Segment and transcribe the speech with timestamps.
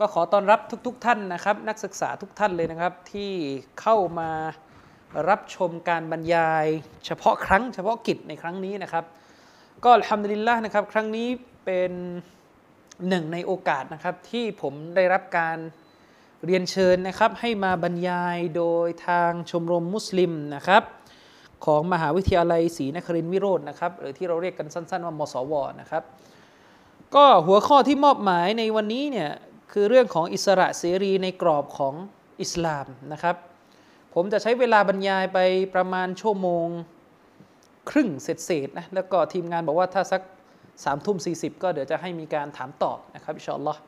[0.00, 3.32] ก็ขอต้อนรับทุกๆทท่านนะครับ นักศึกษาทุกท่านเลยนะครับ ที่
[3.80, 4.30] เข้ามา
[5.28, 6.66] รับชมการบรรยาย
[7.06, 9.04] เฉพาะครั้งเฉพาะกิจในครั้งนี้นะครับ
[9.84, 11.28] ก็ทำดิลละนะครับ ครั้งนี้
[11.64, 11.92] เป็น
[13.08, 15.58] หนึ่งในโอกาสนะครับที่ผมได้รับการ
[16.44, 20.82] เรียนเชิญนะครับ ให้มาบรรยายโดยทางชมรมมุสลิมนะครับ
[21.64, 26.02] ของมหาวิทยาลัยศรีนครินทรวิโรจน์นะครับ หรือที่เราเรียกกันสั้น ๆ ว่ามสวนะครับ
[27.14, 29.30] ก็หัวข้อที่มอบหมายในวันนี้เนี่ย
[29.76, 31.94] คือเรื่องของอิสระเสรีในกรอบของ
[32.40, 33.36] อิสลามนะครับ
[34.14, 35.38] ผมจะใช้เวลาบรรยายไป
[35.74, 36.66] ประมาณชั่วโมง
[37.90, 40.22] ครึ่งเศษๆนะแล้วก็ทีมงานบอกว่าถ้าสัก
[40.84, 43.80] สามทุ่มสี่สิบก็เดี๋ยวจะให้มีการถามตอบนะครับอิชอลลอฮ์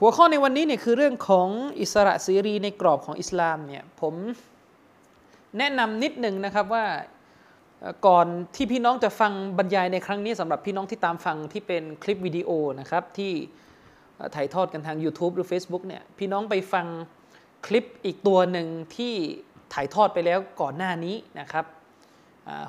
[0.00, 1.48] หัวข้อในวันนี้เนี่ยคือเรื่องของ
[1.80, 4.14] อิสระเสรีในกรอบของอิสลามเนี่ยผม
[5.58, 6.84] แนะนำนิดหนึ่งนะครับว่า
[8.06, 13.32] ก่อนที่พี่น้องจะฟังบรรยายในครั้งนี้สำหรับพี่น้องที่ตามฟังที่เป็นคลิปวิดีโอนะครับที่
[14.34, 16.86] ถ่ายทอดกันทาง YouTube หรือ Facebook เนี่ยพี่น้องไปฟัง
[17.66, 19.14] คลิปอีกตัวหนึ่งที่
[19.74, 21.64] ถ่ายทอดไปแล้วก่อนหน้านี้นะครับ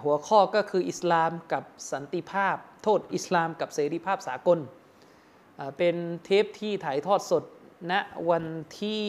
[0.03, 4.59] หัวข้อก็คืออิสลามกับสันติภาพ โทษอิสลามกับเสรีภาพสากล
[5.78, 7.44] เป็นเทปที่ถ่ายทอดสด
[7.92, 7.94] ณ
[8.30, 8.45] วัน
[8.81, 9.03] ที่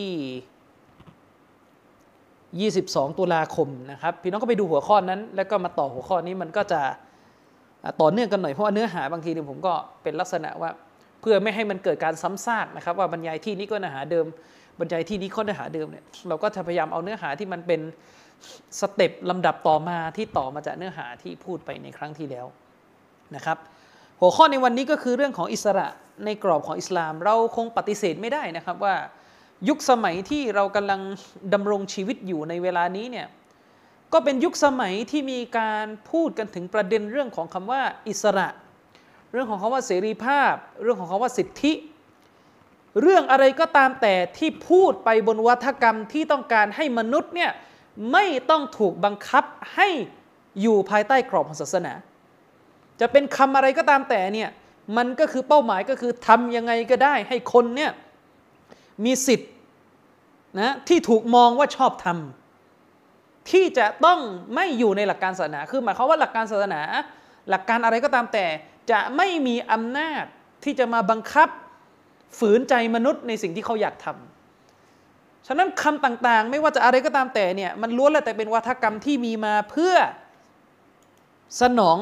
[2.80, 6.80] 22 ตุลาคมนะครับ พี่น้องก็ไปดูหัวข้อนั้น แล้วก็มาต่อหัวข้อนี้มันก็จะ
[8.00, 9.72] ต่อเนื่องกันหน่อยเพราะว่าเนื้อหาบางทีเนี่ยผมก็
[10.02, 10.70] เป็นลักษณะว่า
[11.20, 14.26] เพื่อไม่ให้มันเกิดการซ้ำซากนะครับ ว่าบรรยายที่นี้ก็เนื้อหาเดิม
[14.80, 17.80] บรรยายที่นี้ก็เนื้อหาเดิมเนี่ยเราก็จะพยายามเอาเนื้อหาที่มันเป็น
[18.80, 22.46] สเต็ปลำดับต่อมาที่ต่อมาจากเนื้อหาที่พูดไปในครั้งที่แล้ว
[23.36, 23.58] นะครับ
[24.20, 25.86] หัวข้อในวันนี้ก็คือเรื่องของอิสระ
[26.24, 28.94] ในกรอบของอิสลาม เราคงปฏิเสธไม่ได้นะครับว่า
[29.68, 31.00] ยุคสมัยที่เรากำลัง
[31.54, 33.26] ดำรงชีวิตอยู่ในเวลานี้เนี่ย
[34.12, 38.48] ก็เป็นยุคสมัยที่มีการพูดกันถึงประเด็นเรื่องของคำว่าอิสระ
[39.32, 41.72] เรื่องของคาว่าเสรีภาพ เรื่องของคาว่าสิทธิ
[43.00, 47.50] เรื่องอะไรก็ตามแต่ที่พูดไปบนวัฒกรรมที่ต้องการให้มนุษย์เนี่ย
[48.12, 49.44] ไม่ต้องถูกบังคับ
[49.74, 49.88] ให้
[50.60, 51.92] อยู่ภายใต้กรอบของศาสนา
[53.00, 54.50] จะเป็นคำอะไรก็ตามแต่เนี่ย
[54.96, 57.92] มันก็คือเป้าหมายก็คือทำยังไงก็ได้ให้คนเนี่ย
[59.04, 59.50] มีสิทธิ์
[60.60, 64.20] นะที่ถูกมองว่าชอบทำที่จะต้อง
[64.54, 66.80] ไม่อยู่ในหลักการศาสนา คือหมายความว่าหลักการศาสนา
[67.50, 68.46] หลักการอะไรก็ตามแต่
[68.90, 70.24] จะไม่มีอำนาจ
[70.64, 71.48] ที่จะมาบังคับ
[72.38, 79.94] ฝืนใจมนุษย์ในสิ่งที่เขาอยากทำฉะนั้นคำต่างๆ ไม่ว่าจะอะไรก็ตามแต่เนี่ยมันล้วนแล้วแต่เป็นวัฒกรรมที่มีมาเพื่อ
[81.60, 81.98] สนอง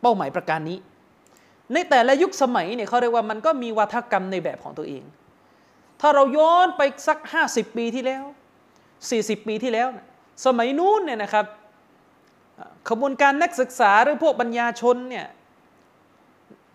[0.00, 0.78] เป้าหมายประการนี้
[1.72, 5.04] ในแต่ละยุคสมัยเนี่ยเขาเรียกว่ามันก็มีวัฒกรรมในแบบของตัวเอง
[6.00, 8.24] ถ้าเราย้อนไปสัก 50 ปีที่แล้ว
[8.84, 9.88] 40 ปีที่แล้ว
[10.46, 11.46] สมัยนู้นเนี่ยนะครับ
[12.88, 15.26] ขบวนการนักศึกษาหรือพวกปัญญาชนเนี่ย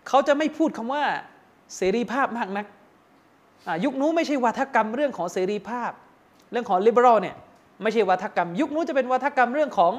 [0.08, 1.04] เขาจะไม่พูดคำว่า
[1.76, 2.66] เสรีภาพมากนัก
[3.84, 5.90] ยุคนู้ไม่ใช่วัฒกรรมเรื่องของเสรีภาพ
[6.52, 7.36] เรื่องของลิเบอรัลเนี่ย
[7.82, 9.92] ไม่ใช่วัฒกรรม ยุคนู้จะเป็นวัฒกรรมเรื่องของ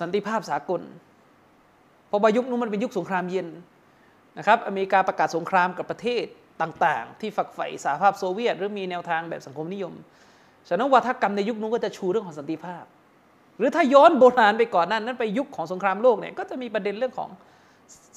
[0.00, 0.80] สันติภาพสากล
[2.08, 3.46] เพราะว่ายุคนู้มันเป็นยุคสงครามเย็น
[4.38, 6.24] นะครับ อเมริกาประกาศสงครามกับประเทศ
[6.62, 9.92] ต่างๆ ที่ฝักใฝ่สหภาพโซเวียต หรือมีแนวทางแบบสังคมนิยม
[10.68, 12.84] ฉะนั้นวัฒกรรมในยุคนู้ก็จะชูเรื่องของสันติภาพ
[13.58, 17.28] หรือถ้าย้อนโบราณไปก่อนนั้นนั้นไปยุคของสงครามโลกเนี่ยก็จะมีประเด็นเรื่องของ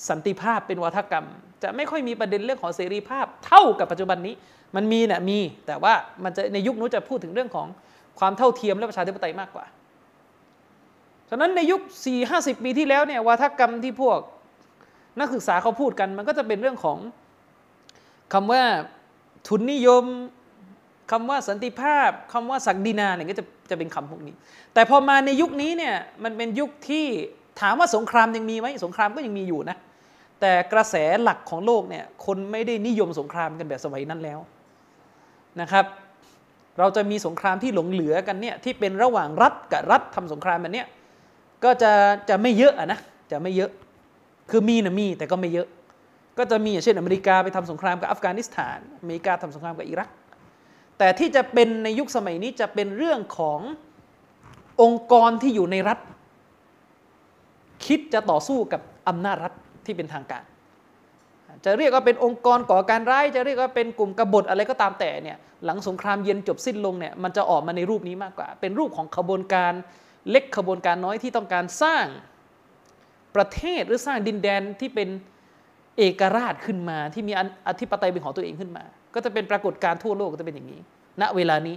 [0.10, 1.26] สันติภาพเป็นวัฒกรรม
[1.64, 4.34] จะไม่ค่อยมีประเด็นเรื่องของเสรีภาพเท่ากับปัจจุบันนี้
[4.76, 5.94] มันมีนะมีแต่ว่า
[6.24, 7.68] มันจะในยุคนู้นจะพูดถึงเรื่องของ
[8.20, 9.66] ความเท่าเทียมและประชาธิปไตยมากกว่า
[11.30, 14.20] ฉะนั้นในยุค 4 50 ปีที่แล้วเนี่ยวัฒกรรมที่พวก
[15.20, 16.98] นักศึกษาเขาพูดกัน มันก็จะเป็นเรื่องของ
[18.34, 18.64] คำว่า
[19.48, 20.06] ทุนนิยม
[21.12, 24.36] คำว่าสันติภาพคำว่าศักดินาเนี่ยก็จะจะเป็นคำพวกนี้
[24.74, 27.06] แต่พอมาในยุคนี้เนี่ยมันเป็นยุคที่
[27.62, 29.78] ถามว่าสงครามยังมีไหมสงครามก็ยังมีอยู่นะ
[30.42, 34.40] แต่กระแสหลักของโลกเนี่ยคนไม่ได้นิยมสงครามกันแบบสมัยนั้นแล้ว
[35.62, 35.86] นะครับ
[36.80, 40.88] เราจะมีสงครามที่หลงเหลือกันเนี่ยที่เป็นระหว่างรัฐกับรัฐทำสงครามแบบเนี้ย
[41.64, 41.92] ก็จะ
[42.30, 43.00] จะไม่เยอะนะ
[43.32, 43.72] จะไม่เยอะ
[44.50, 45.68] คือมีนะมีแต่ก็ไม่เยอะ
[46.38, 50.10] ก็จะมีอย่างเช่นอเมริกาไปทำสงครามกับอัฟกานิสถานอเมริกาทำสงครามกับอิรัก
[50.98, 53.60] แต่ที่จะเป็นในยุคสมัยนี้จะเป็นเรื่องของ
[54.82, 56.00] องค์กรที่อยู่ในรัฐ
[57.86, 59.54] คิดจะต่อสู้กับอำนาจรัฐ
[59.86, 60.44] ที่เป็นทางการ
[61.66, 69.74] จะเรียกว่าเป็นองค์กรก่อการร้าย จะเรียกว่าเป็นกลุ่มกบฏอะไรก็ตามแต่เนี่ยหลังสงครามเย็นจบสิ้นลงเนี่ยมันจะออกมาในรูปนี้มากกว่า เป็นรูปของขบวนการ
[70.30, 72.06] เล็กขบวนการน้อยที่ต้องการสร้าง
[73.36, 75.10] ประเทศหรือสร้างดินแดนที่เป็น
[75.98, 77.34] เอกราชขึ้นมาที่มี
[77.68, 78.84] อธิปไตยเป็นของตัวเองขึ้นมา
[79.14, 80.80] ก็จะเป็นปรากฏการณ์ทั่วโลกก็จะเป็นอย่างนี้
[81.22, 81.76] ณเวลานี้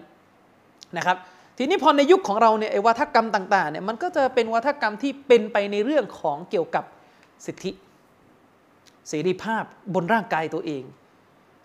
[0.96, 1.16] นะครับ
[1.60, 6.84] ทีนี้พอในยุคของเราเนี่ยไอ้วัฒกรรมต่างๆเนี่ยมันก็จะเป็นวัฒกรรมที่เป็นไปในเรื่องของเกี่ยวกับ
[7.46, 7.70] สิทธิ
[9.08, 9.64] เสรีภาพ
[9.94, 10.82] บนร่างกายตัวเอง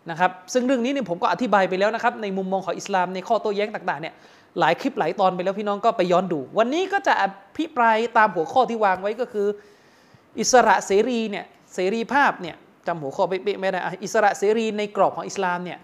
[0.10, 4.14] นะครับซึ่งเรื่องนี้เนี่ยผมก็อธิบายไปแล้วนะครับในมุมมองของอิสลามในข้อโต้แย้งต่างๆเนี่ย
[4.60, 7.24] หลายคลิปหลายตอนไปแล้วพี่น้องก็ไปย้อนดู วันนี้ก็จะอ
[7.58, 9.48] ภิปรายตามหัวข้อที่วางไว้ก็คือ
[10.40, 12.56] อิสระเสรีเนี่ยเสรีภาพเนี่ย
[12.88, 15.80] จำหัวข้อเป๊ะๆไม่ได้อิสระเสรีในกรอบของอิสลามเนี่ย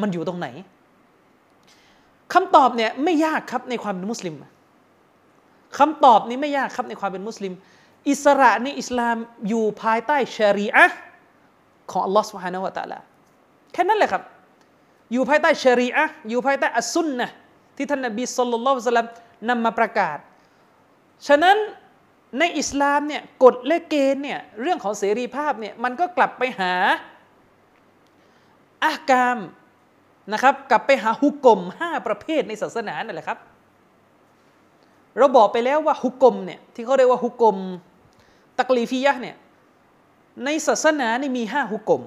[0.00, 0.48] มันอยู่ตรงไหน
[2.32, 4.34] คำตอบเนี่ยไม่ยากครับในความเป็นมุสลิม
[5.78, 7.52] คำตอบนี้ไม่ยากครับในความเป็นมุสลิม
[8.10, 9.16] อิสระในอิสลาม
[9.48, 10.86] อยู่ภายใต้ชรีอะ
[11.90, 12.98] ของอัลลอฮ์สุบฮานะวะตะลา
[13.72, 14.22] แค่นั้นแหละครับ
[15.12, 17.28] อยู่ภายใต้ชรีอะอยู่ภายใต้อัสุนนะ
[17.76, 19.04] ที่ท่านนบีสุลต่านละ
[19.48, 20.18] นำมาประกาศ
[21.28, 21.56] ฉะนั้น
[22.38, 26.74] ในอิสลามเนี่ยกฎและเกณฑ์เนี่ยเรื่องของเสรีภาพเนี่ยมันก็กลับไปหา
[28.84, 29.36] อะห์กาม
[30.32, 33.38] นะครับกลับไปหาฮุก่มห้าประเภทในศาสนานั่นแหละครับ
[35.18, 37.56] เราบอกไปแล้วว่าฮุก่มเนี่ยที่เขาเรียกว่าฮุก่ม
[38.58, 39.36] ตักลีฟียะเนี่ย
[40.44, 42.02] ในศาสนานี่มีห้าฮุก่ม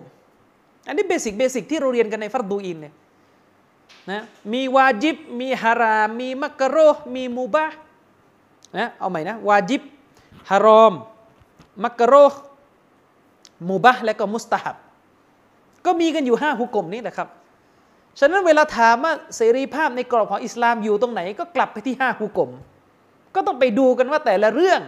[0.88, 2.94] อันนี้ basic basic ที่เราเรียนกันในฟัรดูอีนเนี่ย
[4.12, 4.22] นะ
[4.54, 6.78] มีวาจิบ มีฮารอม มีมักรูฮ์
[7.16, 7.66] มีมูบะ
[8.78, 9.82] นะเอาใหม่นะวาจิบ
[10.50, 10.94] ฮารอม
[11.84, 12.14] มักกะโร
[13.70, 14.76] มูบะและก็มุสตาฮับ
[15.86, 17.28] ก็มีกันอยู่ห้าฮุกกลมนี้แหละครับ
[18.20, 22.52] ฉะนั้นเวลาถามว่าเสรีภาพในกรอบของอิสลามอยู่ตรงไหนก็กลับไปที่ห้าฮุกกลม
[23.36, 24.82] ก็ต้องไปดูกันว่าแต่ละเรื่อง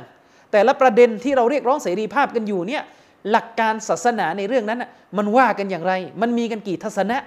[0.52, 2.84] แต่ละประเด็นที่เราเรียกร้องเสรีภาพกันอยู่เนี่ย
[3.32, 4.84] หลักการศาสนาในเรื่องนั้น
[5.18, 7.18] มันว่ากันอย่างไร มันมีกันกี่ทัศนะ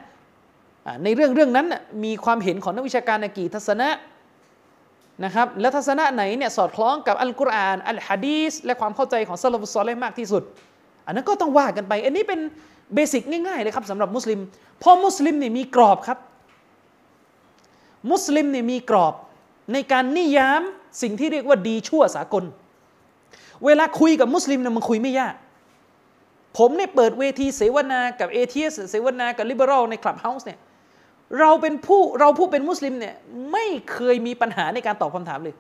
[1.05, 1.67] ในเรื่องเรื่องนั้น
[2.05, 3.89] มีความเห็นของนักวิชาการในกี่ทัศนะ
[5.25, 10.43] นะครับและทัศนะไหนเนี่ยสอดคล้องกับอัลกุรอานอัลฮะดีสและความเข้าใจของสะละฟุศศอและห์มากที่สุด
[11.07, 12.41] อันนั้นก็ต้องว่ากันไป อันนี้เป็น
[12.95, 14.41] basic ง่ายๆเลยครับสำหรับมุสลิม
[14.81, 16.19] เพราะมุสลิมเนี่ยมีกรอบครับ
[18.11, 19.15] มุสลิมเนี่ยมีกรอบ
[19.73, 20.63] ในการนิยาม
[21.03, 22.45] สิ่งที่เรียกว่าดีชั่วสากล
[23.65, 25.35] เวลาคุยกับมุสลิมเนี่ยมันคุยไม่ยาก
[26.59, 30.59] ผมเนี่ยเปิดเวทีเสวนากับ atheist เสวนากับ liberal ใน Clubhouse เนี่ย
[31.41, 33.15] เราเป็นผู้เราผู้เป็นมุสลิมเนี่ย
[33.53, 35.55] ไม่เคยมีปัญหาในการตอบคำถามเลย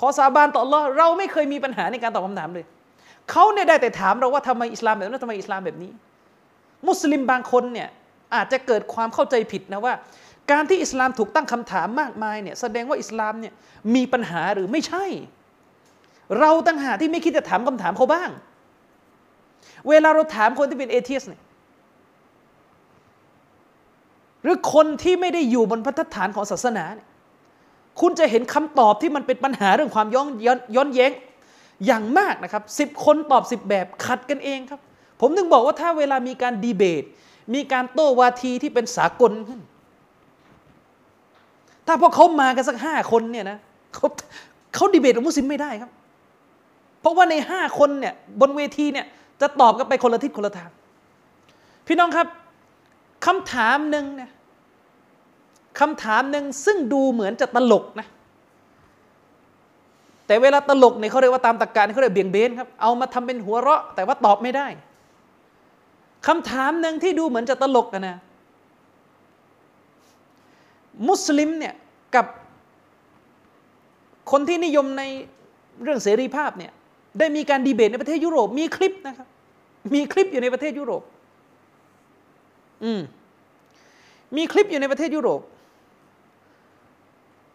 [0.00, 2.64] ขอสาบานต่ออัลลอฮ์เราไม่เคยมีปัญหาในการตอบคำถามเลย
[3.30, 5.90] เขาเนี่ยได้แต่ถามเราว่าทำไมอิสลามแบบนั้นทำไมอิสลามแบบนี้
[6.88, 7.88] มุสลิมบางคนเนี่ย
[8.34, 9.94] อาจจะเกิดความเข้าใจผิดนะว่า
[10.50, 13.52] การที่อิสลามถูกตั้งคำถามมากมายเนี่ยแสดงว่าอิสลามเนี่ย
[13.94, 15.04] มีปัญหาหรือไม่ใช่
[16.40, 18.30] เราตั้งหาที่ไม่คิดจะถามคำถามเขาบ้าง
[19.88, 21.42] เวลาเราถามคนที่เป็นเอเทียสเนี่ย
[24.42, 27.08] หรือคนที่ไม่ได้อยู่บนพัฒฐานของศาสนาเนี่ย
[28.00, 30.28] คุณจะเห็นคำตอบที่มันเป็นปัญหาเรื่องความย้อน
[30.76, 31.12] ย้อนแย้ง
[31.86, 34.80] อย่างมากนะครับสิบคนตอบสิบแบบขัดกันเองครับ
[35.20, 37.04] ผมถึงบอกว่าถ้าเวลามีการดีเบต
[37.54, 39.60] มีการโต้วาทีที่เป็นสากลขึ้น
[41.86, 43.58] ถ้าพวกเขามากันสักห้าคนเนี่ยนะ
[43.94, 44.06] เขา
[44.74, 45.90] เขาดีเบตกับมุสลิมไม่ได้ครับ
[47.00, 49.06] เพราะว่าในห้าคนเนี่ยบนเวทีเนี่ย
[49.40, 50.70] จะตอบกันไปคนละทิศคนละทาง
[51.86, 52.26] พี่น้องครับ
[53.26, 54.30] คำถามหนึ่งเนี่ย
[55.80, 58.06] คำถามหนึ่งซึ่งดูเหมือนจะตลกนะ
[60.26, 64.66] แต่เวลาตลกเนี่ยเขาเรียกว่าตามตรการเขาเรียกเบี่ยงเบนครับเอามาทำเป็นหัวเราะ แต่ว่าตอบไม่ได้
[66.26, 68.16] คำถามหนึ่งที่ดูเหมือนจะตลกนะ
[71.08, 71.74] มุสลิมเนี่ย
[72.14, 72.26] กับ
[74.30, 75.02] คนที่นิยมใน
[75.82, 76.72] เรื่องเสรีภาพเนี่ย
[77.18, 79.28] ได้มีการดีเบตในประเทศยุโรปมีคลิปนะครับ
[79.94, 81.02] มีคลิปอยู่ในประเทศยุโรป
[82.84, 83.00] อืม
[84.36, 85.40] มีคลิปอยู่ในประเทศยุโรป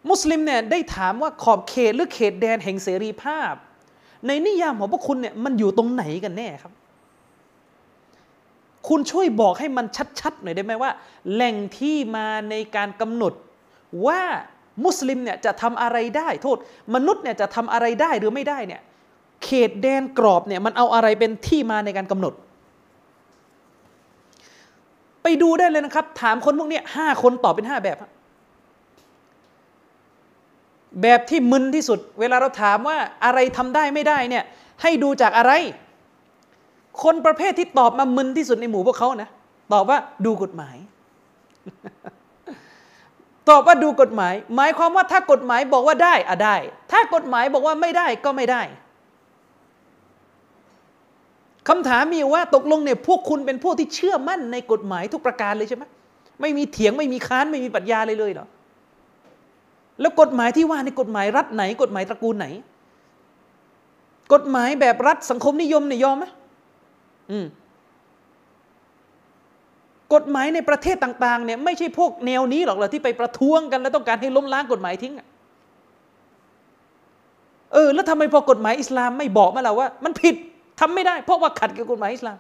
[0.10, 3.54] มุสลิมเนี่ยได้ถามว่าขอบเขตหรือเขตแดนแห่งเสรีภาพ
[4.28, 6.74] ในนิยามของพวกคุณเนี่ยมันอยู่ตรงไหนกันแน่ครับ
[8.88, 9.86] คุณช่วยบอกให้มัน
[10.20, 10.92] ชัดๆหน่อยได้ไหมว่า
[11.34, 13.34] แหล่งที่มาในการกำหนด
[14.06, 14.22] ว่า
[14.86, 16.58] มุสลิมเนี่ยจะทำอะไรได้โทษ
[16.96, 18.82] มนุษย์เนี่ยจะทำอะไรได้หรือไม่ได้เนี่ย
[19.44, 22.34] เขตแดนกรอบเนี่ยมันเอาอะไรเป็นที่มาในการกำหนด
[25.24, 27.98] ไปดูได้เลยนะครับ ถามคนพวกนี้ห้าคนตอบเป็นห้าแบบ
[31.02, 34.44] แบบที่มึนที่สุด เวลาเราถามว่าอะไรทำได้ไม่ได้เนี่ย
[34.82, 35.52] ให้ดูจากอะไร
[37.04, 39.30] คนประเภทที่ตอบมามึนที่สุดในหมู่พวกเขานะ
[39.74, 40.76] ตอบว่าดูกฎหมาย
[43.50, 46.56] ตอบว่าดูกฎหมาย หมายความว่าถ้ากฎหมายบอกว่าได้อะได้
[46.92, 48.62] ถ้ากฎหมายบอกว่าไม่ได้ก็ไม่ได้
[51.68, 55.84] คำถามมีว่าตกลงเนี่ยพวกคุณเป็นพวกที่เชื่อมั่นในกฎหมายทุกประการเลยใช่ไหม
[56.42, 58.48] ไม่มีเถียงไม่มีค้านไม่มีปรัชญาเลยเลยเหรอ
[60.02, 62.48] แล้วกฎหมายที่ว่าในกฎหมายรัฐไหน กฎหมายตระกูลไหน
[64.34, 66.26] กฎหมายแบบรัฐสังคมนิยมเนี่ยยอมไหม
[67.32, 67.46] อืม
[70.14, 75.14] กฎหมายในประเทศต่างๆเนี่ยไม่ใช่พวกแนวนี้หรอกเหรอที่ไปประท้วงกันแล้วต้องการให้ล้มล้างกฎหมายทิ้ง
[77.74, 80.36] เออแล้วทำไมพอกฎหมายอิสลามไม่บอกมาเราว่า มันผิด
[80.80, 82.38] ทำไม่ได้ เพราะว่าขัดกับกฎหมายอิสลาม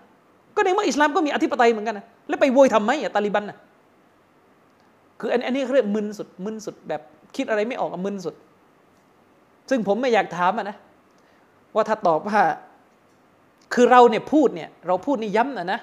[0.55, 3.57] ก็ในเมื่ออิสลามก็มีอธิปไตยเหมือนกันนะแล้วไปโวยทำไมอะตาลิบันน่ะ
[5.19, 7.01] คืออันนี้เรียกมึนสุดมึนสุดแบบ
[7.35, 8.35] คิดอะไรไม่ออกมึนสุด
[9.69, 10.77] ซึ่งผมไม่อยากถามนะ
[11.75, 12.39] ว่าถ้าตอบว่า
[13.73, 15.79] คือเราเนี่ยพูดเนี่ย เราพูดนี่ย้ำนะนะ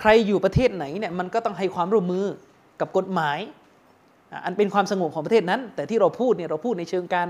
[0.00, 2.24] ใครอยู่ประเทศไหนเนี่ยมันก็ต้องให้ความร่วมมือ
[2.80, 3.38] กับกฎหมาย
[4.44, 7.28] อันเป็นความสงบของประเทศนั้น แต่ที่เราพูดเนี่ยเราพูดในเชิงการ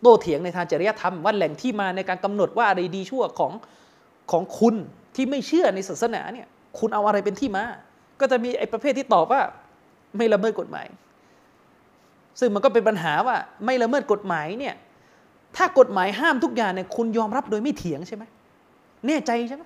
[0.00, 3.52] โต้เถียงในทางจริยธรรมว่าแหล่งที่มาในการกำหนดว่าอะไรดีชั่วของ
[4.32, 4.74] ของคุณ
[5.14, 6.46] ที่ไม่เชื่อในศาสนาเนี่ย
[6.78, 7.64] คุณเอาอะไรเป็นที่มา
[8.20, 9.40] ก็จะมีไอ้ประเภทที่ตอบว่า
[10.16, 10.86] ไม่ละเมิดกฎหมาย
[12.40, 14.74] ซึ่งมันก็เป็นปัญหาว่าไม่ละเมิดกฎหมายเนี่ย
[15.56, 18.24] ถ้ากฎหมายห้ามทุกอย่างเนี่ยคุณยอมรับโดยไม่เถียงใช่ไหม
[19.06, 19.64] แน่ใจใช่ไหม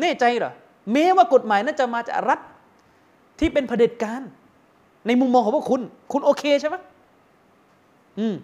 [0.00, 0.52] แน่ใจเหรอ
[0.92, 2.40] แม้ว่ากฎหมายนั้นจะมาจากรัฐ
[3.38, 4.22] ที่เป็นเผด็จการ
[5.06, 5.80] ในมุมมองของพวกคุณ
[6.12, 6.76] คุณโอเคใช่ไหม
[8.18, 8.34] อืม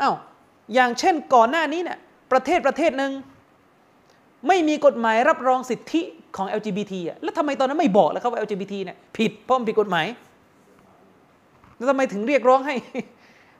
[0.00, 0.14] อา้าว
[0.74, 1.98] อย่างเช่นก่อนหน้านี้เนี่ย
[2.32, 3.12] ประเทศประเทศหนึ่ง
[4.48, 6.02] ไม่มีกฎหมายรับรองสิทธิ
[6.36, 10.06] ของ LGBT อะแล้วทำไมตอนนั้นไม่บอกแล้วครับว่า LGBT เนี่ยผิดเพราะมันผิดกฎหมาย
[11.76, 12.74] แล้วทำไมถึงเรียกร้องให้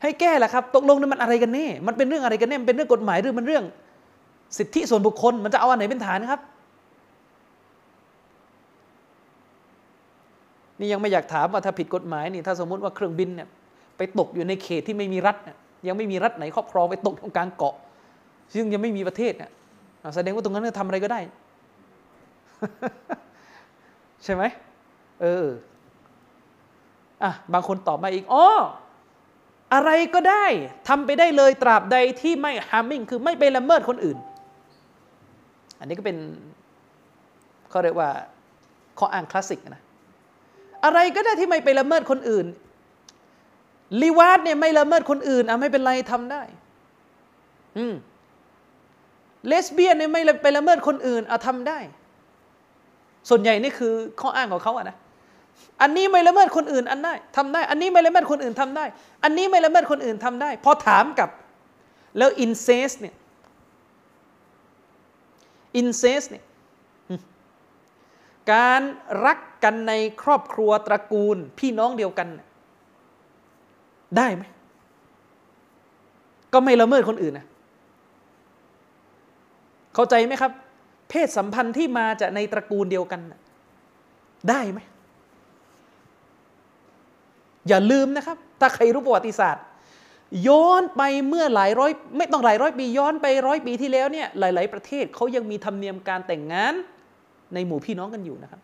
[0.03, 3.65] ให้แก้ล่ะครับ ตกลงนี่มันอะไรกันแน่ มันเป็นเรื่องอะไรกันแน่ มันเป็นเรื่องกฎหมายหรือมันเรื่อง
[4.59, 6.41] สิทธิส่วนบุคคล มันจะเอาอันไหนเป็นฐานครับ
[10.79, 13.49] นี่ยังไม่อยากถามว่าถ้าผิดกฎหมายนี่ถ้าสมมติว่าเครื่องบินเนี่ย
[13.97, 15.55] ไปตกอยู่ในเขตที่ไม่มีรัฐย
[15.89, 17.75] ยังไม่มีรัฐไหนครอบครองไปตกตรงกลางเกาะ
[18.55, 19.51] ซึ่งยังไม่มีประเทศเนี่ย
[20.15, 21.21] แสดงว่าตรงนั้นทำอะไรก็ได้
[24.25, 24.43] ใช่ไหม
[25.23, 25.47] เออ
[27.23, 28.47] อะบางคนตอบมาอีกอ๋อ
[29.75, 30.45] อะไรก็ได้
[30.89, 34.19] ทำไปได้เลยตราบใดที่ไม่ฮามิ่งคือไม่ไปละเมิดคนอื่น
[35.79, 36.17] อันนี้ก็เป็น
[37.71, 38.11] เขาเรียกว่า
[38.99, 39.83] ข้ออ้างคลาสสิกนะ
[40.85, 42.47] อะไรก็ได้ที่ไม่ไปละเมิดคนอื่น
[44.03, 46.43] ลีวาดเนี่ยไม่ละเมิดคนอื่นอะไม่เป็นไรทำได้
[47.79, 47.95] อืม
[49.47, 51.79] เลสเบี้ยนเนี่ยไม่ไปละเมิดคนอื่นอะทำได้
[53.29, 54.97] ส่วนใหญ่นี่คือข้ออ้างของเขาอะนะ
[55.83, 58.85] อันนี้ไม่ละเมิดคนอื่นอันได้ทำได้ อันนี้ไม่ละเมิดคนอื่นทำได้
[59.25, 61.31] อันนี้ไม่ละเมิดคนอื่นทำได้ พอถามกับ
[62.19, 63.15] แล้วอินเซสเนี่ย
[65.77, 66.45] อินเซสเนี่ย
[68.53, 68.83] การ
[69.27, 72.29] รักกันในครอบครัวตระกูลพี่น้องเดียวกัน
[74.17, 74.45] ได้ไหม
[76.53, 77.47] ก็ไม่ละเมิดคนอื่นนะ
[79.97, 80.53] เข้าใจไหมครับ
[81.11, 83.21] เพศสัมพันธ์ที่มาจากในตระกูลเดียวกัน
[84.49, 84.81] ได้ไหม
[87.69, 89.65] อย่าลืมนะครับ ถ้าใครรู้ประวัติศาสตร์
[90.49, 96.75] ย้อนไปเมื่อหลายร้อย ไม่ต้องหลายร้อยปีย้อนไปร้อยปีที่แล้วเนี่ยหลาย ๆ ประเทศเขายังมีธรรมเนียมการแต่งงาน
[97.55, 98.61] ในหมู่พี่น้องกันอยู่นะครับ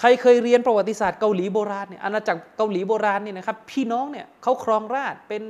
[0.00, 5.42] ใครเคยเรียนประวัติศาสตร์เกาหลีโบราณเนี่ยอาณาจักรเกาหลีโบราณเนี่ยนะครับพี่น้องเนี่ยเขาครองราชเป็น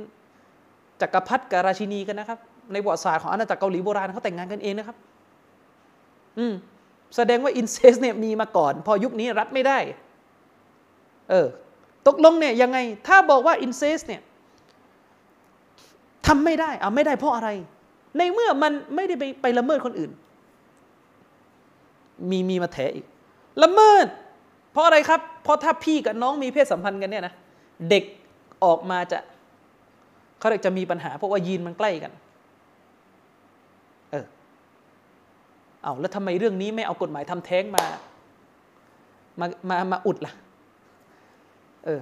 [1.01, 2.39] จักรพรรดิกับราชินีกันนะครับ
[2.71, 4.97] ในประวัติศาสตร์ของอาณาจักรเกาหลีโบราณเขาแต่งงานกันเองนะครับ
[6.37, 6.53] อืม
[7.15, 9.79] แสดงว่าอินเซสเนี่ยมีมาก่อน พอยุคนี้รัฐไม่ได้
[11.29, 11.47] เออ
[12.07, 12.77] ตกลงเนี่ยยังไง
[13.07, 14.21] ถ้าบอกว่าอินเซสเนี่ย
[16.27, 17.49] ทำไม่ได้เอาไม่ได้เพราะอะไร
[18.17, 20.11] ในเมื่อมันไม่ได้ไปไปละเมิดคนอื่น
[22.29, 23.05] มีมีมาแถอีก
[23.63, 24.05] ละเมิด
[24.71, 27.33] เพราะอะไรครับ เพราะถ้าพี่กับน้องมีเพศสัมพันธ์กันเนี่ยนะ
[27.89, 28.03] เด็ก
[28.63, 29.17] ออกมาจะ
[30.39, 32.11] เขาเรียกจะมีปัญหา เพราะว่ายีนมันใกล้กัน
[34.11, 34.25] เออ
[35.83, 37.85] เอาแล้วทำไมเรื่องนี้ไม่เอากฎหมายทำแท้งมา
[39.39, 40.33] มามามาอุดล่ะ
[41.85, 42.01] เออ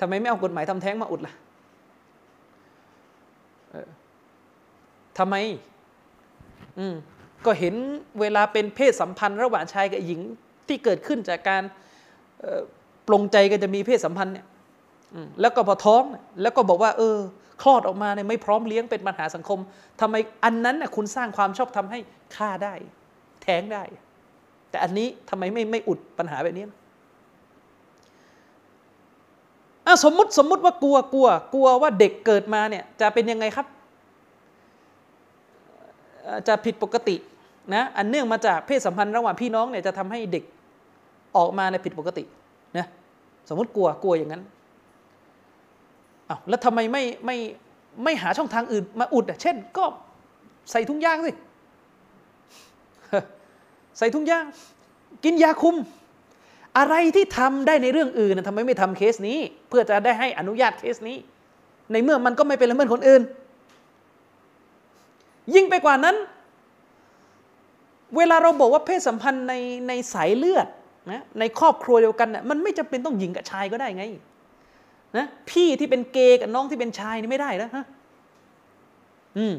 [0.00, 1.32] ทำไมไม่เอากฎหมายทำแท้งมาอุดล่ะ
[3.72, 3.88] เออ
[5.18, 5.36] ทำไม
[6.78, 6.94] อืม
[7.44, 7.74] ก็เห็น
[8.20, 10.20] เวลาเป็นเพศสัมพันธ์ ระหว่างชายกับหญิง
[10.68, 11.62] ที่เกิดขึ้นจากการ
[13.06, 14.46] ปรงใจกันจะมีเพศสัมพันธ์เนี่ย
[15.40, 16.02] แล้วก็พอท้อง
[16.42, 17.16] แล้วก็บอกว่า เออ
[17.62, 19.58] คลอดออกมาเนี่ยไม่พร้อมเลี้ยงเป็นปัญหาสังคม
[20.00, 21.98] ทำไมอันนั้นน่ะคุณสร้างความชอบทำให้
[22.36, 22.74] ฆ่าได้
[23.42, 23.82] แท้งได้
[24.70, 26.64] แต่อันนี้ทำไมไม่ไม่อุดปัญหาแบบนี้
[29.86, 33.66] อะสมมติสมมติว่ากลัวกลัว กลัวว่าเด็กเกิดมาเนี่ยจะเป็นยังไงครับ
[36.48, 37.16] จะผิดปกติ
[37.74, 40.44] นะอันเนื่องมาจากเพศสัมพันธ์ระหว่างพี่น้องเนี่ยจะทำให้เด็ก
[41.36, 42.24] ออกมาในผิดปกติ
[42.78, 42.86] นะ
[43.48, 44.42] สมมติกลัวกลัวอย่างนั้น
[46.28, 47.36] อ้าวแล้วทำไมไม่ไม่
[48.04, 49.84] ไม่หาช่องทางอื่นมาอุดอะเช่น ก็
[50.70, 51.32] ใส่ถุงยางสิ
[53.98, 54.44] ใส่ถุงยาง
[55.24, 55.76] กินยาคุม
[56.78, 61.16] อะไรที่ทำได้ในเรื่องอื่นทำไมไม่ทำเคสนี้ เพื่อจะได้ให้อนุญาตเคสนี้
[61.92, 63.22] ในเมื่อมันก็ไม่เป็นละเมิดคนอื่น
[65.54, 66.16] ยิ่งไปกว่านั้น
[68.16, 69.54] เวลาเราบอกว่าเพศสัมพันธ์ใน
[69.88, 70.66] ในสายเลือด
[71.10, 74.04] นะในครอบครัวเดียวกันนะ่ะมันไม่จำเป็นต้องหญิงกับชายก็ได้ไง
[75.16, 77.84] นะพี่ที่เป็นเกย์กับน้องที่เป็นชายนี่ไม่ได้นะฮะ
[79.38, 79.54] อืม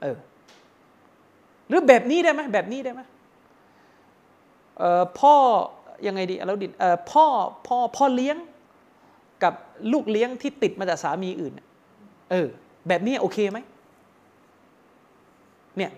[0.00, 0.16] เออ
[1.68, 3.00] หรือแบบนี้ได้ไหมแบบนี้ได้ไหม
[4.78, 5.34] เอ่อพ่อ
[6.06, 7.26] ยังไงดีเราดินเอ่อพ่อ
[7.66, 8.36] พ่อพ่อเลี้ยง
[9.42, 9.54] กับ
[9.92, 11.66] ลูกเลี้ยงที่ติดมาจากสามีอื่นเนี่ย
[12.30, 12.46] เออ
[12.88, 13.58] แบบนี้โอเคไหม
[15.76, 15.90] เนี่ย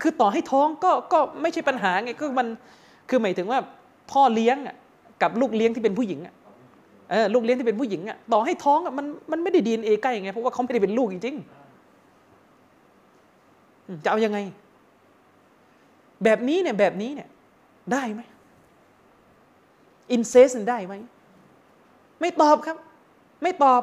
[0.00, 2.46] คือต่อให้ท้องก็ก็ไม่ใช่ปัญหาไงก็มัน
[3.08, 3.58] คือหมายถึงว่า
[4.12, 4.76] พ่อเลี้ยงอะ
[5.24, 6.34] กับลูกเลี้ยงที่เป็นผู้หญิงอะ
[7.10, 14.38] เออลูกเลี้ยงที่เป็นผู้หญิงอะต่อให้ท้องอะมันมันไม่ได้ดีเอ็นเอใกล้ไงเพราะว่าเขาไม่ได้เป็นลูกจริงๆจะเอายังไง
[16.24, 17.28] แบบนี้เนี่ยแบบนี้เนี่ย
[17.92, 18.22] ได้ไหม
[20.12, 20.94] อินเซสได้ไหม
[22.20, 22.76] ไม่ตอบครับ
[23.42, 23.82] ไม่ตอบ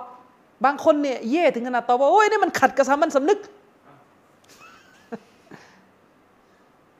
[0.66, 3.40] บางคนเนี่ยเย่ถึงขนาดตอบว่าโอ้ยนี่มันขัดกับสามัญสำนึก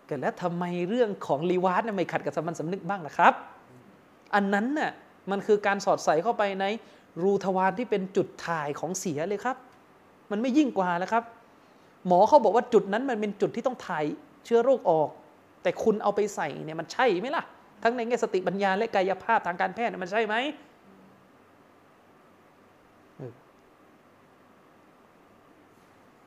[0.10, 3.34] กันแล้วทำไมเรื่องของรีวาร์ดไม่ขัดกับสามัญสำนึกบ้างล่ะครับ
[4.36, 4.92] อันนั้นน่ะ
[5.32, 6.66] มันคือการสอดใส่เข้าไปใน
[7.24, 9.58] รูทวารที่เป็นจุดถ่ายของเสียเลยครับ
[10.32, 11.24] มันไม่ยิ่งกว่าแล้วครับ
[12.08, 14.04] หมอเขาบอกว่าจุดนั้นมันเป็นจุดที่ต้องถ่าย
[14.46, 15.10] เชื้อโรคออก
[15.64, 17.44] แต่คุณเอาไปใส่เนี่ยมันใช่ไหมล่ะ
[17.84, 20.36] ทั้งในแง่สติปัญญาและกายภาพทางการแพทย์มันใช่ไหม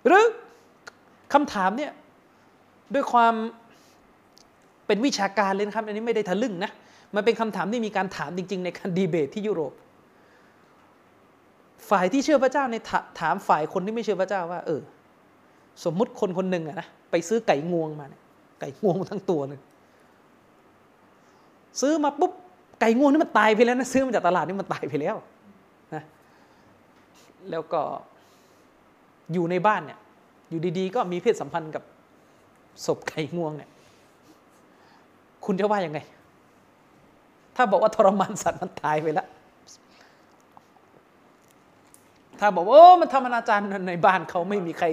[0.06, 0.24] หรือ
[1.32, 1.92] คำถามเนี่ย
[2.94, 3.34] ด้วยความ
[4.86, 6.70] เป็นวิชาการเลยนะครับ อันนี้ไม่ได้ทะลึ่งนะ
[7.14, 9.72] มันเป็นคำถามที่มีการถามจริง ๆ ในการดีเบตที่ยุโรป
[11.90, 14.80] ฝ่ายที่เชื่อพระเจ้าในถถามฝ่ายคนที่ไม่เชื่อพระเจ้าว่า เออ
[15.84, 18.22] สมมุติคนคนหนึ่งอะนะไปซื้อไก่งวงมาเนี่ย
[18.60, 19.60] ไก่งวงทั้งตัวเลย
[21.80, 22.32] ซื้อมาปุ๊บ
[22.80, 25.16] ไก่งวงนี่มันตายไปแล้วนะซื้อมาจากตลาดนี่มันตายไปแล้ว
[25.94, 26.02] นะ
[27.50, 27.80] แล้วก็
[29.32, 29.98] อยู่ในบ้านเนี่ย
[30.50, 31.82] อยู่ดีๆ ก็มีเพศสัมพันธ์กับ
[32.86, 33.70] ศพไก่งวงเนี่ย
[35.44, 35.98] คุณจะว่ายังไง
[37.56, 39.26] ถ้าบอกว่าทรมานสัตว์มันตายไปแล้ว
[42.40, 44.86] ถ้าบอกว่ามันทำอนาจารในบ้านเขาไม่มีใคร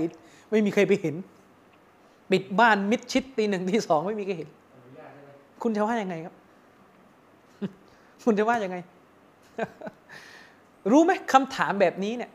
[0.51, 1.15] ไม่มีใครไปเห็น
[2.31, 4.49] ปิดบ้านมิดชิดตีหนึ่งตีสองไม่มีใครเห็น
[5.61, 6.35] คุณจะว่ายังไงครับ
[8.25, 8.77] คุณจะว่ายังไง
[10.91, 12.31] รู้ไหมคำถามแบบนี้เนี่ย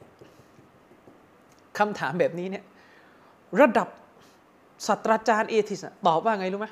[1.79, 2.65] คำถามแบบนี้เนี่ย
[3.61, 3.89] ระดับ
[4.87, 6.69] ศาสตราจารย์ atheist ตอบว่าไงรู้ไหม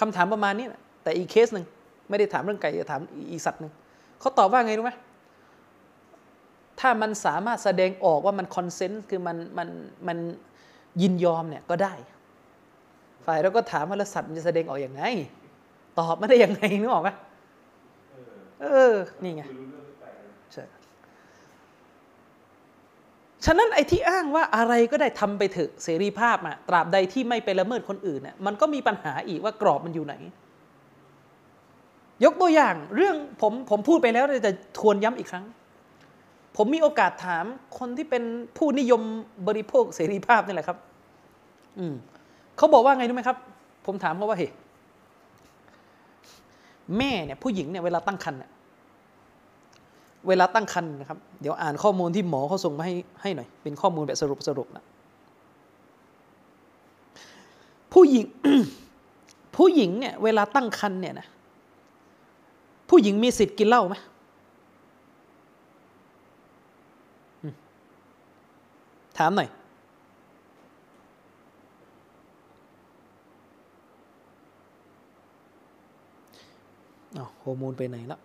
[0.00, 1.66] คำถามประมาณนี้นะแต่อีกเคสหนึ่ง
[2.08, 3.72] ไม่ได้ถามเรื่องไก่แต่ถามอีกสัตว์หนึ่ง
[4.20, 4.92] เขาตอบว่าไงรู้ไหม
[6.80, 9.68] ถ้ามันสามารถแสดงออกว่ามัน consent คือมันมัน
[10.08, 10.18] มัน
[11.02, 11.94] ยินยอมเนี่ยก็ได้
[13.26, 15.02] ฝ่ายเราก็ถามว่าแล้วสัตว์มันจะแสดงออกอย่างไง
[15.98, 17.10] ตอบไม่ได้ยังไงนึกออกไหม
[18.62, 19.42] เออ นี่ไง
[20.52, 20.64] ใช่
[23.44, 30.14] ฉะนั้นไอ้ที่อ้างว่าอะไรก็ได้ทำไปเถอะเสรีภาพอะตราบใดที่ไม่ไปละเมิดคนอื่นเนี่ยมันก็มีปัญหาอีกว่ากรอบมันอยู่ไหน
[32.24, 35.44] ยกตัวอย่างเรื่องผมผมพูดไปแล้วแต่ทวนย้ำอีกครั้ง
[36.56, 37.44] ผมมีโอกาสถาม
[37.78, 38.22] คนที่เป็น
[38.56, 39.02] ผู้นิยม
[39.48, 40.78] บริโภคเสรีภาพนี่แหละครับ
[41.78, 41.94] อืม
[42.56, 43.36] เขาบอกว่าไงรู้ไหมครับ
[43.86, 44.48] ผมถามเขาว่าเฮ้
[46.98, 48.50] แม่เนี่ยผู้หญิงเนี่ยเวลาตั้งครรภ์เนี่ย
[50.28, 54.84] เวลาตั้งครรภ์นะครับ เดี๋ยวอ่านข้อมูลที่หมอเขาส่งมาให้ให้หน่อย เป็นข้อมูลแบบสรุปสรุปนะ
[57.92, 58.26] ผู้หญิง
[59.56, 61.26] ผู้หญิงเนี่ยเวลาตั้งครรภ์เนี่ยนะ
[62.88, 63.96] ผู้หญิงมีสิทธิ์กินเหล้าไหม
[69.18, 69.48] ถามหน่อย
[77.16, 78.18] อ้าวโฮอร์โมนไปไหนละ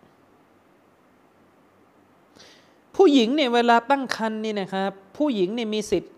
[2.95, 6.11] ผู้หญิงเนี่ยเวลาตั้งครรภ์นี่นะครับ ผู้หญิงเนี่ยมีสิทธิ์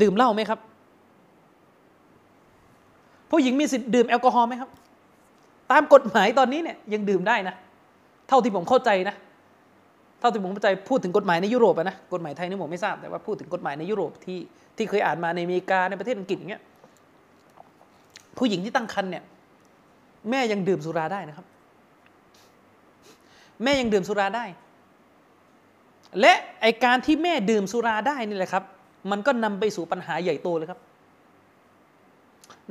[0.00, 0.60] ดื่มเหล้าไหมครับ
[3.30, 4.70] ผู้หญิงมีสิทธิ์ดื่มแอลกอฮอล์ไหมครับ
[5.70, 7.54] ตามกฎหมายตอนนี้เนี่ยยังดื่มได้นะ
[8.32, 9.14] ท่าที่ผมเข้าใจนะ
[10.20, 14.38] เท่าที่ผมเข้าใจพูดถึงกฎหมายในยุโรปอะนะ กฎหมายไทยนี่ผมไม่ทราบ แต่ว่าพูดถึงกฎหมายในยุโรปที่
[14.76, 16.62] ที่เคยอ่านมาในอเมริกาในประเทศอังกฤษอย่างเงี้ย
[18.38, 19.24] ผู้หญิงที่ตั้งครรภ์เนี่ย
[20.30, 21.46] แม่ยังดื่มสุราได้นะครับ
[23.62, 24.44] แม่ยังดื่มสุราได้
[26.20, 28.64] และไอการที่แม่ดื่มสุราได้นี่แหละครับ
[29.10, 30.80] มันก็นำไปสู่ปัญหาใหญ่โตเลยครับ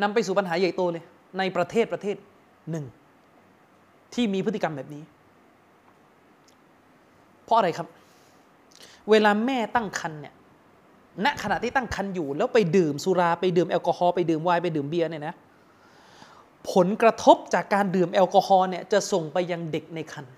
[0.01, 1.03] นำไปสู่ปัญหาใหญ่โตเลย
[1.37, 2.15] ในประเทศประเทศ
[2.71, 2.85] หนึ่ง
[4.13, 5.03] ที่มีพฤติกรรมแบบนี้
[7.51, 7.87] ราะอะไรครับ
[9.09, 10.33] เวลาแม่ตั้งครรภ์เนี่ย
[11.25, 15.35] ณขณะที่ตั้งครรภ์อยู่ แล้วไปดื่มสุราไปดื่มแอลกอฮอล์ไปดื่มไวน์ไปดื่มเบียร์เนี่ยนะ
[16.73, 20.33] ผลกระทบจากการดื่มแอลกอฮอล์เนี่ยจะส่งไปยังเด็กในครรภ์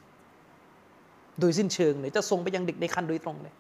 [1.40, 3.54] โดยสิ้นเชิงเลยจะส่งไปยังเด็กในครรภ์โดยตรงเลย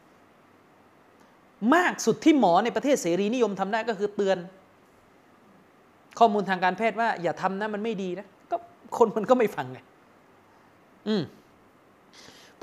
[1.76, 4.38] มากสุดที่หมอในประเทศเสรีนิยมทำได้ก็คือเตือน
[6.20, 8.58] ข้อมูลทางการแพทย์ว่า อย่าทำนะมันไม่ดีนะก็
[8.98, 9.80] คนมันก็ไม่ฟังไง
[11.08, 11.24] อืม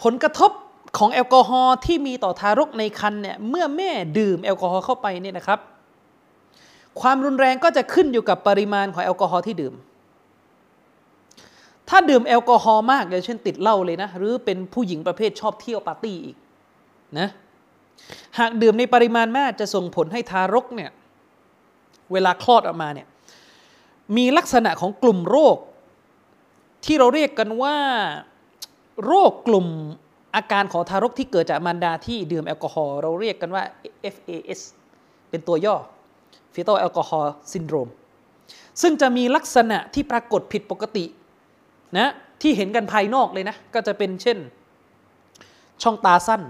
[0.02, 0.50] ผลกระทบ
[0.98, 5.58] ของแอลกอฮอล์ที่มีต่อทารกในครรภ์เนี่ยเมื่อแม่ดื่มแอลกอฮอล์เข้าไปเนี่ยนะครับ
[7.00, 9.74] ความรุนแรงก็จะขึ้นอยู่กับปริมาณของแอลกอฮอล์ที่ดื่ม
[11.88, 16.36] ถ้าดื่มแอลกอฮอล์มากอย่างเช่นติดเหล้าเลยนะ หรือเป็นผู้หญิงประเภทชอบเที่ยวปาร์ตี้อีก
[17.18, 17.28] นะ
[18.38, 20.90] หากดื่มในปริมาณมากจะส่งผลให้ทารกเนี่ย
[22.12, 23.06] เวลาคลอดออกมาเนี่ย
[24.16, 25.56] มีลักษณะของกลุ่มโรค
[26.84, 27.76] ที่เราเรียกกันว่า
[29.06, 29.66] โรคกลุ่ม
[30.34, 33.62] อาการของทารกที่เกิดจากมารดาที่ดื่มแอลกอฮอล์เราเรียกกันว่า
[34.14, 34.60] FAS
[35.30, 35.76] เป็นตัวย่อ
[36.54, 37.90] Fetal Alcohol Syndrome
[38.82, 41.04] ซึ่งจะมีลักษณะที่ปรากฏผิดปกติ
[41.98, 42.08] นะ
[42.42, 44.38] ที่เห็นกันภายนอกเลยนะ ก็จะเป็นเช่น
[45.82, 46.42] ช่องตาสั้น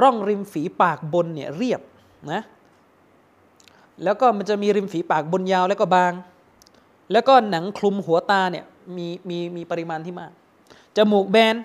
[0.00, 1.80] ร่องริมฝีปากบนเนี่ยเรียบ
[2.32, 2.42] นะ
[4.04, 6.12] แล้วก็มันจะมีริมฝีปากบนยาวแล้วก็บาง
[7.12, 8.64] แล้วก็หนังคลุมหัวตาเนี่ย
[8.96, 10.32] มีมีมีปริมาณที่มาก
[10.96, 11.56] จมูกแบน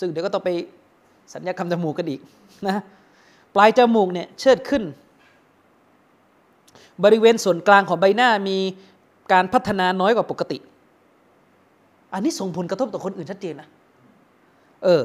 [0.00, 0.50] ซึ่งเดี๋ยวก็ต้องไป
[1.34, 2.20] สัญญากรรมจมูกกันอีก
[2.66, 2.76] นะ
[3.54, 4.82] ปลายจมูกเนี่ยเชิดขึ้น
[7.04, 8.58] บริเวณส่วนกลางของใบหน้ามี
[9.32, 10.58] การพัฒนาน้อยกว่าปกติ
[12.12, 13.68] อันนี้ส่งผลกระทบต่อคนอื่นชัดเจนนะ
[14.84, 15.02] เออ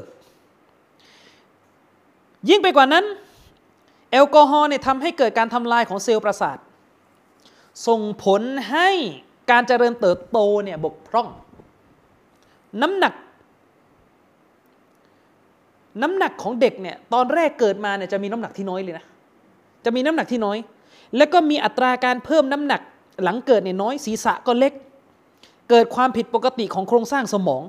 [2.49, 3.05] ยิ่งไปกว่านั้น
[4.11, 6.57] แอลกอฮอล์เนี่ยทำให้เกิดการทำลายของเซลล์ประสาท
[7.87, 8.89] ส่งผลให้
[9.51, 11.27] การเจริญเติบโตเนี่ยบกพร่อง
[12.81, 13.13] น้ำหนัก
[16.01, 19.05] น้ำหนักของเด็กเนี่ยตอนแรกเกิดมาเนี่ยจะมีน้ำหนักที่น้อยเลยนะ
[19.85, 20.57] จะมีน้ำหนักที่น้อย
[21.17, 22.81] แล้วก็มีอัตราการเพิ่มน้ำหนัก
[23.23, 24.73] หลังเกิดเนี่ยน้อยศีรษะก็เล็ก
[25.69, 27.61] เกิดความผิดปกติของโครงสร้างสมอง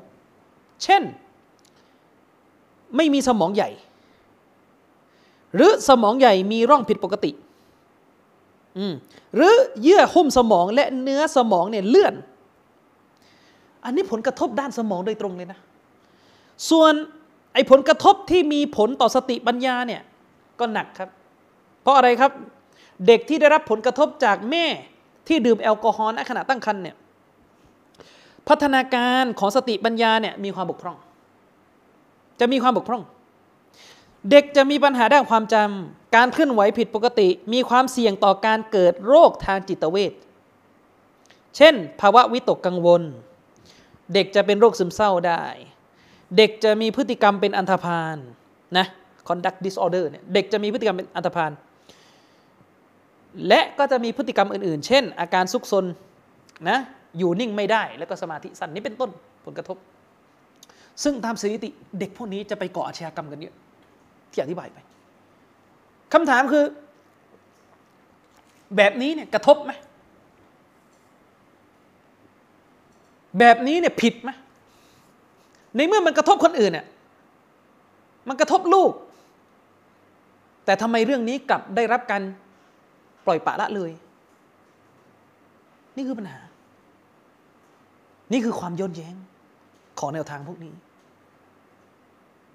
[0.83, 1.03] เช่น
[2.97, 3.71] ไม่มีสมองใหญ่
[5.55, 7.31] หรือสมองใหญ่มีร่องผิดปกติ
[9.37, 12.15] หรือเยื่อหุ้มสมองและเนื้อสมองเนี่ยเลื่อน
[13.85, 15.59] อันนี้ผลกระทบด้านสมองโดยตรงเลยนะ
[16.71, 16.93] ส่วน
[17.55, 20.03] ไอ้ผลกระทบที่มีผลต่อสติปัญญาเนี่ย
[20.61, 21.09] ก็หนักครับ
[21.83, 22.33] เพราะอะไรครับ
[23.07, 24.67] เด็กที่ได้รับผลกระทบจากแม่
[25.29, 26.97] ที่ดื่มแอลกอฮอล์ในขณะตั้งครรภ์เนี่ย
[28.49, 30.97] พัฒนาการของสติปัญญาเนี่ยมีความบกพร่อง
[32.41, 33.03] จะมีความบกพร่อง
[34.31, 40.13] เด็กจะมีปัญหาด้านความจำการเคลื่อนไหวผิดปกติ มีความเสี่ยงต่อการเกิดโรคทางจิตเวช
[41.57, 43.03] เช่น ภาวะวิตกกังวล
[44.15, 45.45] เด็กจะเป็นโรคซึมเศร้าได้
[46.37, 48.17] เด็กจะมีพฤติกรรมเป็นอันธพาล
[48.79, 48.87] นะ
[49.29, 51.53] conduct disorder เนี่ยเด็กจะมีพฤติกรรมเป็นอันธพาล
[53.49, 55.85] และก็จะมีพฤติกรรมอื่นๆ เช่น อาการซุกซน
[56.69, 56.79] นะ
[57.19, 59.11] อยู่นิ่งไม่ได้แล้วก็สมาธิสั้นนี่เป็นต้น
[59.45, 59.77] ผลกระทบ
[61.03, 63.55] ซึ่งตามสถิติเด็กพวกนี้จะไปก่ออาชญากรรมกันเยอะ
[64.33, 64.79] ที่อธิบายไป
[66.13, 66.65] คำถามคือ
[68.77, 69.73] แบบนี้เนี่ยกระทบไหม
[73.39, 74.31] แบบนี้เนี่ยผิดไหม
[75.77, 76.87] ในเมื่อมันกระทบคนอื่นเนี่ย
[78.29, 78.93] มันกระทบลูก
[80.65, 82.23] แต่ทำไมเรื่องนี้กลับได้รับการ
[83.27, 83.91] ปล่อยปะละเลย
[85.97, 86.41] นี่คือปัญหา
[88.33, 89.15] นี่คือความย้อนแย้ง
[89.99, 90.75] ของแนวทางพวกนี้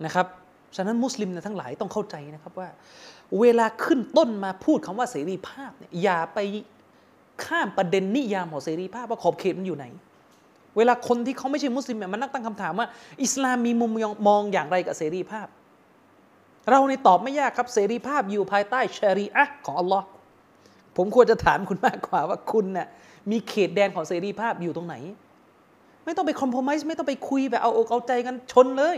[0.06, 0.28] นะครับ
[0.76, 2.70] ฉะนั้นมุสลิมทั้งหลายต้องเข้าใจนะครับว่า
[3.40, 6.40] เวลาขึ้นต้นมาพูดคำว่าเสรีภาพเนี่ยอย่าไป
[7.46, 9.86] ข้ามประเด็นนิยามของเสรีภาพว่าขอบเขตมันอยู่ไหน
[10.78, 12.88] เวลาคนที่เขาไม่ใช่มุสลิมเนี่ยมันนักตั้งคำถามว่า
[13.24, 13.92] อิสลามมีมุม
[14.28, 15.48] มองอย่างไรกับเสรีภาพ
[16.70, 20.06] เราในตอบไม่ยากครับเสรีภาพอยู่ภายใต้ชารีอะของอัลลอฮ์
[20.98, 22.88] ผมควรจะถามคุณมากกว่าว่าคุณน่ะ
[23.32, 24.96] มีเขตแดนของเสรีภาพอยู่ตรงไหน
[26.06, 28.98] ไม่ต้องไปคอมโพมิสไม่ต้องไปคุยแบบเอาอกเอาใจกันชนเลย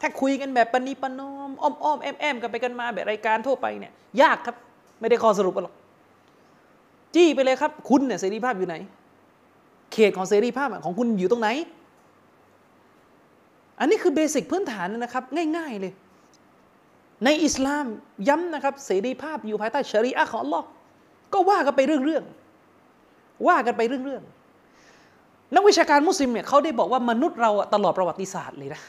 [0.00, 4.56] ถ้าคุยกันแบบปณีปนอมอ้อมอ้อมแอมแอมกันไปกันมาแบบรายการทั่วไปเนี่ยยากครับ
[5.00, 5.74] ไม่ได้ข้อสรุปหรอก
[7.14, 8.76] จี้ไปเลยครับ คุณเนี่ยเสรีภาพอยู่ไหน
[9.92, 11.48] เขตของเสรีภาพของคุณอยู่ตรงไหน
[13.80, 15.24] อันนี้คือเบสิกพื้นฐานนะครับ
[15.56, 15.92] ง่าย ๆ เลย
[17.24, 17.86] ในอิสลาม
[18.28, 20.66] ย้ำนะครับ เสรีภาพอยู่ภายใต้ชริอะของอัลลอฮ์
[21.32, 28.82] ก็ว่ากันไปเรื่องๆว่ากันไปเรื่องๆนักวิชาการมุสลิมเนี่ยเขาได้บอกว่ามนุษย์เราตลอดประวัติศาสตร์เลยนะ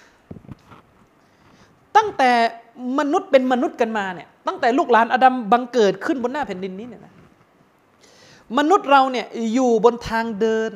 [1.97, 2.31] ตั้งแต่
[2.99, 7.13] มนุษย์เป็นมนุษย์กันมาเนี่ยตั้งแต่ลูกหลานอาดัมบังเกิดขึ้นบนหน้าแผ่นดินนี้เนี่ยนะ
[8.57, 10.71] มนุษย์เราเนี่ยอยู่บนทางเดิน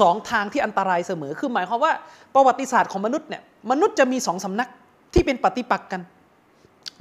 [0.00, 1.92] สองทางที่อันตรายเสมอ คือหมายความว่า
[2.34, 4.68] ประวัติศาสตร์ของมนุษย์เนี่ยมนุษย์จะมีสองสำนัก
[5.14, 6.00] ที่เป็นปฏิปักษ์กัน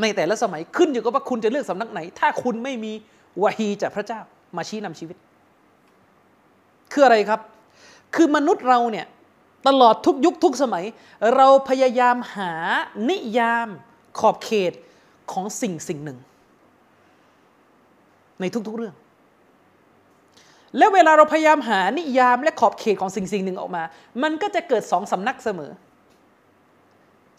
[0.01, 2.93] ในแต่ละสมัยขึ้นอยู่กับว่าคุณจะเลือกสำนักไหน ถ้าคุณไม่มี
[3.41, 4.19] วะฮีจากพระเจ้า
[4.55, 5.17] มาชี้นำชีวิต
[6.91, 7.39] คืออะไรครับ
[8.15, 9.05] คือมนุษย์เราเนี่ย
[9.67, 10.85] ตลอดทุกยุคทุกสมัย
[11.35, 12.53] เราพยายามหา
[13.09, 13.67] นิยาม
[14.19, 14.73] ขอบเขต
[15.31, 16.17] ของสิ่งสิ่งหนึ่ง
[18.39, 18.95] ในทุกๆเรื่อง
[20.77, 23.83] และเวลาเราพยายามหานิยามและขอบเขตของสิ่งสิ่งหนึ่งออกมา
[24.23, 25.71] มันก็จะเกิดสองสำนักเสมอ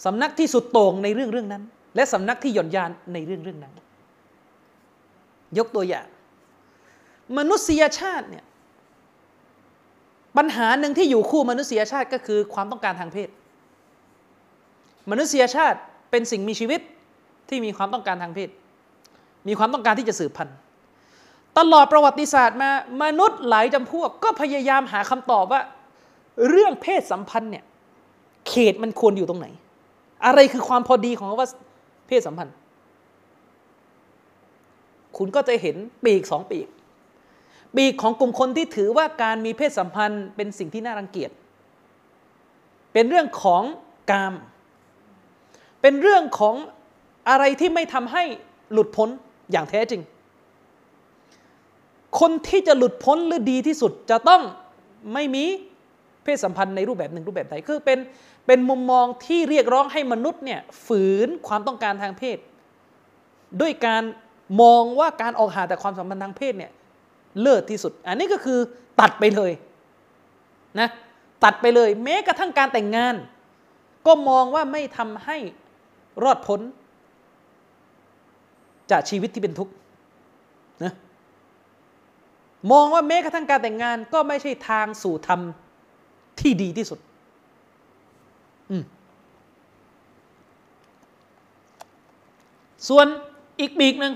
[0.04, 1.62] สำนักที่สุดโต่งในเรื่องเรื่องนั้น
[1.96, 3.72] และสำนักที่หย่อนยานในเรื่องเรื่องนั้น
[5.58, 6.06] ยกตัวอย่าง
[7.38, 8.44] มนุษยชาติเนี่ย
[10.36, 13.28] ปัญหาหนึ่งที่อยู่คู่มนุษยชาติก็คือความต้องการทางเพศ
[15.10, 15.78] มนุษยชาติ
[16.10, 16.80] เป็นสิ่งมีชีวิต
[17.48, 18.50] ที่มีความต้องการทางเพศ
[19.48, 20.56] มีความต้องการที่จะสืบพันธุ์
[21.58, 22.70] ตลอดประวัติศาสตร์มา
[23.02, 25.60] มนุษย์หลายจำพวก ก็พยายามหาคำตอบว่า
[26.48, 27.64] เรื่องเพศสัมพันธ์เนี่ย
[28.48, 29.46] เขตมันควรอยู่ตรงไหน
[30.26, 31.48] อะไรคือความพอดีของว่า
[32.08, 32.54] เพศสัมพันธ์
[35.16, 36.66] คุณก็จะเห็นปีกสองปีก
[37.76, 41.30] ปีกของกลุ่มคนที่ถือว่าการมีเพศสัมพันธ์เป็นสิ่งที่น่ารังเกียจ
[42.92, 43.62] เป็นเรื่องของ
[44.10, 44.34] กาม
[45.82, 46.54] เป็นเรื่องของ
[47.28, 48.24] อะไรที่ไม่ทำให้
[48.72, 49.08] หลุดพ้น
[49.52, 50.02] อย่างแท้จริง
[52.20, 54.42] คนที่จะหลุดพ้นหรือดีที่สุดจะต้อง
[55.14, 55.44] ไม่มี
[56.24, 57.98] เพศสัมพันธ์ในรูปแบบหนึ่งรูปแบบใดคือเป็น
[58.46, 62.38] เป็นมุมมองที่เรียกร้องให้มนุษย์เนี่ยฝืนความต้องการทางเพศ
[63.60, 64.02] ด้วยการ
[64.62, 66.72] มองว่าการออกหาแต่ความสัมพันธ์ทางเพศเนี่ย
[67.40, 68.58] เลิศที่สุด อันนี้ก็คือ
[69.00, 69.52] ตัดไปเลย
[70.80, 70.88] นะ
[71.44, 73.14] ตัดไปเลย แม้กระทั่งการแต่งงาน
[74.06, 75.36] ก็มองว่าไม่ทำให้
[76.24, 76.60] รอดพ้น
[78.90, 79.72] จากชีวิตที่เป็นทุกข์
[80.84, 80.92] นะ
[82.72, 85.40] มองว่าแม้กระทั่งการแต่งงานก็ไม่ใช่ทางสู่ธรรม
[86.40, 86.98] ที่ดีที่สุด
[92.88, 93.06] ส่วน
[93.60, 94.14] อีกบีกหนึ่ง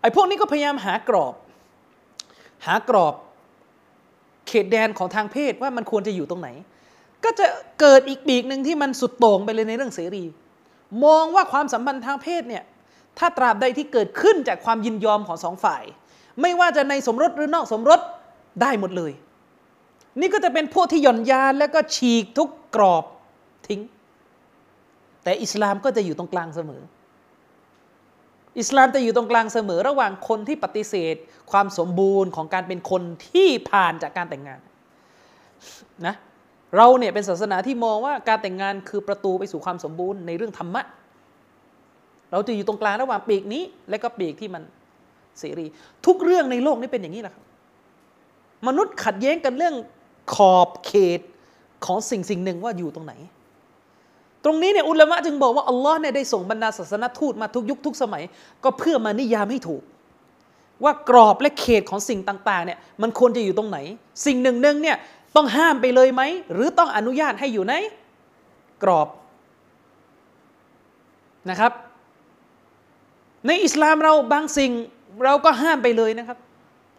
[0.00, 1.34] ไอ้พวกนี้ก็พยายามหากรอบ
[2.66, 3.14] หากรอบ
[4.48, 6.48] เขตแดนของทางเพศว่ามันควรจะอยู่ตรงไหน
[7.24, 7.46] ก็จะ
[7.80, 10.24] เกิดอีกปีกหนึ่งที่มันสุดโต่งไปเลยในเรื่องเสรี
[11.04, 12.64] มองว่าความสัมพันธ์ทางเพศเนี่ย
[13.18, 15.82] ถ้าตราบใดที่เกิดขึ้นจากความยินยอมของสองฝ่าย
[16.42, 18.00] ไม่ว่าจะในสมรสหรือนอกสมรส
[18.62, 19.12] ได้หมดเลย
[20.20, 23.04] นี่ก็จะเป็นพวกที่หย่อนยานแล้วก็ฉีกทุกกรอบ
[23.66, 23.80] ทิ้ง
[25.22, 26.82] แต่อิสลามก็จะอยู่ตรงกลางเสมอ
[28.58, 31.16] อิสลามจะอยู่ตรงกลางเสมอ ระหว่างคนที่ปฏิเสธ
[31.52, 34.60] ความสมบูรณ์ของการเป็นคนที่ผ่านจากการแต่งงาน
[36.06, 36.14] นะ
[36.76, 40.82] เราเนี่ยเป็นศาสนาที่มองว่าการแต่งงานคือประตูไปสู่ความสมบูรณ์ในเรื่องธรรมะ
[42.32, 44.62] เราจะอยู่ตรงกลางระหว่างปีกนี้ และก็ปีกที่มัน
[45.40, 45.66] เสรี
[46.06, 47.44] ทุกเรื่องในโลกนี้เป็นอย่างนี้แหละครับ
[48.66, 49.74] มนุษย์ขัดแย้งกันเรื่อง
[50.34, 51.20] ขอบเขต
[51.84, 53.14] ของสิ่งสิ่งหนึ่งว่าอยู่ตรงไหน
[54.44, 58.22] ตรงนี้เนี่ยอุลามะจึงบอกว่าอัลลอฮ์เนี่ยได้ส่งบรรดาศาสนทูตมาทุกยุคทุกสมัย
[58.64, 59.82] ก็เพื่อมานิยามให้ถูก
[60.84, 63.78] ว่ากรอบและเขตของสิ่งต่างๆเนี่ยมันควรจะอยู่ตรงไหน
[64.26, 64.96] สิ่งหนึ่งหนึ่งเนี่ย
[65.36, 66.22] ต้องห้ามไปเลยไหม
[66.52, 67.74] หรือต้องอนุญาตให้อยู่ใน
[68.82, 69.08] กรอบ
[71.50, 71.72] นะครับ
[73.46, 74.72] ในอิสลามเราบางสิ่ง
[75.24, 76.38] เราก็ห้ามไปเลยนะครับ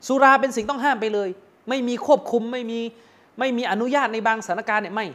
[0.07, 1.29] สุราเป็นสิ่งต้องห้ามไปเลย
[1.69, 2.79] ไม่มีควบคุมไม่มี
[3.39, 5.07] ไม่มีอนุญาตในบางสถานการณ์เนี่ยไม่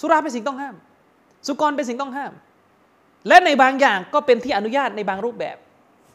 [0.00, 0.74] สุราเป็นสิ่งต้องห้าม
[1.46, 2.32] สุกรเป็นสิ่งต้องห้าม
[3.28, 5.56] และในบางอย่างก็เป็นที่อนุญาตในบางรูปแบบ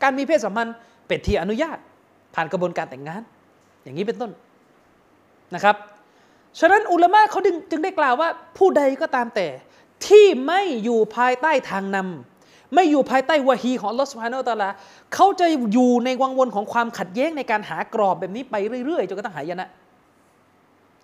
[0.01, 0.75] การมีเพศสัมพันธ์
[1.07, 1.77] เป็นที่อนุญาต
[2.35, 3.21] ผ่านกระบวนการแต่งงาน
[3.83, 4.31] อย่างนี้เป็นต้น
[5.55, 5.75] นะครับ
[6.59, 7.39] ฉะนั้นอุลามะเขา
[7.71, 9.47] จึงได้กล่าวว่าผู้ใดก็ตามแต่
[10.07, 12.30] ที่ไม่อยู่ภายใต้ทางนำ
[12.73, 14.69] ไม่อยู่ภายใต้วะฮีของลอสพานอตาลา
[15.13, 18.55] เขาจะอยู่ในวังวนของความขัดแย้งในการหากรอบแบบนี้ไป
[18.85, 19.69] เรื่อยๆจนกระทั่งหายนะ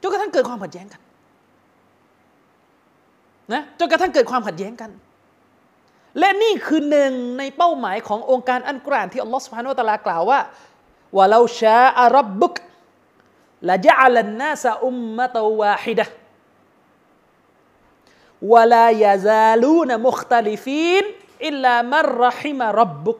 [0.01, 1.01] จนกระทั่งเกิดความขัดแย้งกัน
[3.53, 4.91] นะจนกระทั่งเกิดความขัดแย้งกัน
[6.19, 10.39] และนี่คือหนึ่งในเป้าหมายขององค์การอันกรานที่อัลลอฮฺสุบฮานุตะลากล่าวว่า
[11.15, 12.55] ว่าเราชาอารับบุก
[13.69, 16.05] ละจัลนนาสอุมมะตวาฮิดะ
[18.51, 21.05] วะลายาซาลูนมุคตลิฟีน
[21.45, 23.19] อิลลามรรหิมรับบุก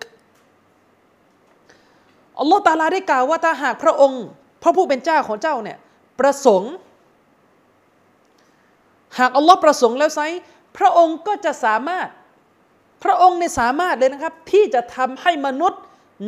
[2.40, 4.24] อัลลอฮฺตาลาได้กล่าวว่าถ้าหากพระองค์
[4.64, 5.78] พระผู้เป็นเจ้าของเจ้าเนี่ย
[6.20, 6.74] ประสงค์
[9.20, 10.20] หากอัลลอฮ์ประสงค์แล้วไซ
[10.78, 12.08] พระองค์ก็จะสามารถ
[13.04, 15.82] พระองค์ในสามารถเลยนะครับ ที่จะทำให้มนุษย์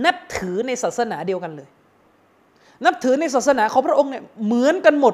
[0.05, 1.69] นับถือในศาสนาเดียวกันเลย
[2.85, 5.13] นับถือในศาสนาของพระองค์เนี่ยเหมือนกันหมด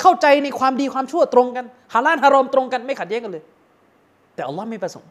[0.00, 3.44] เข้าใจในความดีความชั่วตรงกันฮาลาลฮารอมตรงกันไม่ขัดแย้งกันเลย
[4.34, 5.08] แต่อัลลอฮ์ไม่ประสงค์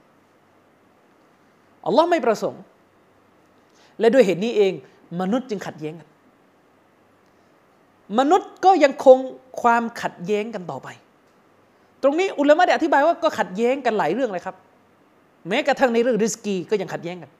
[1.86, 2.62] อัลลอฮ์ไม่ประสงค์
[4.00, 4.74] และด้วยเหตุนี้เอง
[5.22, 6.08] มนุษย์จึงขัดแย้งกัน
[8.20, 9.18] มนุษย์ก็ยังคง
[9.62, 10.88] ความขัดแย้งกันต่อไป
[12.04, 14.56] ตรงนี้อุลามะได้อธิบายว่าก็ขัดแย้งกันหลายเรื่องเลยครับ
[15.48, 17.32] แม้กระทั่งในเรื่องริสกีก็ยังขัดแย้งกัน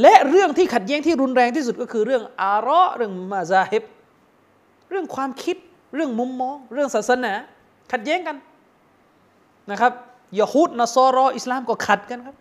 [0.00, 3.82] และเรื่องที่ขัดแย้งที่รุนแรงที่สุดก็คือเรื่องอาระเรื่องมาซาฮิบ
[4.90, 5.56] เรื่องความคิด
[5.94, 7.32] เรื่องมุมมอง เรื่องศาสนา
[7.92, 8.36] ขัดแย้งกัน
[9.70, 9.92] นะครับ
[10.40, 12.36] ยะฮูดนซอรออิสลามก็ขัดกันครับ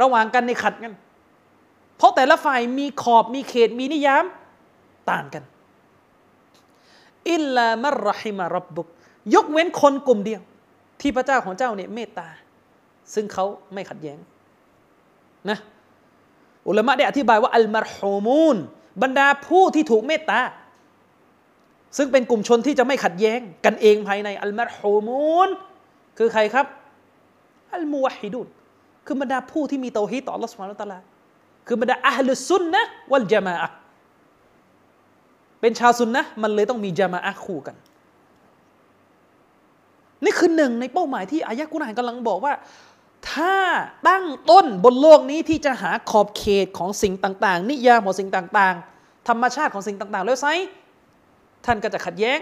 [0.00, 0.94] ระหว่างกันในขัดกัน
[1.96, 4.24] เพราะแต่ละฝ่ายมีขอบมีเขตมีนิยาม
[5.10, 5.42] ต่างกัน
[7.30, 8.86] อิลลามรหิมารับบุก
[9.34, 10.42] ยกเว้นคนกลุ่มเดียว
[11.00, 12.28] ที่พระเจ้าของเจ้าเนี่ยเมตตา
[13.14, 14.18] ซึ่งเขาไม่ขัดแย้ง
[15.50, 15.58] นะ
[16.68, 18.56] อุลามะได้อธิบายว่าอัลมารฮูมูน
[19.02, 20.40] บรรดาผู้ที่ถูกเมตตา
[21.96, 25.48] ซึ่งเป็นกลุ่มชนที่จะไม่ขัดแย้ง กันเองภายในอัลมารฮูมูน
[26.18, 26.66] คือใครครับ
[27.74, 28.48] อัลมูวฮิดุน
[29.05, 30.99] คือบรรดาผู้ที่มีเตาฮีต่อ Allah سبحانه และ تعالى
[31.67, 33.55] คือบรรดาอัลลุซุนนะวัลจามะ
[35.61, 37.75] เป็นชาวซุนนะมันเลยต้องมีจามะคู่กัน
[40.23, 42.53] นี่คือหนึ่งในเป้าหมายที่อายะกุรอานกำลังบอกว่า
[43.31, 43.55] ถ้า
[44.07, 50.47] ตั้งต้นบนโลกนี้ที่จะหาขอบเขตของสิ่งต่าง ๆ นิยามของสิ่งต่าง ๆ ธรรมชาติของสิ่งต่าง ๆ แล้วไซ
[51.65, 52.39] ท่านก็จะขัดแย้ง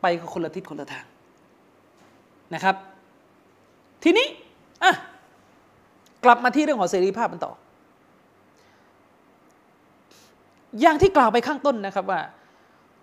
[0.00, 1.04] ไปคนละทิศคนละทาง
[2.54, 2.76] นะครับ
[4.02, 4.26] ทีนี้
[4.83, 4.93] อะ
[6.25, 7.53] กลับมาที่เรื่องของเสรีภาพมันต่อ
[10.81, 12.21] อย่างที่กล่าวไปข้างต้นนะครับว่า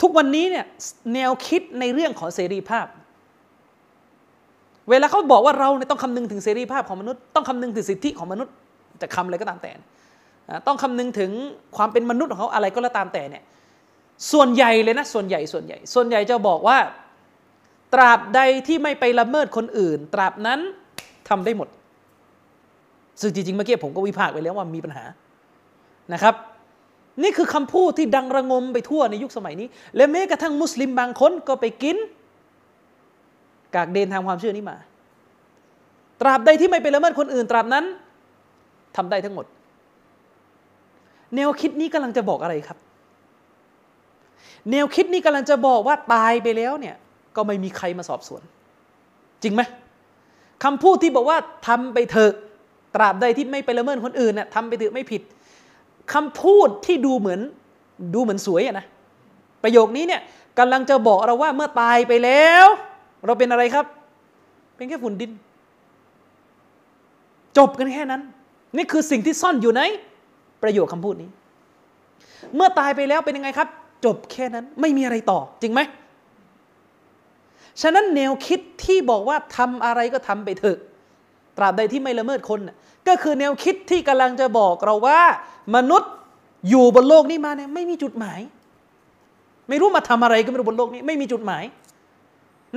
[0.03, 0.67] ทุกวันนี้เนี่ย
[1.15, 2.87] แนวคิดในเรื่องของเสรีภาพ
[4.91, 8.53] เวลาเขาบอกว่าเราเนี่ยต้องคำนึงถึงเสรีภาพของมนุษย์ต้องคำนึงถึงสิทธิของมนุษย์
[9.03, 9.73] จะคำอะไรก็ตามแต่
[10.67, 11.31] ต้องคำนึงถึง
[11.77, 13.43] ความเป็นมนุษย์ของเขาอะไรก็แล้วตามแต่เนี่ย
[14.33, 16.79] ส่วนใหญ่เลยนะส่วนใหญ่ส่วนใหญ่ ส่วนใหญ่จะบอกว่า
[17.95, 20.61] ตราบใดที่ไม่ไปละเมิดคนอื่น ตราบนั้น
[21.29, 21.69] ทำได้หมด
[23.21, 25.05] ซึ่งจริงๆเมื่อกี้ผมก็วิพากษ์ไปแล้วว่ามีปัญหา
[26.13, 26.35] นะครับ
[27.23, 31.97] นี่คือคำพูดที่ดังระงมไปทั่วในยุคสมัยนี้ และแม้กระทั่งมุสลิมบางคนก็ไปกิน
[33.75, 34.77] กากเดนทางความเชื่อนี้มา
[36.21, 37.85] ตราบใดที่ไม่ไปละเมิดคนอื่น ตราบนั้น
[38.97, 39.47] ทำได้ทั้งหมด
[41.37, 42.79] แนวคิดนี้กำลังจะบอกอะไรครับ
[44.71, 46.97] แนวคิดนี้กำลังจะบอกว่าตายไปแล้วเนี่ย
[47.37, 48.43] ก็ไม่มีใครมาสอบสวน
[49.43, 49.63] จริงไหม
[50.65, 52.33] คำพูดที่บอกว่าทำไปเถอะ
[52.95, 55.23] ตราบใดที่ไม่ไปละเมิดคนอื่นน่ะทำไปเถอะไม่ผิด
[56.13, 57.41] คำพูดที่ดูเหมือน
[58.15, 58.87] ดูเหมือนสวยอะนะ
[59.63, 60.21] ประโยคนี้เนี่ย
[60.59, 62.67] กำลังจะบอกเราว่าเมื่อตายไปแล้ว
[63.27, 63.87] เราเป็นอะไรครับ
[64.77, 65.31] เป็นแค่ฝุ่นดิน
[67.59, 68.23] จบกันแค่นั้น
[68.77, 69.83] นี่คือสิ่งที่ซ่อนอยู่ใน
[70.63, 71.29] ประโยคคำพูดนี้
[72.57, 73.69] เมื่อตายไปแล้วเป็นยังไงครับ
[74.05, 75.81] จบแค่นั้นไม่มีอะไรต่อ จริงไหม
[77.81, 80.79] ฉะนั้นแนวคิดที่บอกว่าทำอะไรก็ทำไปเถอะ
[81.57, 82.61] ตราบใดที่ไม่ละเมิดคน
[83.09, 85.21] ก็คือแนวคิดที่กำลังจะบอกเราว่า
[85.77, 86.11] มนุษย์
[86.69, 88.41] อยู่บนโลกนี้มาเนี่ยไม่มีจุดหมาย
[89.69, 91.65] ไม่รู้มาทำอะไรก็ไม่รู้บนโลกนี้ ไม่มีจุดหมาย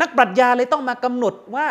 [0.01, 1.67] นักปรัชญาเลยต้องมากำหนดว่า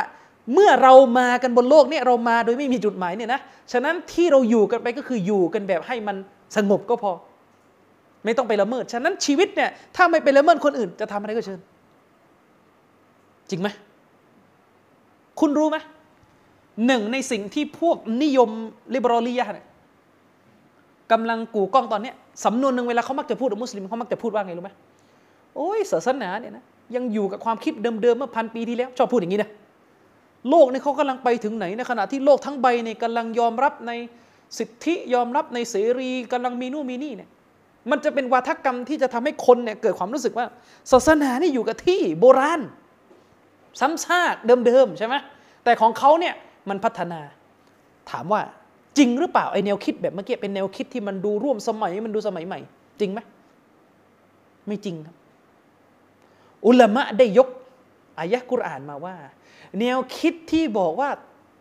[0.52, 3.40] เมื่อเรามากันบนโลกนี้เรามาโดยไม่มีจุดหมายเนี่ยนะ
[3.72, 6.16] ฉะนั้นที่เราอยู่กันไปก็คืออยู่กันแบบให้มัน
[6.56, 7.12] สงบก็พอ
[8.24, 11.60] ไม่ต้องไปละเมิด ฉะนั้นชีวิตเนี่ยถ้าไม่ไปละเมิดคนอื่นจะทำอะไรก็เชิญ
[13.50, 13.68] จริงไหม
[15.40, 15.78] คุณรู้ไหม
[16.86, 18.50] หนึ่งในสิ่งที่พวกนิยม
[18.94, 19.66] ลิเบอรัลียะเนี่ย
[21.12, 22.12] กำลังกู่กล้องตอนนี้
[22.44, 24.70] สำนวนหนึ่งเวลาเขามักจะพูดกับมุสลิมเขามักจะพูดว่าไงรู้ไหม
[25.56, 29.50] โอ้ยศาสนาเนี่ยนะยังอยู่กับความคิดเดิมๆเมื่อพันปีที่แล้ว ชอบพูดอย่างนี้นะ
[30.50, 33.92] โลกนี่เขากำลังไปถึงไหนในขณะที่โลกทั้งใบเนี่ยกำลังยอมรับใน
[34.58, 37.28] สิทธิยอมรับในเสรีกำลังมีนู่นมีนี่เนี่ย
[37.90, 40.46] มันจะเป็นวาทกรรมที่จะทำให้คนเนี่ยเกิดความรู้สึกว่า
[40.92, 42.60] ศาสนานี่อยู่กับที่โบราณ
[43.80, 45.14] ซ้ำซากเดิมๆใช่ไหม
[45.64, 46.34] แต่ของเขาเนี่ย
[46.68, 47.20] มันพัฒนา
[48.10, 48.40] ถามว่า
[48.98, 52.60] จริงหรือเปล่าไอแนวคิดแบบเมื่อกี้เป็นแนวคิดที่มันดูร่วมสมัยมันดูสมัยใหม่
[53.00, 53.20] จริงไหม
[54.66, 55.16] ไม่จริงครับ
[56.66, 57.48] อุลามะได้ยก
[58.18, 59.14] อายะกุรอานมาว่า
[59.80, 61.08] แนวคิดที่บอกว่า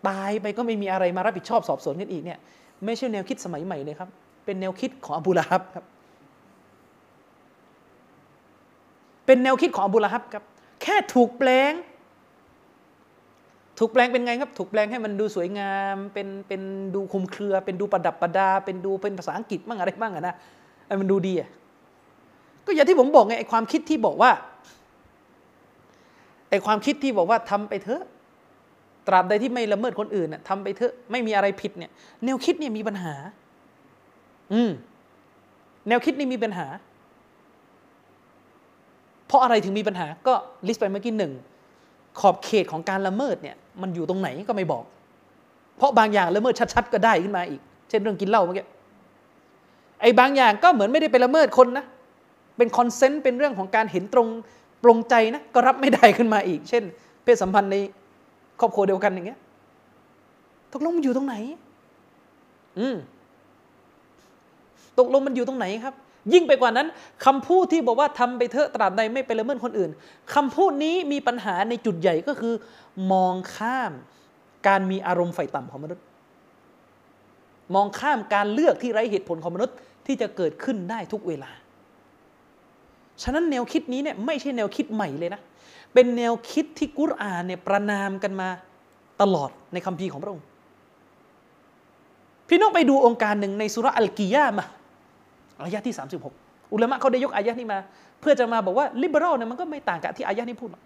[0.10, 2.40] ตายไปก็ไม่มีอะไรมารับผิดชอบสอบสวนกันอีกเนี่ย
[2.86, 4.10] ไม่ใช่แนวคิดสมัยใหม่เลยครับ
[4.46, 5.86] เป็นแนวคิดของอบูละฮับครับ
[9.26, 10.44] เป็นแนวคิดของอบูละฮับครับ
[10.82, 11.72] แค่ถูกแปลง
[13.80, 16.62] ถูกแปลงเป็นไงครับ ถูกแปลงให้มันดูสวยงาม เป็นเป็น
[16.96, 20.36] ดูคุมเครือ เป็นดูประดับประดา เป็นดูเป็นภาษาอังกฤษบ้างอะไรบ้างอะนะ
[20.86, 21.50] ไอ้มันดูดีอะ
[22.66, 24.32] ก็อย่างที่ผมบอกไงไอ้ความคิดที่บอกว่า
[26.50, 28.04] ไอ้ความคิดที่บอกว่าทำไปเถอะ
[29.08, 31.92] ตราบใดที่ไม่ละเมิดคนอื่นน่ะทำไปเถอะไม่มีอะไรผิดเนี่ย
[32.24, 33.14] แนวคิดเนี่ยมีปัญหา
[34.54, 34.72] อืม
[35.88, 36.68] แนวคิดนี่มีปัญหา
[39.28, 40.34] เพราะอะไรถึงมีปัญหา ก็
[40.68, 41.34] list ไปเมื่อกี้หนึ่ง
[42.20, 44.84] ขอบเขตของการละเมิดเนี่ยมันอยู่ตรงไหนก็ไม่บอก
[45.78, 48.66] เพราะบางอย่างละเมิดชัดๆก็ได้ขึ้นมาอีก เช่นเรื่องกินเหล้าเมื่อกี้
[50.02, 51.86] ไอ้บางอย่างก็เหมือนไม่ได้ไปละเมิดคนนะ
[52.58, 54.28] เป็น consent เป็นเรื่องของการเห็นตรง
[54.84, 56.84] ปลงใจนะก็รับไม่ได้ขึ้นมาอีก เช่น
[57.24, 57.76] เพศสัมพันธ์ใน
[58.60, 59.40] ครอบครัวเดียวกันอย่างเงี้ย
[60.74, 61.36] ตกลงมันอยู่ตรงไหน
[62.80, 62.96] อืม
[65.00, 65.94] ตกลงมันอยู่ตรงไหนครับ
[66.34, 66.88] ยิ่งไปกว่านั้น
[67.26, 69.92] คำพูดที่บอกว่าทำไปเถอะตราบใดไม่ไปละเมิดคนอื่น
[70.34, 72.54] คำพูดนี้มีปัญหาในจุดใหญ่ก็คือ
[73.12, 73.92] มองข้าม
[74.68, 76.04] การมีอารมณ์ไฟต่ำของมนุษย์
[77.76, 81.52] มองข้ามการเลือกที่ไร้เหตุผลของมนุษย์ที่จะเกิดขึ้นได้ทุกเวลา
[83.24, 85.42] ฉะนั้นแนวคิดนี้เนี่ยไม่ใช่แนวคิดใหม่เลยนะ
[85.94, 88.50] เป็นแนวคิดที่กุรอานเนี่ยประนามกันมา
[89.22, 90.46] ตลอดในคัมภีร์ของพระองค์
[92.48, 94.68] พี่น้องไปดูองค์การหนึ่งในสุรอัลกิยามะ
[95.62, 95.96] อายะที่
[96.34, 97.80] 36 อุลามะเขาได้ยกอายะนี้มา
[98.22, 100.82] เพื่อจะมาบอกว่าลิเบอรัลเนี่ยมันก็ไม่ต่างกับที่อายะนี้พูดหรอก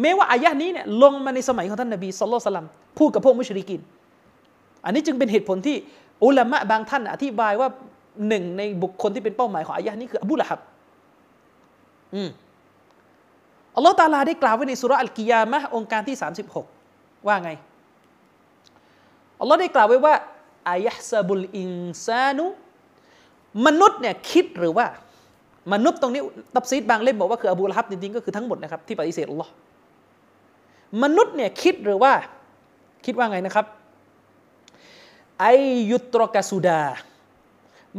[0.00, 2.68] แม้ว่าอายะนี้เนี่ยลงมาในสมัยของท่านนบีสุลต่าน
[2.98, 3.80] พูดกับพวกมุชริกิน
[4.84, 5.76] อันนี้จึงเป็นเหตุผลที่
[6.24, 7.68] อุลามะบางท่านอธิบายว่า
[8.28, 10.60] หนึ่งในบุคคลที่เป็นเป้าหมายของอายะนี้คืออบูละฮับ
[12.14, 12.30] อืม
[13.76, 16.16] อัลลอฮฺตาลาได้กล่าวไว้ในสุรอัลกิยามะองค์การที่
[16.70, 17.50] 36 ว่าไง
[19.40, 20.14] อัลลอฮ์ได้กล่าวไว้ว่า
[20.70, 21.70] อายะซาบุลอิน
[22.06, 22.44] ซานุ
[23.66, 24.86] มนุษย์เนี่ยคิดหรือว่า
[25.72, 26.22] มนุษย์ตรงนี้
[26.54, 29.52] ตับซีดบางเล่มบอกว่าคืออบูละฮับจริงๆก็คือทั้งหมดนะครับที่ปฏิเสธอัลลอฮ์
[31.02, 32.12] มนุษย์เนี่ยคิดหรือว่า
[33.06, 33.66] คิดว่าไงนะครับ
[35.40, 35.46] ไอ
[35.90, 36.82] ยุตรกสุดา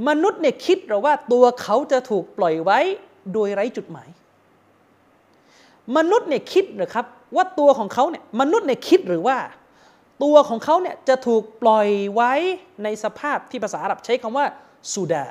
[0.08, 2.80] มนุษย์เนี่ยคิดหรือว่าตัวเขาจะถูกปล่อยไว้
[3.34, 4.10] โดยไร้จุดหมาย
[5.98, 9.38] มนุษย์เนี่ยคิดหรือครับ ว่าตัวของเขาเนี่ยมนุษย์เนี่ยคิดหรือว่า
[10.24, 12.34] ตัวของเขาเนี่ยจะถูกปล่อยไว้
[12.84, 14.46] ในสภาพที่ภาษาอาหรับใช้คำว่า
[14.96, 15.28] สุดา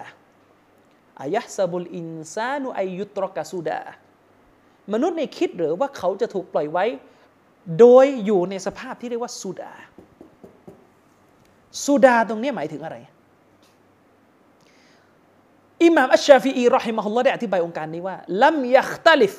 [1.20, 3.80] อายะซาบุลอินซานุอายุตรกะสุดา
[4.92, 6.86] มนุษย์เนี่คิดหรือว่าเขาจะถูกปล่อยไว้
[7.78, 9.72] โดยอยู่ในสภาพที่เรียกว่าสุดา
[11.86, 12.96] สุดาตรงนี้หมายถึงอะไร
[15.84, 19.34] อิหม่ามอัชชาฟีอี رحمه اللهได้อธิบายโองการนี้ว่าلم يختلف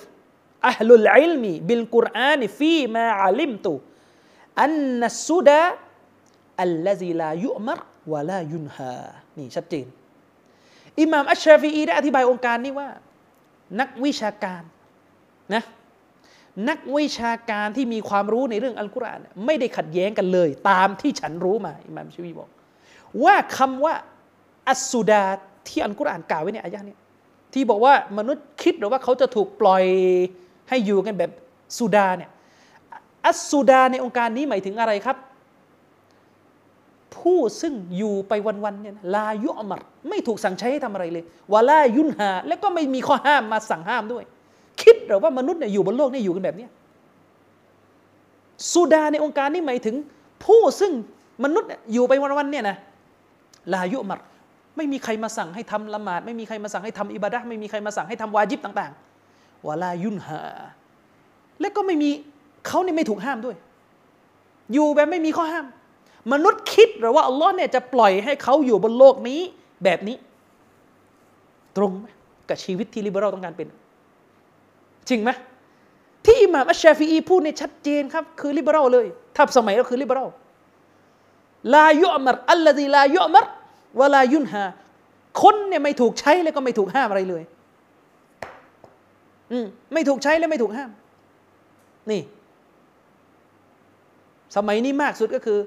[0.69, 7.79] أهل العلم بالقرآن فيما علمت أن السدى الذي لا يؤمر
[8.11, 8.97] ولا ينهى
[9.37, 9.85] นี่ชัดเจน
[11.01, 12.89] อิหม่ามอัชชาฟีอีได้อธิบายโองการนี้ว่า
[13.79, 14.61] นักวิชาการ
[15.53, 15.63] นะ
[16.69, 22.49] นักวิชาการที่มีความรู้ในเรื่องอัลกุรอานไม่ได้ขัดแย้งกันเลย ตามที่ฉันรู้มาอิหม่ามชีวีบอก
[23.23, 23.93] ว่าคำว่า
[24.69, 25.23] อัสสุดา
[25.67, 26.95] ที่อัลกุรอานกล่าวไว้ในอายะนี้
[27.53, 29.83] ที่บอกว่ามนุษย์คิดหรือว่าเขาจะถูกปล่อย
[30.69, 31.31] ให้อยู่กันแบบ
[31.77, 32.29] สุดาเนี่ย
[33.25, 35.17] อัสสุดาในองค์การนี้หมายถึงอะไรครับ
[37.17, 38.33] ผู้ซึ่งอยู่ไป
[38.63, 44.23] วันๆเนี่ยลายุอมัดไม่ถูกสั่งใช้ให้ทำอะไรเลยวาลายุนหา แล้วก็ไม่มีข้อห้ามมาสั่งห้ามด้วย
[44.81, 46.67] คิดหรือว่ามนุษย์เนี่ยอยู่บนโลกนี่อยู่กันแบบนี้
[48.73, 49.95] สุดาในองค์การนี้หมายถึง
[50.45, 50.91] ผู้ซึ่ง
[51.43, 52.77] มนุษย์อยู่ไปวันๆเนี่ยนะ
[53.73, 54.19] ลายุอมัด
[54.77, 60.41] ไม่มีใครมาสั่งให้ทำละหมาด ไม่มีใครมาสั่งให้ทำอิบาดะไม่มีใครมาสั่งให้ทำวาจิบต่างๆวาลายุนหา
[61.59, 62.09] และก็ไม่มี
[62.67, 63.55] เขาเนี่ยไม่ถูกห้ามด้วย
[64.73, 65.65] อยู่แบบไม่มีข้อห้าม
[66.31, 69.39] มนุษย์คิดหรือว่าอัลลอฮ์เนี่ยจะปล่อยให้เขาอยู่บนโลกนี้
[69.83, 70.17] แบบนี้
[71.77, 72.05] ตรงไหม
[72.49, 73.67] กับชีวิตที่ลิเบอรัลต้องการเป็น
[75.09, 75.29] จริงไหม
[76.25, 80.29] ที่อิหม่ามอัชชาฟีอีพูดในชัดเจนครับ คือลิเบอรัลเลยถ้าสมัยเราคือลิเบอรัล
[81.73, 83.45] ลายุอมัรอัลลซีลายุอมัร
[83.99, 84.63] วลายุนหา
[85.41, 87.43] คนเนี่ยไม่ถูกใช้แล้วก็ไม่ถูกห้ามอะไรเลย
[89.51, 90.89] อืมไม่ถูกใช้และไม่ถูกห้าม
[92.11, 92.21] นี่
[94.55, 95.59] สมัยนี้มากสุดก็คือ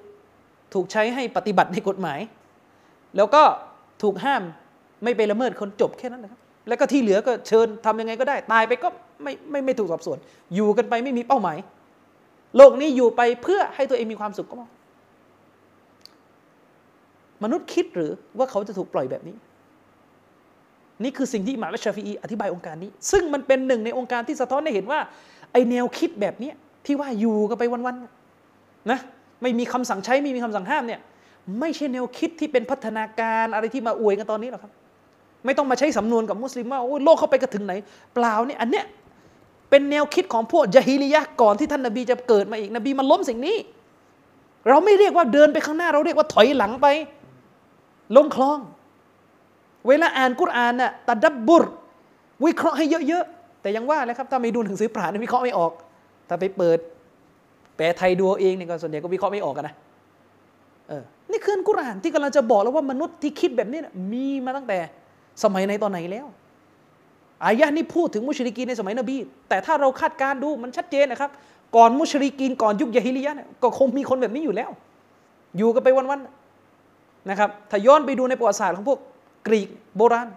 [0.75, 2.20] ถูกใช้ให้ปฏิบัติในกฎหมาย
[3.16, 3.43] แล้วก็
[4.03, 4.43] ถูกห้าม
[5.05, 8.89] ไม่ไปละเมิดคนจบแค่นั้นนะครับ แล้วก็ที่เหลือก็เชิญทำยังไงก็ได้ ตายไปก็
[9.22, 10.18] ไม่ไม่ไม่ถูกสอบสวน
[10.55, 11.59] อยู่กันไปไม่มีเป้าหมาย
[12.57, 14.68] โลกนี้อยู่ไปเพื่อให้ตัวเองมีความสุขก็พอ
[17.43, 19.37] มนุษย์คิดหรือว่าเขาจะถูกปล่อยแบบนี้
[21.03, 25.01] นี่คือสิ่งที่อิหม่ามอัชชาฟีอีอธิบายองค์การนี้ ซึ่งมันเป็นหนึ่งในองค์การที่สะท้อนให้เห็นว่า
[25.53, 26.53] ไอแนวคิดแบบนี้
[26.87, 28.99] ที่ว่าอยู่กันไปวันๆนะ
[29.45, 31.01] ไม่มีคำสั่งใช้ไม่มีคำสั่งห้ามเนี่ย
[31.61, 34.72] ไม่ใช่แนวคิดที่เป็นพัฒนาการอะไรที่มาอวยกันตอนนี้หรอกครับ
[35.45, 37.72] ไม่ต้องมาใช้สำนวนกับมุสลิมว่าโอ้โลกเขาไปกระถึงไหน
[38.14, 38.84] เปล่าเนี่ยอันเนี้ย
[39.70, 43.57] เป็นแนวคิดของพวกยะฮิลียะก่อนที่ท่านนบีจะเกิดมาอีกนบีมันล้มสิ่งนี้
[44.68, 46.86] เราไม่เรียกว่าเดินไปข้างหน้า เราเรียกว่าถอยหลังไป
[48.16, 48.59] ลงคลอง
[49.88, 51.64] เวลาอ่านกุรอานน่ะตัดดับบุร
[52.45, 55.72] วิเคราะห์ให้เยอะๆแต่ยังว่าแหละครับถ้าไม่ดูหนังสือผ่านวิเคราะห์ไม่ออก
[56.28, 56.78] ถ้าไปเปิด
[57.77, 59.75] แปลไทยดูเองเนี่ยก็ส่วนใหญ่ก็วิเคราะห์ไม่ออกกันนะ
[60.89, 64.79] เออนี่คือกุรานที่กำลังจะบอกแล้วว่ามนุษย์ที่คิดแบบนี้นะมีมาตั้งแต่
[65.43, 66.27] สมัยในตอนไหนแล้ว
[67.45, 69.16] อายะนี้พูดถึงมุชริกีนในสมัยนบี
[69.49, 71.31] แต่ถ้าเราคาดการดูมันชัดเจนนะครับ
[71.77, 74.70] ก่อนมุชริกีนก่อนยุคยะฮิลียะเนี่ยก็คงมีคนแบบนี้อยู่แล้ว
[75.57, 78.99] อยู่กันไปวันๆนะครับถ้าย้อนไปดูในประวัติศาสตร์ของพวก
[79.47, 80.29] กรีกโบราณ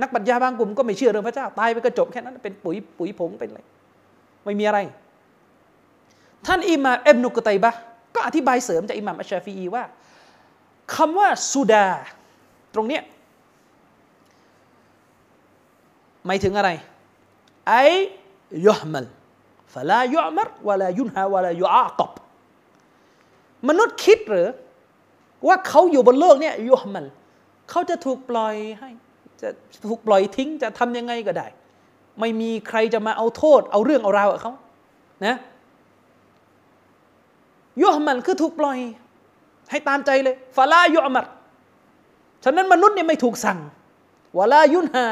[0.00, 3.60] นักปรัชญาบางกลุ่มก็ไม่เชื่อเรื่องพระเจ้าตายไปก็จบแค่นั้นเป็นปุ๋ยปุ๋ยผงเป็นอะไร
[4.44, 4.78] ไม่มีอะไร
[6.46, 7.70] ท่านอิหม่ามเอบนุกตัยบะ
[8.14, 9.84] ก็อธิบายเสริมจากอิหม่ามอัชชาฟีอีว่า
[10.94, 11.86] คำว่าสุดา
[12.74, 13.02] ตรงเนี้ย
[16.26, 16.70] หมายถึงอะไร
[17.68, 17.72] ไอ
[18.66, 19.06] ยุฮมัล
[19.74, 22.10] ฟลายุอมรวลายุนฮาวลายุอากบ
[23.68, 24.48] มนุษย์คิดหรือ
[25.46, 27.06] ว่าเขาอยู่บนโลกเนี่ยยุฮมัล
[27.70, 28.90] เขาจะถูกปล่อยให้
[29.42, 29.48] จะ
[29.86, 31.46] ถูกปล่อยทิ้งจะทำยังไงก็ได้
[32.20, 34.52] ไม่มีใครจะมาเอาโทษ เอาเรื่องเอาราวกับเขา
[35.26, 35.36] นะ
[37.80, 38.78] ยุฮมันคือถูกปล่อย
[39.70, 41.26] ให้ตามใจเลยฟาลายุอมัด
[42.44, 43.58] ฉะนั้นมนุษย์เนี่ยไม่ถูกสั่ง
[44.38, 45.06] วลายุนหา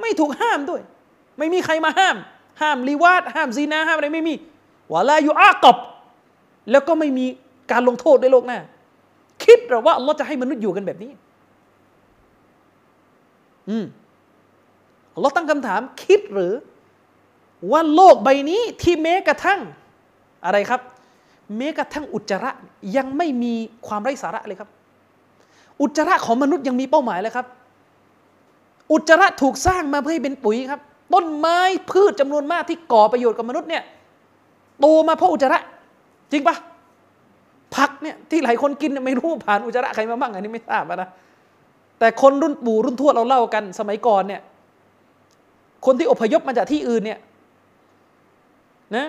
[0.00, 0.82] ไม่ถูกห้ามด้วย
[1.38, 2.16] ไม่มีใครมาห้าม
[2.60, 4.34] ห้ามลีวาดห้ามซีนาห้ามอะไรไม่มี
[4.92, 5.76] วลายุอากบ
[6.70, 7.26] แล้วก็ไม่มี
[7.72, 8.58] การลงโทษในโลกหน้า
[9.44, 11.10] คิดหรือว่าอัลลอฮ์จะให้มนุษย์อยู่กันแบบนี้
[13.68, 13.84] อืม
[15.14, 16.54] อัลลอฮ์ตั้งคำถาม คิดหรือ
[17.72, 19.60] ว่าโลกใบนี้ที่แม้กระทั่ง
[20.44, 20.80] อะไรครับ
[21.56, 22.50] แม้กระทั่งอุจจาระ
[22.96, 23.54] ยังไม่มี
[23.86, 24.68] ความไร้สาระเลยครับ
[25.80, 27.46] อุจจาระของมนุษย์ยังมีเป้าหมายเลยครับ
[28.92, 30.80] อุจจาระถูกสร้างมาเพื่อให้เป็นปุ๋ยครับ
[31.14, 31.58] ต้นไม้
[31.90, 33.82] พืชจำนวนมากที่ก่อประโยชน์กับมนุษย์เนี่ย
[34.80, 35.60] โตมาเพราะอุจจาระ
[36.32, 36.56] จริงปะ
[37.74, 41.08] ผักเนี่ยที่หลายคนกินไม่รู้ผ่านอุจจาระใครมาบ้างอันนี้ไม่ทราบนะ
[41.98, 44.40] แต่คนรุ่นปู่รุ่นทวดเราเล่ากัน สมัยก่อนเนี่ย
[45.86, 47.18] คนที่อพยพมาจากที่อื่นเนี่ย
[48.96, 49.06] นะ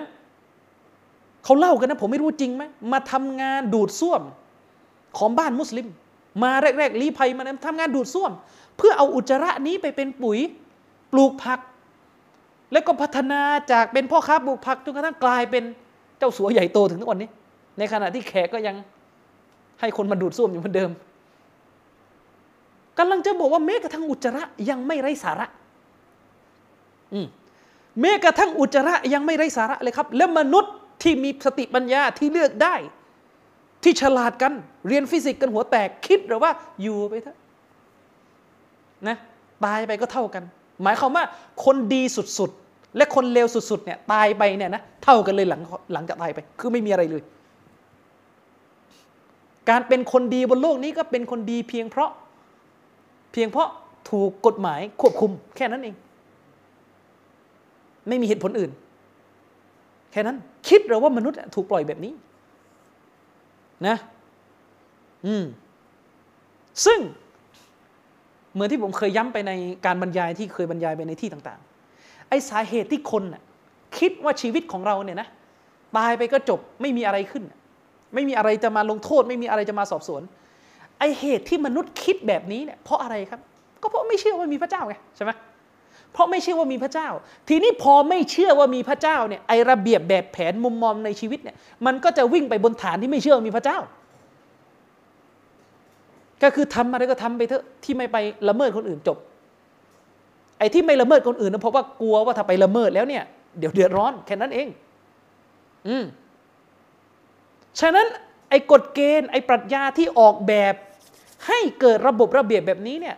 [1.44, 2.62] เขาเล่ากันนะผมไม่รู้จริงไหม
[2.92, 4.22] มาทำงานดูดซ่วม
[5.18, 5.86] ของบ้านมุสลิม
[6.42, 8.32] มาแรกๆลี้ภัยมาทำงานดูดซ่วม
[8.76, 10.38] เพื่อเอาอุจจาระนี้ไปเป็นปุ๋ย
[11.12, 11.60] ปลูกผัก
[12.72, 13.40] แล้วก็พัฒนา
[13.72, 15.64] จากเป็นพ่อค้าปลูกผักจนกระทั่งกลายเป็น
[16.18, 17.28] เจ้าสัวใหญ่โตถึงทุกวันนี้
[17.78, 18.76] ในขณะที่แขกก็ยัง
[19.80, 20.90] ให้คนมาดูดซ่วมอยู่เหมือนเดิม
[22.98, 25.46] กำลังจะบอกว่าแม้กระทั่งอุจจาระยังไม่ไร้สาระ
[27.12, 27.26] อืม
[28.00, 30.72] แม้กระทั่งอุจจาระยังไม่ไร้สาระเลยครับ แล้วมนุษย์
[31.02, 32.74] ที่มีสติปัญญาที่เลือกได้
[33.82, 34.52] ที่ฉลาดกัน
[34.88, 36.50] เรียนฟิสิกส์กันหัวแตกคิดหรือว่า
[36.82, 37.36] อยู่ไปเถอะ
[39.08, 39.16] นะ
[39.64, 40.42] ตายไปก็เท่ากัน
[40.82, 41.24] หมายความว่า
[41.64, 42.02] คนดี
[42.38, 45.60] สุดๆ และคนเลวสุดๆเนี่ยตายไปเนี่ยนะเท่ากันเลยหลัง
[45.92, 47.22] หลังจากตายไป คือไม่มีอะไรเลย
[49.70, 52.10] การเป็นคนดีบนโลกนี้ก็เป็นคนดีเพียงเพราะ
[53.32, 53.68] เพียงเพราะ
[54.10, 55.94] ถูกกฎหมายควบคุมแค่นั้นเอง
[58.08, 58.70] ไม่มีเหตุผลอื่น
[60.12, 60.36] แค่นั้น
[60.68, 62.12] คิดหรือว่ามนุษย์ถูกปล่อยแบบนี้
[63.86, 63.96] นะ
[65.26, 65.44] อืม
[66.86, 67.00] ซึ่ง
[68.52, 69.52] เหมือนที่ผมเคยย้ำไปใน
[69.86, 73.42] การบรรยายที่เคยบรรยายไปในที่ต่างๆ ไอ้สาเหตุที่คนน่ะ
[73.98, 75.28] คิดว่าชีวิตของเราเนี่ยนะ
[75.96, 77.44] ตายไปก็จบไม่มีอะไรขึ้น
[78.14, 80.22] ไม่มีอะไรจะมาลงโทษ ไม่มีอะไรจะมาสอบสวน
[80.98, 83.40] ไอ้เหตุที่มนุษย์คิดแบบนี้เนี่ยเพราะอะไรครับ
[83.82, 85.30] ก็เพราะไม่เชื่อว่ามีพระเจ้าไงใช่ไหม
[86.12, 87.08] เพราะไม่เชื่อว่ามีพระเจ้า
[87.48, 91.56] ทีนี้พอไม่เชื่อว่ามีพระเจ้าเนี่ยไอระเบียบแบบแผนมุมมองในชีวิตเนี่ย
[91.86, 93.78] มันก็จะวิ่งไปบนฐานที่ไม่เชื่อว่ามีพระเจ้า
[96.42, 98.16] ก็คือทำอะไรก็ทำไปเถอะที่ไม่ไป
[98.48, 99.18] ละเมิดคนอื่นจบ
[100.58, 103.24] ไอ้ที่ไม่ละเมิดคนอื่นนะเพราะว่ากลัวว่าถ้าไปละเมิดแล้วเนี่ย
[103.58, 104.68] เดี๋ยวเดือดร้อนแค่นั้นเอง
[105.88, 106.04] อืม
[107.80, 108.06] ฉะนั้น
[108.50, 110.74] ไอ้กฎเกณฑ์ไอ้ปรัชญาที่ออกแบบ
[111.46, 113.16] ให้เกิดระบบระเบียบแบบนี้เนี่ย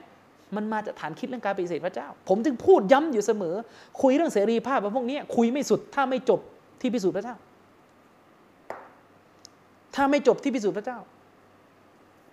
[0.56, 3.54] มันมาจากฐานคิดเรื่องการปฏิเสธพระเจ้า ผมจึงพูดย้ำอยู่เสมอ
[4.00, 6.40] คุยเรื่องเสรีภาพแบบพวกนี้คุยไม่สุดถ้าไม่จบ
[6.80, 7.36] ที่พิสูจน์พระเจ้า
[9.94, 10.98] ถ้าไม่จบที่พิสูจน์พระเจ้า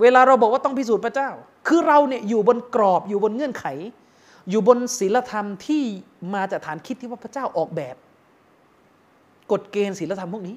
[0.01, 1.29] เวลาเราบอกว่าต้องพิสูจน์พระเจ้า
[1.67, 3.65] คือเราเนี่ยอยู่บนกรอบอยู่บนเงื่อนไข
[4.49, 5.83] อยู่บนศีลธรรมที่
[6.33, 7.95] มาจากฐานคิดที่ว่าพระเจ้าออกแบบ
[9.51, 10.55] กฎเกณฑ์ศีลธรรมพวกนี้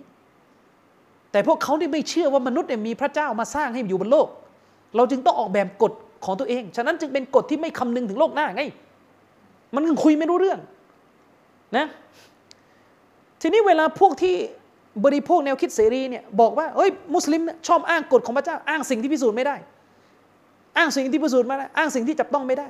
[1.33, 4.29] แต่พวกเขาเนี่ยไม่เชื่อว่ามนุษย์เนี่ยมีพระเจ้ามาสร้างให้อยู่บนโลก
[4.97, 5.93] เราจึงต้องออกแบบกฎ
[6.25, 8.63] ของตัวเอง ฉะนั้นจึงเป็นกฎที่ไม่คำนึงถึงโลกหน้าไง
[9.75, 10.59] มันคุยไม่รู้เรื่อง
[11.77, 11.87] นะ
[13.41, 14.35] ทีนี้เวลาพวกที่
[15.05, 19.57] บริโภคแนวคิดเสรีเนี่ยบอกว่าเอ้ยมุสลิมชอบอ้างกฎของพระเจ้าอ้างสิ่งที่พิสูจน์ไม่ได้
[20.77, 22.69] อ้างสิ่งที่พิสูจน์ไม่ได้อ้างสิ่งที่จับต้องไม่ได้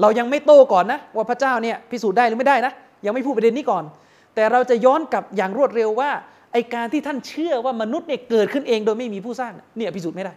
[0.00, 2.72] เรายังไม่โตก่อนนะ ว่าพระเจ้าเนี่ยพิสูจน์ได้หรือไม่ได้นะ
[3.06, 3.84] ยังไม่พูดประเด็นนี้ก่อน
[4.34, 6.10] แต่เราจะย้อนกลับอย่างรวดเร็วว่า
[6.52, 10.32] ไอการที่ท่านเชื่อว่ามนุษย์เนี่ยเกิดขึ้นเองโดยไม่มีผู้สร้างเนี่ยพิสูจน์ไม่ได้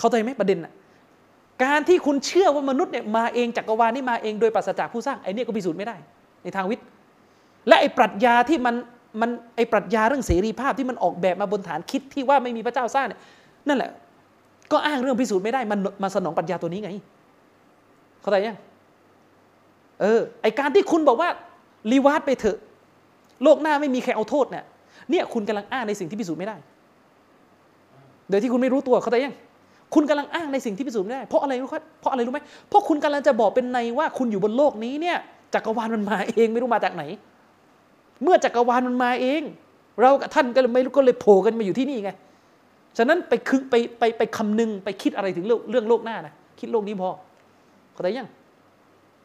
[0.00, 0.72] เข้าใจไหมประเด็นน่ะ
[1.64, 5.96] การที่คุณเชื่อว่ามนุษย์เนี่ยมาเองจักรวาลนี่มาเองโดยปราศจากผู้สร้างไอ้นี่ก็พิสูจน์ไม่ได้
[6.42, 6.84] ในทางวิทย์
[7.68, 8.74] และไอ้ปรัชญาที่มัน
[9.20, 13.20] มันไอ้ปรัชญาเรื่องเสรีภาพที่มันออกแบบมาบนฐานคิดที่ว่าไม่มีพระเจ้าสร้างเนี่ย
[13.68, 13.90] นั่นแหละ
[14.72, 16.90] ก็อ้างเรื่องพิสูจน์ไม่ได้มันมาสนองปรัชญาตัวนี้ไง
[18.22, 18.58] เข้าใจยัง
[20.00, 21.28] เออไอการที่คุณบอกว่า
[21.92, 22.58] รีวาดไปเถอะ
[23.42, 24.64] โลกหน้าไม่มีใครเอาโทษเนี่ย
[25.10, 26.56] เนี่ยคุณกำลังอ้างในสิ่งที่พิสูจน์ไม่ได้
[28.30, 29.34] โดยที่คุณไม่รู้ตัวเข้าใจยัง
[29.94, 35.18] คุณกำลังอ้างในสิ่งที่พิสูจน์ไม่ได้ เพราะอะไรรู้ครับเพราะอะไรรู้ไหมเพราะคุณกำลังจะบอกเป็นในว่าคุณอยู่บนโลกนี้เนี่ย
[35.54, 37.02] จักรวาลมันมาเองไม่รู้มาจากไหน
[38.22, 39.42] เมื่อจักรวาลมันมาเอง
[40.00, 42.10] เรากับท่านก็เลยไม่รู้ก็เลยโผล่กันมาอยู่ที่นี่ไง
[42.98, 47.10] ฉะนั้นไปคึกไปไปไปคำนึงไปคิดอะไรถึงเรื่องเรื่องโลกหน้านะคิดโลกนี้พอ
[47.92, 48.28] เข้าใจยัง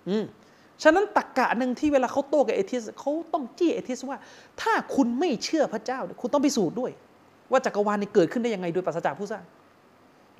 [0.09, 0.23] อืม
[0.83, 4.17] ฉะนั้นตรกกะหนึ่งที่เวลาเขาโต้กับเอทิสเขาต้องจี้เอทิสว่า
[4.61, 6.91] ถ้าคุณไม่เชื่อพระเจ้าเนี่ยคุณต้องพิสูจน์ด้วย
[7.51, 9.43] ว่าจักรวาลนี้เกิดขึ้นได้ยังไงโดยปราศจากผู้สร้าง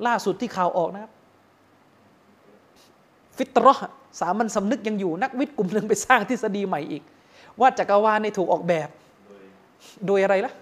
[0.08, 1.12] ล่าสุดที่ข่าวออกนะครับ
[3.38, 3.76] ฟิตรอ
[4.20, 7.04] สามัญสำนึกยังอยู่นักวิทย์กลุ่มหนึ่งไปสร้างทฤษฎีใหม่อีก
[7.60, 8.90] ว่าจักรวาลในถูกออกแบบ
[10.08, 10.54] โดยอะไรล่ะ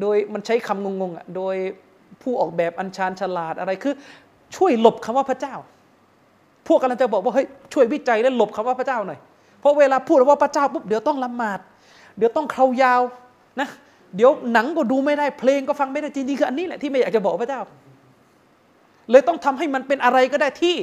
[0.00, 1.56] โดยมันใช้คำงงๆอะโดย
[2.22, 3.94] ผู้ออกแบบอัญชานฉลาดอะไรคือ
[4.56, 5.54] ช่วยหลบคำว่าพระเจ้า
[6.68, 9.18] พวกกำลังจะบอกว่าเฮ้ยช่วยวิจัยและหลบคำว่าพระเจ้าหน่อย
[9.60, 11.60] เพราะเวลาพูดว่าพระเจ้าปุ๊บเดี๋ยวต้องละหมาด
[12.18, 13.02] เดี๋ยวต้องเครายาว
[13.60, 13.68] นะ
[14.16, 17.60] เดี๋ยวหนังก็ดูไม่ได้เพลงก็ฟังไม่ได้จริงๆคืออันนี้แหละที่ไม่อยากจะบอกพระเจ้า
[19.10, 20.76] เลยต้องทำให้มันเป็นอะไรก็ได้ที่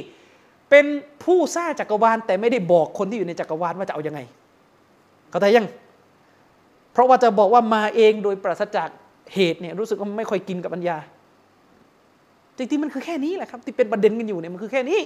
[0.70, 0.86] เป็น
[1.24, 4.20] ผู้สร้างจักรวาล แต่ไม่ได้บอกคนที่อยู่ในจักรวาลว่าจะเอาอยัางไง
[5.30, 5.66] เข้าใจยัง
[6.92, 8.88] เพราะว่าจะบอกว่ามาเองโดยปราศจาก
[9.34, 10.96] เหตุเนี่ยรู้สึกว่าไม่ค่อยกินกับปัญญา
[12.56, 15.00] จริงๆมันคือแค่นี้แหละครับ ที่เป็นประเด็นกันอยู่เนี่ยมันคือแค่นี้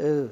[0.00, 0.24] เออ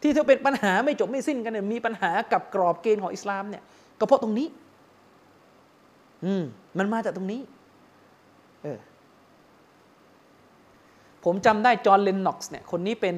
[0.00, 3.62] ที่เธอเป็นปัญหาไม่จบไม่สิ้นกันเนี่ยมีปัญหากับกรอบเกณฑ์ของอิสลามเนี่ย
[3.98, 4.46] ก็เพราะตรงนี้
[6.24, 6.42] อืม
[6.78, 7.40] มันมาจากตรงนี้
[8.62, 8.78] เออ
[11.24, 13.16] ผมจำได้จอห์นเลนน็อกซ์เนี่ยคนนี้เป็น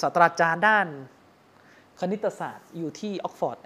[0.00, 0.86] ศาสตราจารย์ด้าน
[2.00, 3.58] คณิตศาสตร์อยู่ที่ออกซ์ฟอร์ด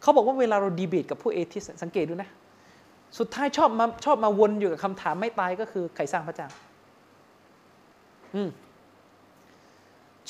[0.00, 2.30] เขาบอกว่าเวลาเราดีเบตกับพวก atheist สังเกตดูนะ
[3.18, 6.48] สุดท้ายชอบมาชอบมาวนอยู่กับคำถามไม่ตายก็คือใครสร้างพระเจ้า
[8.34, 8.50] อืม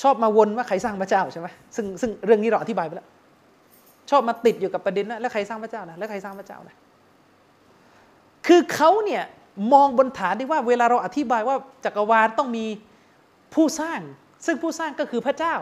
[0.01, 3.07] ชอบมาวนว่าใครสร้างพระเจ้าใช่ไหมซึ่งซึ่งเรื่องนี้เราอธิบายไปแล้ว
[4.09, 6.75] ชอบมาติดอยู่กับประเด็นนะแล้วใครสร้างพระเจ้านะแล้วใครสร้างพระเจ้านะ
[8.47, 9.23] คือเขาเนี่ย
[9.73, 12.65] มองบนฐานที่ว่าเวลาเราอธิบายว่าจักรวาลต้องมี
[13.53, 13.99] ผู้สร้าง
[14.45, 15.55] ซึ่งผู้สร้างก็คือพระเจ้า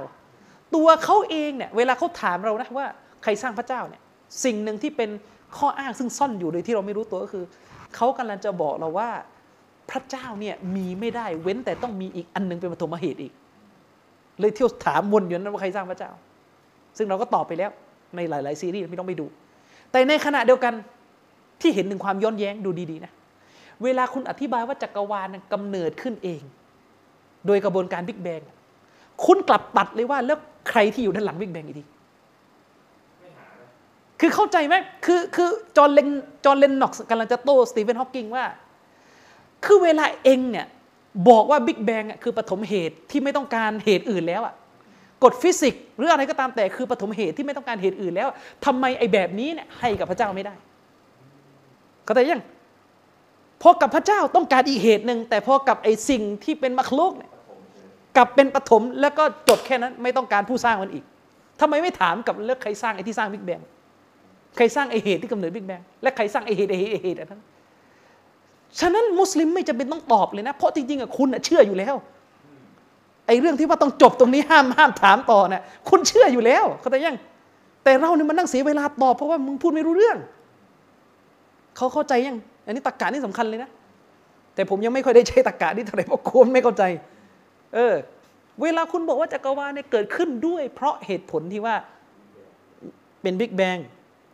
[0.76, 2.86] ตัวเขาเองเนี่ยเวลาเขาถามเรานะว่า
[3.24, 4.02] ใครสร้างพระเจ้าเนี่ย
[4.44, 5.10] สิ่งหนึ่งที่เป็น
[5.58, 7.44] ข้ออ้างซึ่งซ่อนอยู่โดยที่เราไม่รู้ตัวก็คือ
[7.96, 9.10] เขากำลังจะบอกเราว่า
[9.92, 13.34] พระเจ้าเนี่ยมีไม่ได้เว้นแต่ต้องมีอีกอันนึงเป็นปฐมเหตุอีก
[14.40, 16.12] เลยเที่ยวถามวนอยู่นั้นว่าใครสร้างพระเจ้า
[16.98, 17.72] ซึ่งเราก็ตอบไปแล้ว
[18.16, 19.26] ในหลาย ๆ ซีรีส์ไม่ต้องไปดู
[19.92, 20.74] แต่ในขณะเดียวกัน
[21.62, 23.12] ที่เห็นถึงความย้อนแย้งดูดี ๆ นะ
[23.84, 26.42] เวลาคุณอธิบายว่าจักรวาลกำเนิดขึ้นเอง
[27.48, 28.42] โดยกระบวนการบิ๊กแบง
[29.26, 30.38] คุณกลับตัดเลยว่าแล้ว
[30.70, 31.86] ใครที่อยู่ด้านหลังบิ๊กแบงอีกที
[34.20, 34.76] คือเข้าใจไหม
[35.06, 36.10] คือคือจอห์นเลน
[36.46, 38.46] จอห์นเลนน็อกซ์กำลังจะโต้สตีเฟนฮอว์กิงว่า
[39.66, 40.68] คือเวลาเองเนี่ย
[41.30, 44.54] บอกว่าบิ๊กแบงคือปฐมเหตุที่ไม่ต้องการเหตุอื่นแล้วอะ
[45.24, 48.30] กฎฟิสิกส์หรืออะไรก็ตามแต่คือปฐมเหตุที่ไม่ต้องการเหตุอื่นแล้ว
[48.66, 50.54] ทำไมไอ้แบบนี้เนี่ยให้กับพระเจ้าไม่ได้
[52.06, 52.44] เข้าใจยัง
[53.62, 57.32] พอกับพระเจ้าต้องการอีกเหตุหนึ่งแต่พอกับไอ้สิ่งที่เป็นมรรคโลกเนี่ย
[58.18, 61.04] กับเป็นปฐมแล้วก็จบแค่นั้นไม่ต้องการผู้สร้างมันอีก
[61.62, 63.62] ทำไมไม่ถามกับเลือกใครสร้างไอ้ที่สร้างบิ๊กแบง
[64.58, 67.42] ใครสร้างไอ้เหตุที่กำเนิดบิ๊กแบงและใครสร้างไอ้เหตุไอ้เหตุไอ้เหตุนั้น
[68.80, 71.96] ฉะนั้นมุสลิมไม่จำเป็นต้องตอบเลยนะ เพราะจริงๆอะคุณเชื่ออยู่แล้ว
[73.28, 77.18] ไอ้เรื่องที่ว่าต้องจบตรงนี้ห้ามห้ามถามต่อเนี่ยคุณเชื่ออยู่แล้วเขาแต่ยัง
[77.84, 80.18] แต่เราเนี่ยมันนั่งเสียเวลาตอบเพราะว่ามึงพูดไม่รู้เรื่อง
[81.78, 82.38] เขาเข้าใจยัง
[82.68, 83.70] อันนี้ตรกกะนี่สำคัญเลยนะ
[84.56, 86.84] แต่ผมยังไม่ค่อยได้ใช้ตรกกะนี่เท่าไหร่เพราะคุณไม่เข้าใจ
[87.76, 87.94] เออ
[88.62, 91.76] เวลาคุณบอกว่าจักรวาลเนี่ยเกิดขึ้นด้วย เพราะเหตุผลที่ว่า
[93.22, 93.78] เป็นบิ๊กแบง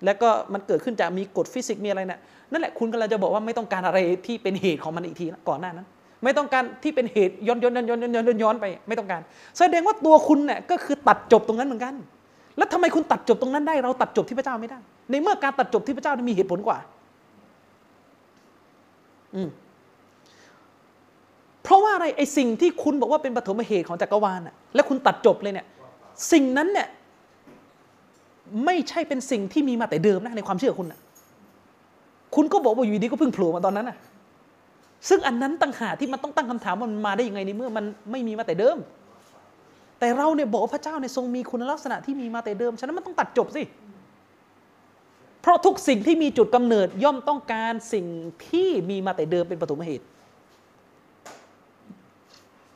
[0.05, 2.19] แล้วก็มันเกิดขึ้นจากมีกฎฟิสิกส์มีอะไรนะ่ะ
[2.51, 5.87] นั่นแหละคุณกำลังจะบอกว่าไม่ต้องการอะไรที่เป็นเหตุของมันอีกทีก่อนหน้านั้น
[6.23, 9.21] ไม่ต้องการที่เป็นเหตุย้อนย้อนย้อนย้อนย้อนย้อนย้อนไป ไม่ต้องการ
[9.59, 11.93] แสดงว่าตัวคุณเนี่ยก็คือตัดจบตรงนั้นเหมือนกัน
[12.57, 14.79] แล้วทำไมคุณตัดจบตรงนั้นได้ เราตัดจบที่พระเจ้าไม่ได้
[15.11, 16.77] ในเมื่อการตัดจบที่พระเจ้ามีเหตุผลกว่า
[21.63, 25.65] เพราะว่าอะไรไอ้สิ่งที่คุณบอกว่าเป็นปฐมเหตุของจักรวาลน่ะแล้วคุณตัดจบเลยเนี่ย
[26.31, 26.87] สิ่งนั้นเนี่ย
[28.65, 30.99] ไม่ใช่เป็นสิ่งที่มีมาแต่เดิมนะในความเชื่อคุณนะ
[32.35, 33.97] คุณก็บอกว่าอยู่ดีก็เพิ่งโผล่มาตอนนั้นนะ
[35.09, 38.77] ซึ่งอันนั้นตั้งหาที่มันต้องตั้งคำถามว่ามันมาได้ยังไงในเมื่อมันไม่มีมาแต่เดิม
[39.99, 43.63] แต่เราเนี่ยบอกพระเจ้าในทรงมีคุณลักษณะที่มีมาแต่เดิม ฉะนั้นมันต้องตัดจบสิ
[45.43, 48.05] เพราะทุกสิ่งที่มีจุดกำเนิดย่อมต้องการสิ่ง
[48.47, 50.05] ที่มีมาแต่เดิมเป็นปฐมเหตุ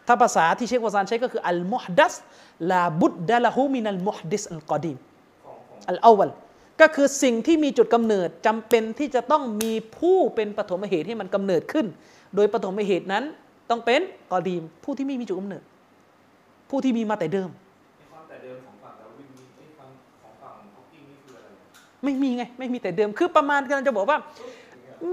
[0.08, 2.14] ถ้าภาษาที่เชควาซานใช้ก็คืออัลมุฮดัส
[2.72, 4.98] ลาบุดดะละฮูมินัลมุฮดิสอัลกอดีม
[5.90, 6.32] อัลอาวัล
[6.82, 11.86] ก็คือสิ่งที่มีจุดกำเนิดจำเป็นที่จะต้องมีผู้เป็นปฐมเหตุให้มันกำเนิดขึ้น
[12.36, 13.24] โดยปฐมเหตุนั้น
[13.70, 14.02] ต้องเป็น
[14.32, 15.64] กอดีมผู้ที่ไม่มีจุดกำเนิด
[16.70, 17.50] ผู้ที่มีมาแต่เดิม
[18.30, 18.77] แต่เดิมของ
[22.08, 24.18] ไม่มีไง ไม่มีแต่เดิม คือประมาณกำลังจะบอกว่า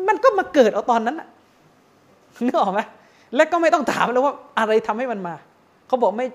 [0.08, 1.28] มันก็มาเกิดเอาตอนนั้นน่ะ
[2.46, 2.80] นึกออกไหม
[3.36, 5.34] และก็ไม่ต้องถามแล้วว่าอะไรทำให้มันมา
[5.88, 6.26] เขาบอกไม่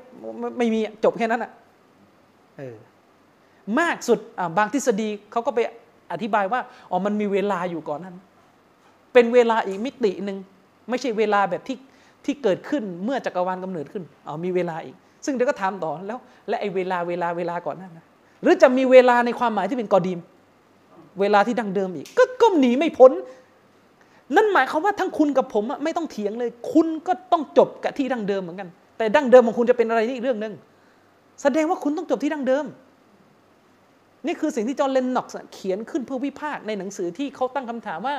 [0.57, 1.51] ไม่ไม,มีจบแค่นั้นอะ
[2.57, 2.76] เออ
[3.80, 4.20] มากสุด
[4.57, 5.60] บางทฤษฎีเขาก็ไป
[6.12, 6.60] อธิบายว่า
[6.91, 8.16] อ๋อมันมีเวลาอยู่ก่อนนั้น
[9.14, 10.38] เป็นเวลาอีกมิติหนึ่ง
[10.89, 11.78] ไม่ใช่เวลาแบบที่
[12.26, 14.95] ที่เกิดขึ้นเมื่อจักรวาลกำเนิดขึ้นอ๋อมีเวลาอีก
[15.26, 18.05] ซึ่งเดี๋ยวก็ถามต่อแล้ว และไอ้เวลาเวลาเวลาก่อนนั้นนะ
[18.41, 20.20] หรือจะมีเวลาในความหมายที่เป็นกอดีม
[21.20, 23.12] เวลาที่ดั้งเดิมอีก ก็ก็หนีไม่พ้น
[24.36, 30.53] นั่นหมายความว่าทั้งคุณกับผมไม่ต้องเถียงเลย คุณก็ต้องจบกับที่ดั้งเดิมเหมือนกัน แต่ดั้งเดิมของคุณจะเป็นอะไรนี่อีกเรื่องหนึ่ง
[31.41, 32.66] แสดงว่าคุณต้องจบที่ดั้งเดิม
[34.26, 38.16] นี่คือสิ่งที่จอห์นเลนน็อกซ์เขียนขึ้นเพื่อวิพากษ์ในหนังสือที่เขาตั้งคำถามว่า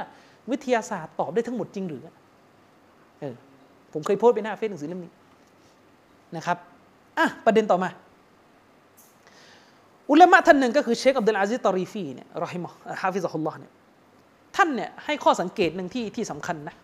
[0.51, 2.03] วิทยาศาสตร์ตอบได้ทั้งหมดจริงหรือ
[3.21, 3.35] เออ
[3.93, 5.13] ผมเคยโพสต์ไปหน้าเฟซหนังสือเล่มนี้
[6.37, 6.57] นะครับ
[7.19, 7.89] อะประเด็นต่อมา
[10.11, 13.73] อุลามะท่านหนึ่งก็คือเชคอับดุลอาซิซอัตตอรีฟีเนี่ยرحمه حفظه اللهเนี่ย
[14.57, 16.75] ท่านเนี่ยให้ข้อสังเกตหนึ่งที่ที่สำคัญนะ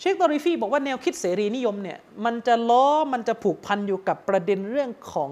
[0.00, 5.30] เชคตอรีฟีบอกว่าแนวคิดเสรีนิยมเนี่ยมันจะล้อมันจะผูกพันอยู่กับประเด็นเรื่องของ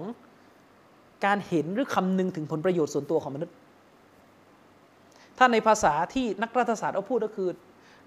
[1.25, 3.55] การเห็นหรือคำนึงถึงผลประโยชน์ส่วนตัวของมนุษย์
[5.37, 7.49] ถ้าในภาษาที่นักรัฐศาสตร์เอาพูดก็คือ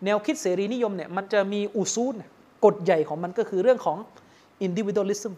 [0.05, 2.15] แนวคิดเสรีนิยมเนี่ยมันจะมีอุซูล
[2.65, 3.97] กฎใหญ่ของมันก็คือเรื่องของ
[4.67, 5.33] individualism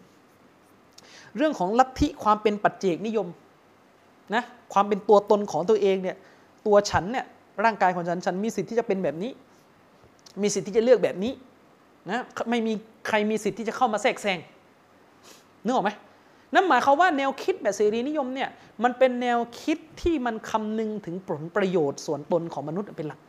[1.37, 3.27] เรื่องของลัทธิความเป็นปัจเจกนิยม
[4.35, 6.17] นะความเป็นตัวตนของตัวเองเนี่ย
[6.65, 7.25] ตัวฉันเนี่ย
[7.63, 9.31] ร่างกายของฉันฉันมีสิทธิ์ที่จะเป็นแบบนี้
[10.41, 11.33] มีสิทธิ์ที่จะเลือกแบบนี้
[12.09, 12.19] นะ
[12.49, 12.73] ไม่มี
[13.07, 14.39] ใครมีสิทธิ์ที่จะเข้ามาแทรกแซง
[15.63, 15.91] นึกออกไหม
[16.53, 18.49] นั่นหมายความว่าแนวคิดแบบเสรีนิยมเนี่ย
[18.83, 23.19] มันเป็นแนวคิดที่มันคำนึงถึงผลประโยชน์ส่วนตนของมนุษย์เป็นหลัก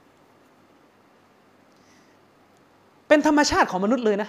[3.08, 4.28] เป็นธรรมชาติของมนุษย์เลยนะ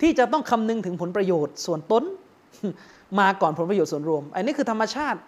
[0.00, 2.02] ที่จะต้องคำนึงถึงผลประโยชน์ส่วนตน
[3.18, 5.18] มาก่อนผลประโยชน์ส่วนรวม อันนี้คือธรรมชาติ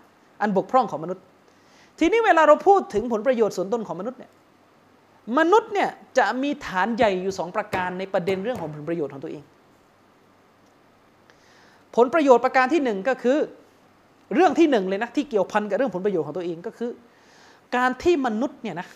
[0.41, 1.24] อันบกพร่องของมนุษย์
[1.99, 4.31] ทีนี้เวลาเราพูดถึงผลประโยชน์ส่วนตนของมนุษย์เนี่ย
[5.39, 9.43] มนุษย์เนี่ยจะมีฐานใหญ่อยู่สองประการในประเด็นเรื่องของผลประโยชน์ของตัวเอง
[11.97, 13.39] ผลประโยชน์ประการที่หนึ่งก็คือ
[14.35, 16.91] เรื่องที่หนึ่งเลยนะที่เกี่ยวพันกับเรื่องผลประโยชน์ของตัวเองก็คือ
[17.76, 18.89] การที่มนุษย์เนี่ยนะ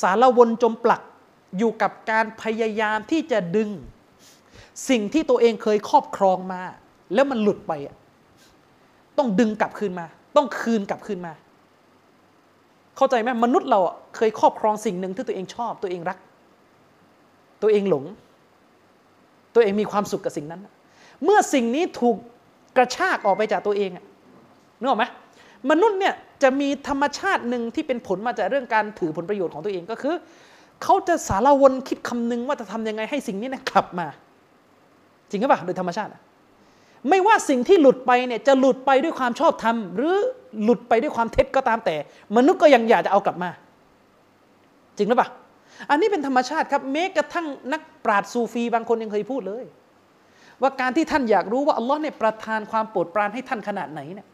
[0.00, 1.02] สารวนจมปลัก
[1.58, 3.70] อยู่กับการพยายามที่จะดึง
[4.88, 6.62] สิ่งที่ตัวเองเคยครอบครองมา
[7.14, 7.94] แล้วมันหลุดไปอะ
[9.18, 11.32] ต้องดึงกลับคืนมา ต้องคืนกลับคืนมา
[12.96, 16.18] เข้าใจไหมมนุษย์เราอะเคยครอบครองสิ่งหนึ่งที่ตัวเองชอบ ตัวเองรัก
[17.62, 18.04] ตัวเองหลง
[19.54, 20.60] ตัวเองมีความสุขกับสิ่งนั้น
[21.24, 22.16] เมื่อสิ่งนี้ถูก
[22.76, 24.04] กระชากออกไปจากตัวเองอะ
[24.78, 25.04] นึกออกไหม
[25.70, 30.14] มนุษย์เนี่ยจะมีธรรมชาติหนึ่งที่เป็นผลมาจากเรื่องการถือผลประโยชน์ของตัวเองก็คือ
[30.82, 34.06] เขาจะสารวนคิดคำนึงว่าจะทำยังไงให้สิ่งนี้นะกลับมา
[35.28, 36.20] จริงหรือเปล่าโดยธรรมชาติอะ
[37.08, 40.14] ไม่ว่าสิ่งที่หลุดไปเนี่ยจะหลุดไปด้วยความชอบธรรม หรือ
[40.62, 41.96] หลุดไปด้วยความเท็จก็ตามแต่
[42.36, 43.50] มนุษย์ก็ยังอยากจะเอากลับมา
[44.96, 45.28] จริงหรือเปล่า
[45.90, 49.64] อันนี้เป็นธรรมชาติครับแม้กระทั่งนักปราชญ์ซูฟีบางคนยังเคยพูดเลย
[50.62, 54.28] ว่าการที่ท่านอยากรู้ว่าอัลลอฮ์เนี่ยประทานความโปรดปรานให้ท่านขนาดไหนเนี่ย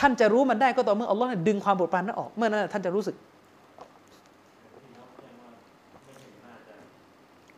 [0.00, 3.16] ท่านจะรู้มันได้ก็ต่อเมื่ออัลลอฮ์เนี่ยดึงความโปรดปรานนั้นออกเมื่อนั้นท่านจะรู้สึก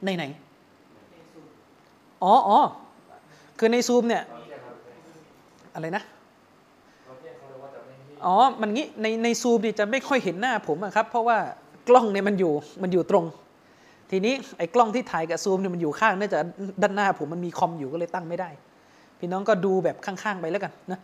[0.05, 0.25] ในไหน
[2.25, 2.61] อ๋ออ๋อ
[3.59, 4.23] คือในซูมเนี่ย
[5.75, 6.03] อะไรนะ
[8.25, 11.39] อ๋อ มันงี้ในในซูมเนี่ยจะไม่ค่อยเห็นหน้าผมครับ เพราะว่า
[11.89, 12.53] กล้องเนี่ยมันอยู่
[12.83, 13.25] มันอยู่ตรง
[14.11, 16.41] ทีนี้ไอ้กล้องที่ถ่ายกับซูมเนี่ยมันอยู่ข้างเนื่องจาก
[16.83, 18.51] ด้านหน้าผมมันมีคอมอยู่ก็เลยตั้งไม่ได้
[19.19, 21.01] พี่น้องก็ดูแบบข้างๆไปแล้วกันนะ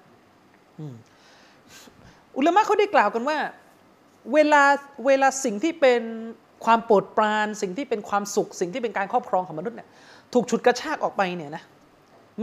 [2.36, 3.38] อุลามะเขาได้กล่าวกันว่า
[4.32, 4.62] เวลา
[5.06, 6.02] เวลาสิ่งที่เป็น
[6.64, 9.88] ความโปรดปราน สิ่งที่เป็นความสุข สิ่งที่เป็นการครอบครองของมนุษย์เนี่ย
[10.32, 11.62] ถูกฉุดกระชากออกไปเนี่ยนะ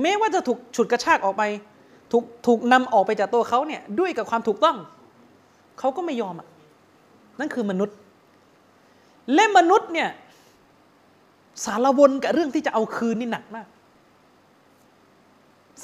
[0.02, 1.44] แม้ว่าจะถูกฉุดกระชากออกไป
[2.12, 4.78] ถูกถูกนำออกไปจากตัวเขาเนี่ยด้วยกับความถูกต้อง
[5.80, 6.48] เขาก็ไม่ยอมอะ
[7.40, 7.96] นั่นคือมนุษย์
[9.34, 10.10] และมนุษย์เนี่ย
[11.66, 13.68] สารวนกับเรื่องที่จะเอาคืนนี่หนักมาก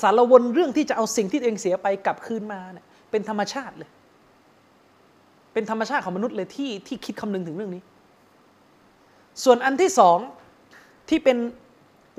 [0.02, 3.90] สารวนเรื่องที่จะเอาสิ่งที่ตัวเองเสียไปกลับคืนมาเนี่ยเป็นธรรมชาติเลย
[5.54, 7.82] เป็นธรรมชาติของมนุษย์เลยที่ที่คิดคำนึงถึงเรื่องนี้
[9.44, 10.18] ส่วนอันที่สอง
[11.10, 11.38] ที่เป็น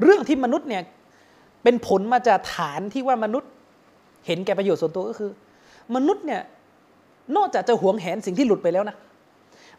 [0.02, 0.82] เรื่องที่มนุษย์เนี่ย
[1.66, 3.50] เป็นผลมาจากฐานที่ว่ามนุษย์
[4.26, 5.30] เห็นแก่ประโยชน์ส่วนตัวก็คือ
[5.94, 6.42] มนุษย์เนี่ย
[7.36, 8.96] นอกจากจะหวงแหนสิ่งที่หลุดไปแล้วนะ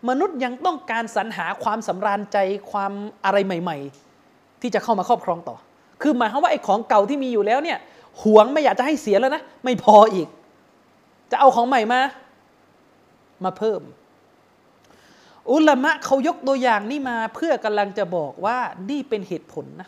[0.09, 2.37] มนุษย์ยังต้องการสรรหาความสำราญใจ
[2.71, 2.91] ความ
[3.25, 3.77] อะไรใหม่
[4.19, 5.55] ๆ ที่จะเข้ามาครอบครองต่อ
[6.01, 7.77] คือหมายความว่าไอ้ของเก่าที่มีอยู่แล้วเนี่ย
[8.23, 10.27] หวงไม่อยากจะให้เสียแล้วนะไม่พออีก
[11.31, 12.01] จะเอาของใหม่มา
[13.43, 13.81] มาเพิ่ม
[15.51, 18.57] อุลามะเขายกตัวอย่างนี่มาเพื่อกำลังจะบอกว่า
[18.89, 19.87] นี่เป็นเหตุผลนะ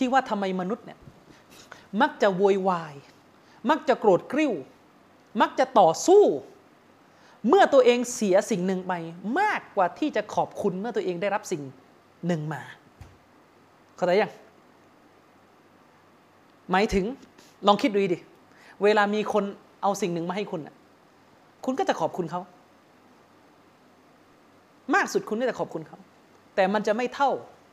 [0.00, 0.98] ที่ว่าทำไมมนุษย์เนี่ย
[2.00, 2.94] มักจะโวยวาย
[3.70, 4.52] มักจะโกรธกริ้ว
[5.40, 6.24] มักจะต่อสู้
[7.48, 8.92] เมื่อตัวเองเสียสิ่งหนึ่งไป
[9.40, 11.62] มากกว่าที่จะขอบคุณเมื่อตัวเองได้รับสิ่ง
[12.26, 12.62] หนึ่งมา
[13.96, 14.32] เข้าใจยัง
[16.70, 17.04] หมายถึง
[17.66, 18.18] ลองคิดดูดิ
[18.82, 19.44] เวลามีคน
[19.82, 20.60] เอาสิ่งหนึ่งมาให้คุณ
[21.64, 22.40] คุณก็จะขอบคุณเขา
[24.94, 25.98] มากสุดคุณก็จะขอบคุณเขา
[26.54, 27.30] แต่มันจะไม่เท่า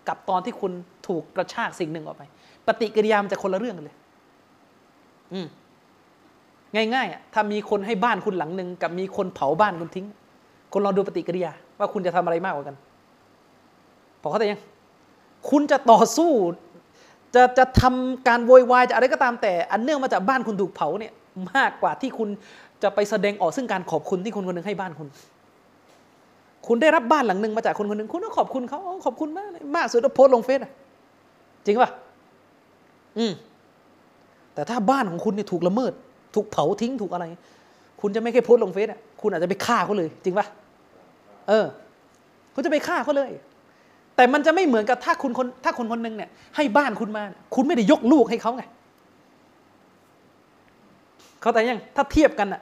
[0.07, 0.71] กับตอนที่คุณ
[1.07, 2.23] ถูกกระชากสิ่งหนึ่งออกไป
[2.67, 3.95] ปฏิกิริยามันจะคนละเรื่องกันเลย
[5.33, 5.47] อืม
[6.75, 10.05] ง่ายๆอะถ้ามีคนให้บ้านคุณหลังหนึ่งกับมีคนเผาบ้านคุณทิ้ง
[10.73, 12.75] คนลองดูปฏิกิริยา ว่าคุณจะทำอะไรมากกว่ากัน
[14.21, 14.61] พอเข้าใจยัง
[15.49, 16.31] คุณจะต่อสู้
[17.35, 21.13] จะจะทำการโวยวายจะอะไรก็ตามแต่ อันเนื่องมาจากบ้านคุณถูกเผาเนี่ย
[21.55, 22.29] มากกว่าที่คุณ
[22.83, 25.07] จะไปแสดงออกซึ่งการขอบคุณที่คนคนหนึ่งให้บ้านคุณ
[26.67, 30.71] คุณได้รับบ้านหลังหนึ่งมาจากคนคนหนึ่งคุณก็ขอบคุณเขาขอบคุณมากเลยมากสุดก็โพสลงเฟซอะ
[31.65, 31.89] จริงป่ะ
[33.17, 33.33] อืม
[34.53, 35.91] แต่ถ้าบ้านของคุณเนี่ยถูกละเมิด
[36.35, 37.25] ถูกเผาทิ้งถูกอะไร
[38.01, 40.45] คุณจะไม่แค่โพสลงเฟซอะคุณอาจจะไปฆ่าเขาเลย จริงป่ะ
[41.47, 41.65] เออ
[42.53, 43.31] คุณจะไปฆ่าเขาเลย
[44.15, 47.23] แต่มันจะไม่เหมือนกับถ้าคุณคนถ้าคนคนหนึ่งเนี่ยให้บ้านคุณมา
[47.55, 48.63] คุณไม่ได้ยกลูกให้เขาไง
[51.41, 52.61] เขาแต่ยังถ้าเทียบกันอะ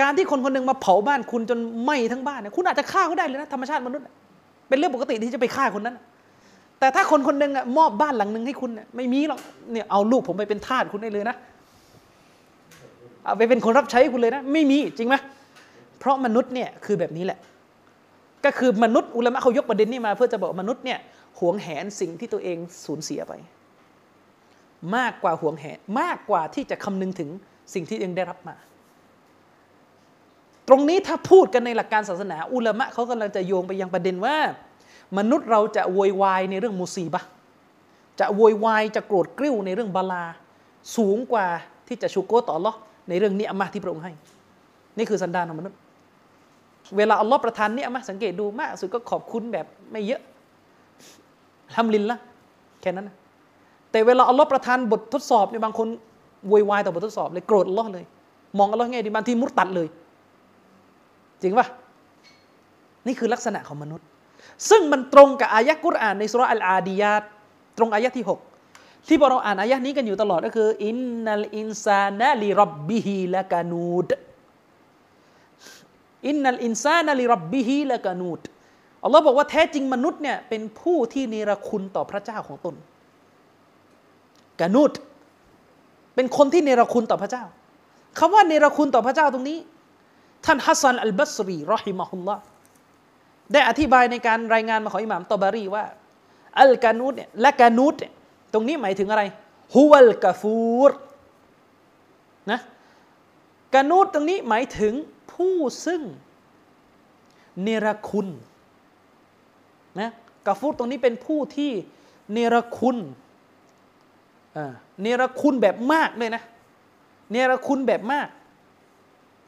[0.00, 4.04] การที่คนคนหนึ่งมาเผาบ้านคุณจนไหม้ทั้งบ้านเนี่ยคุณอาจจะฆ่าเขาได้เลยนะธรรมชาติมนุษย์
[4.68, 5.96] เป็นเรื่องปกติที่จะไปฆ่าคนนั้น
[6.80, 9.40] แต่ถ้าคนคนหนึ่งอะมอบบ้านหลังหนึ่งให้คุณเนี่ยไม่มีหรอก
[9.72, 11.36] เนี่ยเอาลูกผมไปเป็นทาสคุณได้เลยนะ
[13.24, 15.14] เอาไปเป็นคนรับใช้คุณเลยนะ ไม่มีจริงไหม
[15.98, 17.38] เพราะมนุษย์เนี่ยคือแบบนี้แหละ
[18.44, 20.98] ก็คือมนุษย์อุลามะเขายกประเด็นนี้มา เพื่อจะบอกมนุษย์เนี่ย
[21.38, 23.32] หวงแหนสิ่งที่ตัวเองสูญเสียไป
[24.96, 27.30] มากกว่าหวงแหนมากกว่าที่จะคำนึงถึง
[27.74, 28.54] สิ่งที่ตัวเองได้รับมา
[30.68, 34.36] ตรงนี้ถ้าพูดกันในหลักการศาสนา อุลามะเขากำลังจะโยงไปยังประเด็นว่า
[35.18, 37.22] มนุษย์เราจะโวยวายในเรื่องมุซีบะ
[38.20, 40.24] จะโวยวายจะโกรธกริ้วในเรื่องบาลา
[40.96, 41.46] สูงกว่า
[41.88, 42.72] ที่จะชูโกต่ออัลอ
[43.08, 44.12] ในเรื่องเนี้ยมะห์ที่พระองค์ให้
[44.96, 45.78] นี่คือสันดานของมนุษย์
[46.96, 50.20] เวลาอัลลอฮ์ประทานเนี่ยมะห์สังเกตดูมากสุดก็ขอบคุณแบบไม่เยอะ
[51.74, 52.18] ทำลินละ
[52.80, 53.16] แค่นั้นนะ
[53.90, 55.88] แต่เวลาอัลลอฮ์ประทานบททดสอบเนี่ยบางคน
[56.48, 58.04] โวยวายต่อบททดสอบเลยโกรธอัลลอฮ์เลย
[58.58, 59.88] มองอัลลอฮ์ไงดีบางทีมุดตัดเลย
[61.42, 61.66] จริงปะ
[63.06, 64.06] นี่คือลักษณะของมนุษย์
[64.70, 67.22] ซึ่งมันตรงกับอายะกุรอานในสุราอัลอาดียาต
[67.78, 74.10] ตรงอายะที่ 6 ที่พวกเราอ่านอายะนี้กันอยู่ตลอดก็คือ อินนัลอินซานะลิรับบิฮิละกานูด
[76.28, 78.40] อินนัลอินซานะลิรับบิฮิละกานูด
[79.04, 82.74] อัลลอฮ์บอกว่าแท้จริงมนุษย์เนี่ยเป็นผู้ที่เนรคุณต่อพระเจ้าของตน
[84.60, 84.92] กานูด
[86.14, 87.44] เป็นคนที่เนรคุณต่อพระเจ้า
[88.18, 89.58] คำว่าเนรคุณต่อพระเจ้าตรงนี้
[90.44, 92.42] ท่านฮัสซันอัลบัสรีรอฮิมะฮุลลอฮ์
[93.52, 95.84] ได้อธิบายในการรายงานมาของอิหม่ามตอบารีว่า
[96.60, 98.12] อัลกานูดเนี่ยและกานูดเนี่ย
[98.52, 99.22] ตรงนี้หมายถึงอะไร
[99.74, 100.90] ฮุวัลกาฟูร
[102.50, 102.60] นะ
[103.74, 104.94] กานูดตรงนี้หมายถึง
[105.32, 105.56] ผู้
[105.86, 106.02] ซึ่ง
[107.62, 108.28] เนรคุณ
[110.00, 110.10] นะ
[110.46, 111.72] กาฟูรตรงนี้เป็นผู้ที่
[112.32, 112.98] เนรคุณ
[115.02, 116.42] เนรคุณแบบมากเลยนะ
[117.32, 118.28] เนรคุณแบบมาก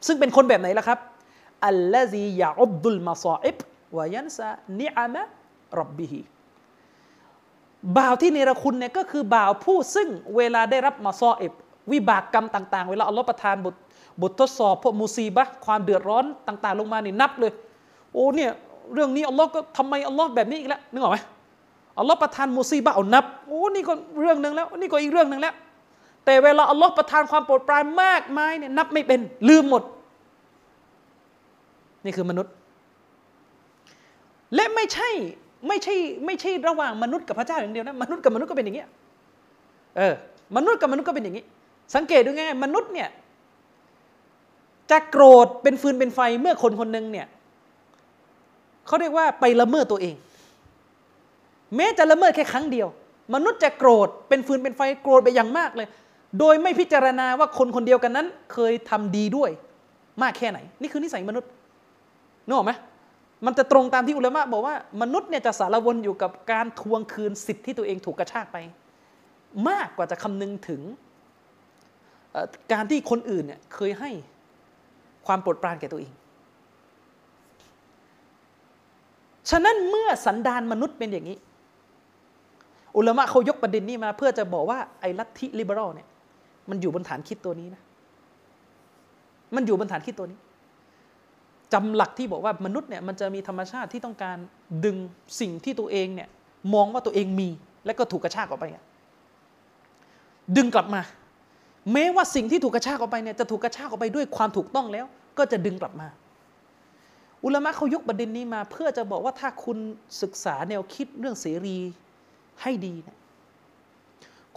[0.07, 0.99] ซึ่งเป็นคนแบบไหนล่ะครับ
[1.67, 3.57] อัลลอฮียาอบดุลมาซาอิบ
[3.97, 5.23] วายันซานิอามะ
[5.79, 6.21] รับบิฮี
[7.97, 11.53] บ่าวที่เนรคุณเนี่ยก็คือบ่าวผู้ซึ่งเวลาได้รับมาซออิบ
[11.91, 13.75] วิบากกรรมต่าง ๆ เวลาอัลลอฮ์ประทานบท
[14.21, 17.51] บททดสอบพวกมุซีบะความเดือดร้อนต่าง ๆ ลงมานี่นับเลย
[18.13, 18.51] โอ้เนี่ย
[18.93, 21.17] เรื่องนี้อัลลอฮ์ก็ทำไมอัลลอฮ์แบบนี้อีกแล้วนึกออกไหม
[21.99, 25.53] อัลลอฮ์ประทานมุซีบะเอานับโอ้นี่ก็เรื่องหนึ่งแล้วนี่ก็อีกเรื่องหนึ่งแล้ว
[26.29, 29.19] แต่เวลาอัลลอฮ์ประทานความโปรดปรานมากมายเนี่ยนับไม่เป็น
[29.49, 29.83] ลืมหมด
[32.03, 32.51] นี่คือมนุษย์
[34.55, 35.09] และไม่ใช่
[35.67, 38.87] ไม่ใช่ไม่ใช่ระหว่างมนุษย์กับพระเจ้าอย่างเดียวนะมนุษย์กับมนุษย์ก็เป็นอย่างนี้ย
[39.97, 40.13] เออ
[40.55, 41.43] มนุษย์กับมนุษย์ก็เป็นอย่างนี้
[41.95, 43.09] สังเกตดูง่ายมนุษย์เนี่ย
[44.91, 47.27] จะโกรธเป็นฟืนเป็นไฟเมื่อคนคนหนึ่งเนี่ย
[48.87, 50.15] เขาเรียกว่าไปละเมิดตัวเอง
[51.75, 52.87] แม้จะละเมิดแค่ครั้งเดียว
[53.35, 55.87] มนุษย์จะโกรธเป็นฟืนเป็นไฟโกรธไปอย่างมากเลย
[56.39, 59.51] โดยไม่พิจารณาว่าคนคนเดียวกันนั้น เคยทำดีด้วย
[60.21, 61.49] มากแค่ไหน นี่คือนิสัยมนุษย์
[62.45, 62.73] นึกออกไหม
[63.45, 68.57] มันจะตรงตามที่อุลามะบอกว่ามนุษย์เนี่ยจะสารวนอยู่กับการทวงคืนสิทธิ์ที่ตัวเองถูกกระชากไป
[69.69, 70.81] มากกว่าจะคำนึงถึง
[72.71, 74.09] การที่คนอื่นเนี่ยเคยให้
[75.25, 76.11] ความโปรดปรานแก่ตัวเอง
[79.49, 81.37] ฉะนั้นเมื่อสันดานมนุษย์เป็นอย่างนี้
[82.97, 86.07] อุลามะเขายกประเด็นนี้มาเพื่อจะบอกว่าไอ้ลัทธิลิเบอรัลเนี่ย
[86.69, 87.81] มันอยู่บนฐานคิดตัวนี้นะ
[89.55, 90.39] มันอยู่บนฐานคิดตัวนี้
[91.73, 94.37] จำหลักที่บอกว่ามนุษย์เนี่ยมันจะมีธรรมชาติที่ต้องการ
[94.85, 94.97] ดึง
[95.39, 96.29] สิ่งที่ตัวเองเนี่ย
[96.73, 97.49] มองว่าตัวเองมี
[97.85, 98.65] และก็ถูกกระชากออกไป
[100.57, 101.01] ดึงกลับมา
[101.93, 105.05] แม้ว่าสิ่งที่ถูกกระชากออกไปเนี่ยจะถูกกระชากออกไปด้วยความถูกต้องแล้ว
[105.37, 106.07] ก็จะดึงกลับมา
[107.43, 109.77] อุลามะเขายกประเด็นนี้มา เพื่อจะบอกว่าถ้าคุณ
[110.21, 111.77] ศึกษาแนวคิดเรื่องเสรี
[112.61, 113.17] ให้ดีเนี่ย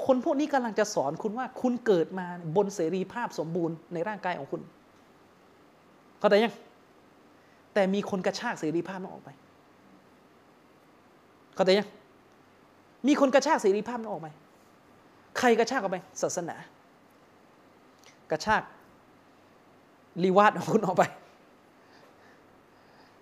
[0.06, 2.26] คนพวกนี้กำลังจะสอนคุณว่าคุณเกิดมา
[2.56, 4.60] บนเสรีภาพสมบูรณ์ในร่างกายของคุณ
[6.18, 6.54] เข้าใจยัง
[7.74, 9.30] แต่มีคนกระชากเสรีภาพนั้นออกไป
[11.54, 11.88] เข้าใจยัง
[13.06, 14.28] มีคนกระชากเสรีภาพนั้นออกไป
[15.38, 16.56] ใครกระชากออกไป ศาสนา
[18.30, 18.62] กระชาก
[20.24, 21.04] ลีวาดของคุณออกไป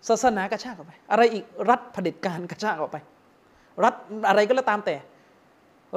[0.08, 2.96] ศาสนากระชากออกไป อะไรอีก รัฐเผด็จการกระชากออกไป
[3.84, 3.94] รัฐ
[4.28, 4.96] อะไรก็แล้วตามแต่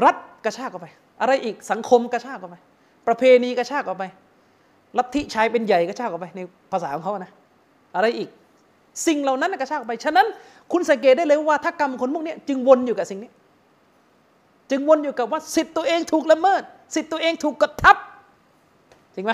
[0.05, 0.15] รัฐ
[0.45, 0.87] กระชากออกไป
[1.21, 2.57] อะไรอีกสังคมกระชากออกไป
[3.07, 4.03] ประเพณีกระชากออกไป
[4.97, 6.39] ลัทธิชายเป็นใหญ่กระชากออกไปใน
[6.71, 7.31] ภาษาของเขานะ
[7.95, 8.29] อะไรอีก
[9.07, 10.27] สิ่งเหล่านั้นกระชากออกไป ฉะนั้น
[10.71, 13.31] คุณสังเกตได้เลยว่าถ้ากรรมคนพวกนี้จึงวนอยู่กับสิ่งนี้
[14.69, 16.61] จึงวนอยู่กับว่าสิทธิ์ตัวเองถูกละเมิด
[16.95, 17.97] สิทธิ์ตัวเองถูกกดทับ
[19.15, 19.31] จริงไหม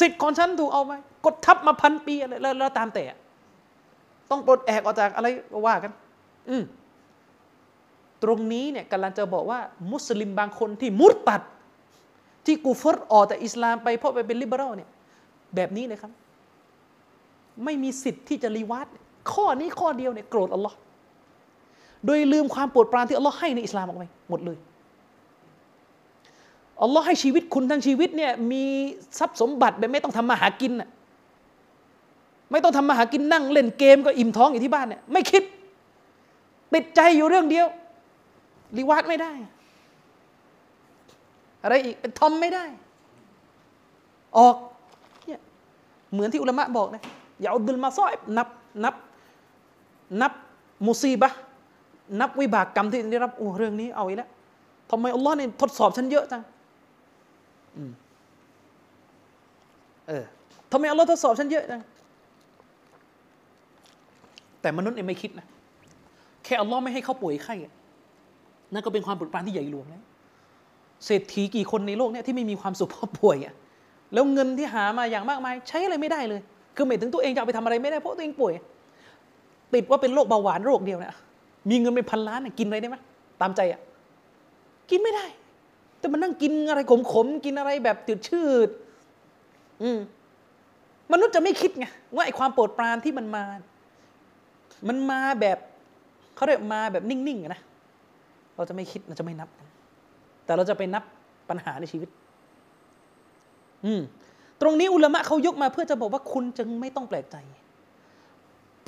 [0.00, 0.92] สิทธิ์ของฉันถูกเอาไป
[1.26, 3.04] กดทับมาพันปีอะไรแล้วตามแต่
[4.30, 5.26] ต้องปลดแอกออกจากอะไร
[5.66, 5.92] ว่ากัน
[6.48, 6.62] อืม
[8.22, 9.60] ตรงนี้เนี่ยกำลังจะบอกว่า
[9.92, 11.42] มุสลิมบางคนที่มุตตัด
[12.46, 14.88] ที่กูฟรออกจากอิสลามไปเพราะไปเป็นลิเบอรัลเนี่ย
[15.54, 16.12] แบบนี้เลยครับ
[17.64, 18.86] ไม่มีสิทธิ์ที่จะรีวัด
[19.32, 20.76] ข้อนี้ข้อเดียวเนี่ยโกรธอัลลอฮ์
[22.06, 24.58] โดยลืมความโปรดปรานที่อัลลอฮ์ให้ในอิสลามออกไปหมดเลย
[26.82, 28.64] อัลลอฮ์ให้ชีวิตคุณทั้งชีวิตเนี่ยมี
[29.18, 30.88] ทรัพย์สมบัติแบบไม่ต้องทำมาหากินน่ะ
[32.50, 35.42] ไม่ต้องทำมาหากินนั่งเล่นเกมก็อิ่มท้องอยู่ที่บ้านเนี่ยไม่คิด
[36.74, 37.66] ติดใจอยู่เรื่องเดียว
[38.78, 39.32] รีวาดไม่ได้
[41.62, 42.64] อะไรอีกเป็นทอมไม่ได้
[44.38, 44.56] ออก
[45.26, 45.40] เนี่ย
[46.12, 47.02] เหมือนที่อุลามะบอกนะ
[47.40, 48.48] อย่าเอาดุลมาซ้อยนับ
[48.84, 48.94] นับ
[50.20, 50.32] นับ
[50.86, 51.32] มุซีบะ
[52.20, 54.30] นับวิบากกรรมที่ได้รับโอ้เรื่องนี้เอาอีกแล้ว
[54.90, 56.42] ทำไมอัลลอฮ์เนี่ยทดสอบฉันเยอะจัง
[57.76, 57.78] อ
[60.08, 60.24] เออ
[60.72, 61.82] ทำไมอัลลอฮ์ทดสอบฉันเยอะจัง
[64.60, 65.46] แต่มนุษย์เนี่ยไม่คิดนะ
[66.44, 67.72] แค่อัลลอฮ์ไม่ให้เขาป่วยไข้อะ
[68.72, 70.02] นั่นก็เป็นความโปรดปรานที่ใหญ่หลวงแล้ว
[71.06, 73.54] เศรษฐีกี่คนในโลกเนี่ยที่ไม่มีความสุขเพราะป่วยอะ
[74.12, 76.40] แล้วเงินที่หามาอย่างมากมายใช้อะไรไม่ได้เลย
[76.76, 78.52] คือหมายถึงตัวเองจะเอาไปทำอะไรไม่ได้เพราะตัวเองป่วย
[79.74, 81.14] ติดว่าเป็นโรคเบาหวานโรคเดียวเนี่ย
[81.70, 82.96] มีเงินเป็นพันล้านกินอะไรได้ไหม
[83.40, 83.80] ตามใจอะ
[84.90, 85.26] กินไม่ได้
[85.98, 86.80] แต่มันนั่งกินอะไร
[87.12, 88.68] ขมๆกินอะไรแบบจืดชืด
[89.82, 89.98] อืม
[91.12, 93.44] มนุษย์จะไม่คิดไงว่าไอ้ความโปรดปรานที่มันมา
[94.88, 95.58] มันมาแบบ
[96.36, 97.60] เขาเรียกมาแบบนิ่งๆนะ
[98.62, 99.48] เราจะไม่คิดเราจะไม่นับ
[100.44, 101.04] แต่เราจะไปนับ
[101.48, 102.08] ปัญหาในชีวิต
[103.84, 104.02] อืม
[104.60, 107.36] ตรงนี้อุลามะเขายกมาเพื่อจะบอกว่าคุณจึงไม่ต้องแปลกใจ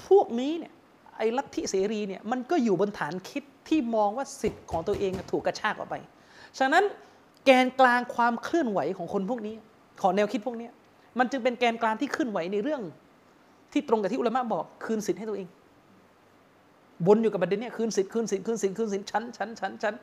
[0.07, 0.73] พวกนี้เนี่ย
[1.17, 5.97] ไอ้ลัทธิเสรีเนี่ยมันก็อยู่บนฐานคิดที่มองว่าสิทธิ์ของตัวเองถูกกระชากออกไป
[6.59, 6.85] ฉะนั้น
[7.45, 9.55] แกนกลางความเคลื่อนไหวของคนพวกนี้
[10.03, 10.69] ของแนวคิดพวกนี้
[11.19, 12.83] มันจึงเป็นแกนกลางที่เคลื่อนไหวในเรื่อง
[13.73, 15.49] ที่ตรงกับที่อุลามะบอกคืนสิทธิ์ให้ตัวเอง
[17.07, 19.95] บนอยู่กับประเด็นเนี้คืนสิทธิ์คืนสิทธิ์คืนสิทธิ์คืนสิทธิ์ชั้นชั้นชั้นชั้น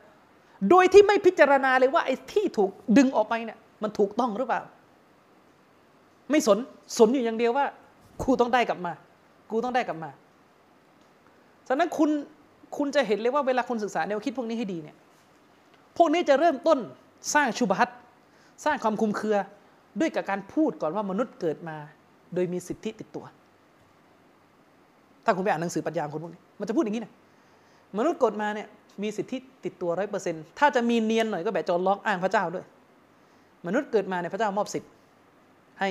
[0.70, 4.60] โดยที่ไม่พิจารณาเลยว่าไอ้ที่ถูกดึงออกไปเนี่ยมันถูกต้องหรือเปล่า
[6.30, 6.58] ไม่สน
[6.98, 7.66] สนอยู่อย่างเดียวว่า
[8.22, 8.92] กูต้องได้กลับมา
[9.50, 10.10] กูต้องได้กลับมา
[11.68, 12.10] ฉะนั้นคุณ
[12.76, 14.96] คุณจะเห็นเลยว่าเวลาคุณศึกษาแนวคิดพวกนี้ให้ดีเนี่ย
[15.96, 16.78] พวกนี้จะเริ่มต้น
[17.34, 17.90] สร้างชุบฮัต
[18.64, 19.36] สร้างความคุมเครือ
[20.00, 21.76] ด้วยกับการพูดก่อนว่ามนุษย์เกิดมา
[22.34, 23.24] โดยมีสิทธิติดตัว
[25.24, 27.12] ถ้าคุณไปอ่านหนังสือปรัชญาคนพวกนี้ มันจะพูดอย่างนี้นะ
[27.98, 28.68] มนุษย์เกิดมาเนี่ย
[29.02, 32.64] มีสิทธิติดตัวร้อยเปอร์เซ็นต์ถ้าจะมีเนียนหน่อยก็แบบจอล็อกอ้างพระเจ้าด้วย
[33.66, 34.90] มนุษย์เกิดมาเนี่ยพระเจ้ามอบสิทธิ์
[35.80, 35.90] ให้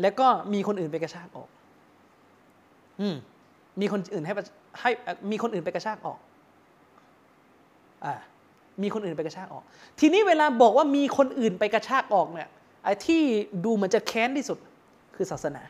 [0.00, 1.48] แล้วก็มีคนอื่นไปกระชากออก
[3.00, 3.16] อืม
[3.80, 4.32] มีคนอื่นให้
[4.80, 4.90] ให้
[5.30, 6.18] มีคนอื่นไปกระชากออก
[8.04, 8.14] อ่า
[8.82, 9.64] มีคนอื่นไปกระชากออก
[10.00, 12.48] ทีนี้เวลาบอกว่ามีคนอื่นไปกระชากออกเนี่ย
[12.84, 13.22] ไอ้ที่
[13.64, 14.58] ดูเหมือนจะแค้นที่สุด
[15.16, 15.62] คือศาสนา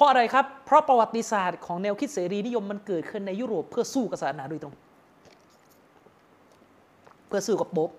[0.00, 4.74] ราะอะไรครับ เพราะประวัติศาสตร์ของแนวคิดเสรีนิยมมันเกิดขึ้นในยุโรปเพื่อสู้กับศาสนาโดยตรง
[7.28, 7.90] เพื่อสู้กับโป๊ป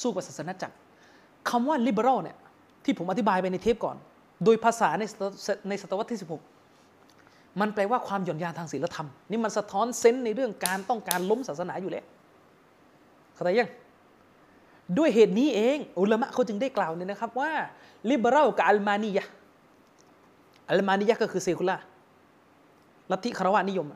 [0.00, 0.74] สู้กับศาสนาจักร
[1.50, 2.36] คำว่า liberal เนี่ย
[2.84, 3.96] ที่ผมอธิบายไปในเทปก่อน
[4.44, 5.02] โดยภาษาใน
[5.68, 6.20] ในศตวรรษที่
[6.74, 12.04] 16 มันแปลว่าความหย่อนยานทางศีลธรรม นี่มันสะท้อนเซนส์ในเรื่องการต้องการล้มศาสนาอยู่แล้ว
[13.34, 13.70] เข้าใจยัง
[14.98, 17.50] ด้วยเหตุนี้เอง อุลามะเขาจึงได้กล่าวเนี่ยนะครับว่า
[18.10, 19.26] liberal กับอัลมานียะ
[20.70, 21.76] อัลมานียะก็คือเซคุล่า
[23.10, 23.86] ลัทธิคารวะนิยม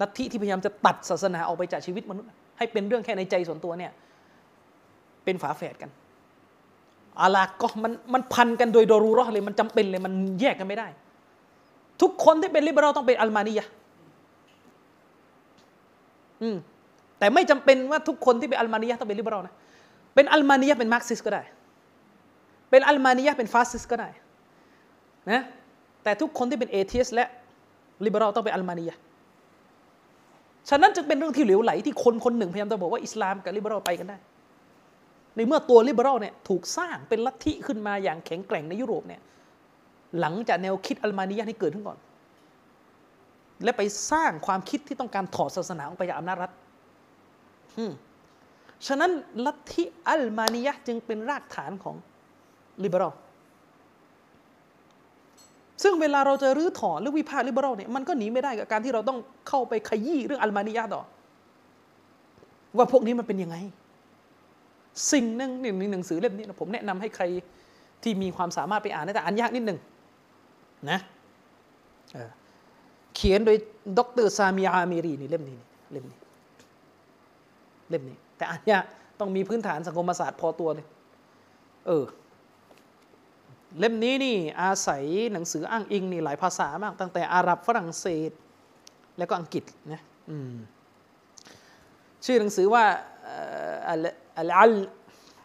[0.00, 2.28] ลัทธิที่พยายามจะตัดศาสนาออกไปจากชีวิตมนุษย์
[2.58, 3.92] ให้เป็นเรื่องแค่ในใจส่วนตัวเนี่ย
[5.24, 5.90] เป็นฝาแฝดกัน
[7.20, 10.88] อาลาก็มันมันพันกันโดยضرورةเลยมันจำเป็นเลยมันแยกกันไม่ได้
[12.02, 13.66] ทุกคนที่เป็น liberal ต้องเป็นعلمانية
[16.42, 16.56] อืม
[17.18, 19.54] แต่ไม่จำเป็นว่าทุกคนที่เป็นعلمانيةต้องเป็น liberal นะ
[20.14, 21.42] เป็นعلمانيةเป็นมาร์กซิสก็ได้
[22.70, 24.08] เป็นعلمانيةเป็น fascist ก็ได้
[25.32, 25.42] นะ
[26.04, 27.26] แต่ทุกคนที่เป็น atheist และ
[28.04, 28.92] liberal ต้องเป็นعلمانية
[30.68, 34.18] ฉะนั้นจึงเป็นเรื่องที่เหลวไหลที่คนคนหนึ่งพยายามจะบอกว่าอิสลามกับ liberal ไปกันได้
[35.36, 39.20] ในเมื่อตัว liberal เนี่ยถูกสร้างเป็นลัทธิขึ้นมาอย่างแข็งแกร่งในยุโรปเนี่ย
[40.20, 41.98] หลังจากแนวคิดعلمانيةนี่เกิดขึ้นก่อน
[43.64, 46.50] และไปสร้างความคิดที่ต้องการถอดศาสนาออกไปจากอำนาจรัฐ
[48.86, 49.10] ฉะนั้น
[49.46, 51.96] ลัทธิعلمانيةจึงเป็นรากฐานของ
[52.84, 53.12] ลิเบอรัล
[55.82, 59.18] ซึ่งเวลาเราจะรื้อถอนหรือวิพากษ์ลิเบอรัลเนี่ยมันก็หนีไม่ได้กับการที่เราต้อง
[59.48, 61.02] เข้าไปขยี้เรื่องอัลมานียะต่อ
[62.76, 63.56] ว่าพวกนี้มันเป็นยังไง
[65.12, 67.24] สิ่งหนึ่งในหนังสือเล่มนี้ผมแนะนำให้ใคร
[68.02, 69.78] ที่มีความสามารถไปอ่านแต่อ่านยากนิดหนึ่ง
[70.90, 70.98] นะ
[72.12, 73.56] เเขียนโดย
[73.98, 75.58] ดรซามีอามีรีนี่เล่มนี้
[75.92, 76.18] เล่มนี้
[77.90, 78.84] เล่มนี้ แต่อ่านยาก
[79.20, 80.86] ต้องมีพื้นฐานสังคมศาสตร์พอตัวเลย
[81.86, 82.04] เออ
[83.78, 85.02] เล่มนี้นี่อาศัย
[85.32, 88.30] หนังสืออ้างอิงนี่หลายภาษามาก ตั้งแต่อาหรับฝรั่งเศส
[89.18, 90.00] แล้วก็อังกฤษนะ
[90.30, 90.54] อืม
[92.24, 92.84] ชื่อหนังสือว่า
[93.22, 93.36] เอ่
[93.72, 94.04] ออัล
[94.38, 94.72] อัลอัล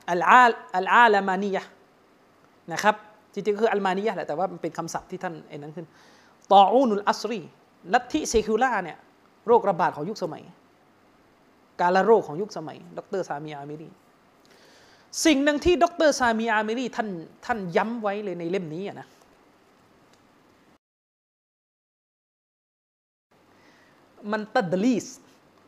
[0.09, 1.69] อัลอาลอัลอาลามานียะห์
[2.73, 2.95] นะครับ
[3.33, 5.87] จริงๆก็คืออัลมานียะห์แหละแต่ว่ามันเป็นคำศัพท์ที่ท่านเอ็นนั้นขึ้น
[6.53, 7.41] ตออูนุลอัสรี
[7.93, 8.97] ลัทธิเซคิวล่าเนี่ย
[9.47, 10.43] โรคระบาดของยุคสมัย
[11.81, 13.89] การละโรคของยุคสมัย ดรซามีอามิรี
[15.25, 17.09] สิ่งหนึ่งที่ดรซามีอาเมรีท่าน
[17.45, 19.07] ท่านย้ำไว้เลยในเล่มนี้นะ
[24.31, 25.07] มันตัดลีส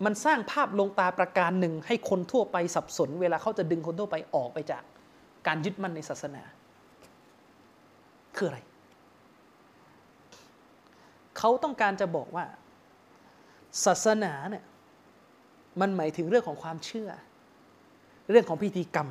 [0.06, 4.84] มันสร้างภาพลงตาประการหนึ่ง ให้คนทั่วไปสับสน เวลาเขาจะดึงคนทั่วไปออกไปจาก
[5.48, 6.44] การยึดมั่นในศาสนา
[8.36, 8.60] คืออะไร
[11.38, 12.46] เขาต้องการจะบอกว่า
[13.86, 14.66] ศาสนาเนี่ย
[15.82, 17.10] มันหมายถึงเรื่องของความเชื่อ
[18.30, 19.10] เรื่องของพิธีกรรม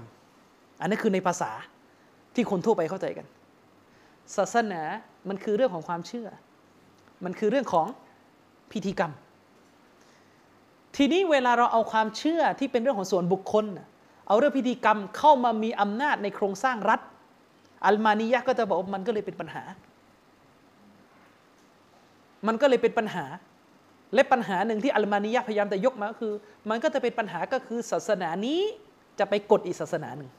[0.80, 1.50] อันนั้นคือในภาษา
[2.34, 3.26] ที่คนทั่วไปเข้าใจกัน
[4.36, 4.82] ศาสนา
[5.28, 6.28] มันคือเรื่องของความเชื่อ
[7.24, 7.86] มันคือเรื่องของ
[8.72, 9.12] พิธีกรรม
[10.96, 13.64] ทีนี้เวลาเราเอาความเชื่อที่เป็นเรื่องของส่วนบุคคล
[14.28, 17.00] เอาเรื่องพิธีกรรมเข้ามามีอำนาจในโครงสร้างรัฐ
[17.86, 19.62] อัลมานียะก็จะบอกว่ามันก็เลยเป็นปัญหา
[22.46, 23.24] มันก็เลยเป็นปัญหา
[24.14, 26.32] และปัญหาหนึ่งที่อัลมานียะพยายามจะยกมาก็คือ
[26.70, 28.60] มันก็จะเป็นปัญหาก็คือศาสนานี้
[29.18, 30.30] จะไปกดอีกศาสนาหนึ่ง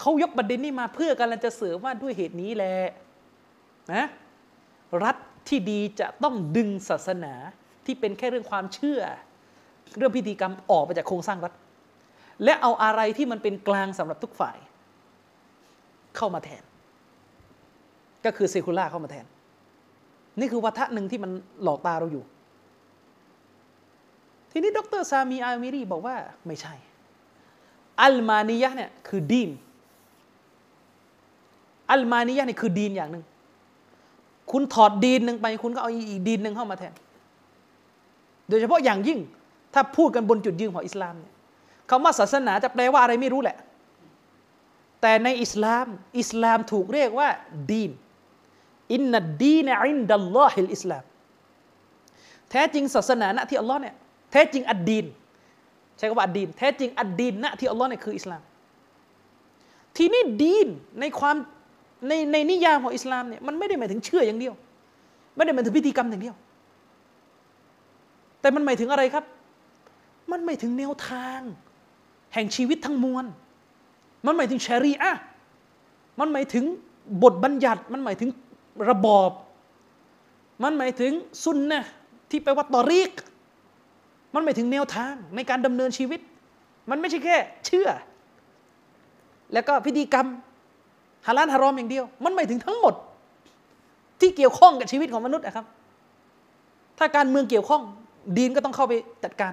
[0.00, 2.76] เขายกประเด็นนี้มาเพื่อกำลังจะเสริมว่าด้วยเหตุนี้แหละ
[3.94, 4.06] นะ
[5.04, 5.16] รัฐ
[5.48, 7.34] ที่ดีจะต้องดึงศาสนา
[7.84, 9.00] ที่เป็นแค่เรื่องความเชื่อ
[9.96, 11.52] เรื่องพิธีกรรมออกไปจากโครงสร้างรัฐ
[12.44, 14.56] และเอาอะไรที่มันเป็นกลางสำหรับทุกฝ่าย
[16.16, 16.62] เข้ามาแทน
[18.24, 19.26] ก็คือเซคูล่าเข้ามาแทน
[20.38, 21.30] นี่คือวัฒนหนึ่งที่มัน
[21.62, 22.24] หลอกตาเราอยู่
[24.52, 26.74] ทีนี้ดรซามีอามิรีบอกว่าไม่ใช่
[28.00, 29.50] อัลมานียะเนี่ยคือดีน
[31.92, 33.24] อัลมานียะนี่คือดีนอย่างหนึ่ง
[34.52, 36.94] คุณถอด دين หนึ่งไป คุณก็เอาอีก دين หนึ่งเข้ามาแทน
[38.48, 39.18] โดยเฉพาะอย่างยิ่ง
[39.74, 41.34] ถ้าพูดกันบนจุดยืนของอิสลามเนี่ย
[41.90, 43.56] คำว่าศาสนาจะแปลว่าอะไรไม่รู้แหละ
[45.00, 45.86] แต่ในอิสลาม
[46.20, 47.28] อิสลามถูกเรียกว่า
[47.70, 47.90] دين
[48.92, 51.04] إن الدين عند الله الإسلام
[52.50, 53.94] แท้จริงศาสนาณที่อัลลอฮ์เนี่ย
[54.32, 55.06] แท้จริง الدين
[55.96, 58.42] ใช้คำว่า الدين แท้จริง الدين ณที่อัลลอฮ์เนี่ยคืออิสลาม
[59.96, 60.68] ทีนี้ดีน
[61.00, 61.36] ในความ
[62.08, 64.54] ในในนิยามของอิสลามเนี่ยมันไม่ได้หมายถึงเชื่ออย่างเดียว
[65.36, 66.36] ไม่ได้หมายถึงพิธีกรรมอย่างเดียว
[68.40, 69.24] แต่มันหมายถึงอะไรครับ
[70.30, 71.40] มันหมายถึงแนวทาง
[72.34, 73.24] แห่งชีวิตทั้งมวล
[74.26, 75.12] มันหมายถึงชรีอะ
[76.20, 76.64] มันหมายถึง
[77.22, 78.30] บทบัญญัติ มันหมายถึง
[78.88, 79.30] ระบอบ
[80.62, 81.12] มันหมายถึง
[81.44, 81.84] สุนนะ
[82.30, 83.12] ที่แปลว่าตอรีก
[84.34, 86.20] มันหมายถึงแนวทางในการดำเนินชีวิต
[86.90, 87.36] มันไม่ใช่แค่
[87.66, 87.88] เชื่อ
[89.52, 90.26] แล้วก็พิธีกรรม
[91.26, 92.94] ฮาลาลฮารอมอย่างเดียว มันหมายถึงทั้งหมด
[94.20, 95.66] ที่เกี่ยวข้องกับชีวิตของมนุษย์นะครับ
[96.98, 97.82] ถ้าการเมืองเกี่ยวข้อง
[98.36, 98.92] ดีนก็ต้องเข้าไป
[99.24, 99.52] จัดการ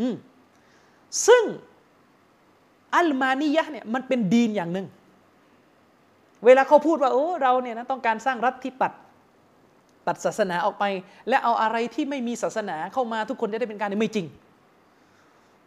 [0.00, 0.14] อืม
[1.26, 1.44] ซึ่ง
[2.96, 4.86] อัลมานียะเนี่ยมันเป็นดีนอย่างหนึ่ง
[6.44, 8.92] เวลาเขาพูดว่าโอ้เราเนี่ยนะต้องการสร้างรัฐที่ตัด
[10.06, 10.84] ตัดศาสนาออกไป
[11.28, 14.26] และเอาอะไรที่ไม่มีศาสนาเข้ามาทุกคนจะได้เป็นการไม่จริง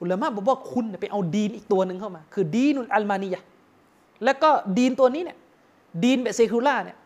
[0.01, 3.43] อุลามะบอกว่าคุณไปเอาดีนอีกตัวหนึ่งเข้ามา คือดีนุลอัลมานียะ
[4.23, 5.37] แล้วก็ดีนตัวนี้เนี่ย
[6.03, 6.97] ดีนแบบเซคูล่าเนี่ย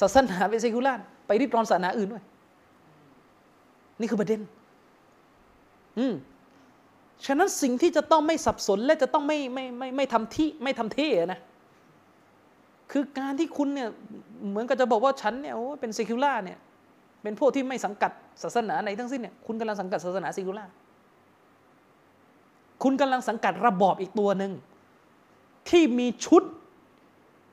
[0.00, 0.92] ศาสนาแบบเซคูล่า
[1.26, 2.24] ไปริดรอนศาสนาอื่นด้วย
[4.00, 4.40] นี่คือประเด็น
[5.98, 6.14] อืม
[7.26, 11.40] ฉะนั้นสิ่งที่จะต้องไม่สับสนและจะต้องไม่ไม่ไม่ไม่ทำที่ไม่ทำเท่นะ
[12.92, 13.88] คือการที่คุณเนี่ย
[14.50, 16.58] เหมือนกับจะบอกว่าฉันเนี่ยโอ้เป็นเซคิวล่าเนี่ย
[17.22, 18.12] เป็นพวกที่ไม่สังกัด
[18.42, 20.66] ศาสนาไหนทั้งสิ้นเนี่ยคุณกำลังสังกัดศาสนาเซคิวล่า
[22.82, 24.52] คุณกำลังสังกัดระบอบอีกตัวหนึ่ง
[25.70, 26.42] ที่มีชุด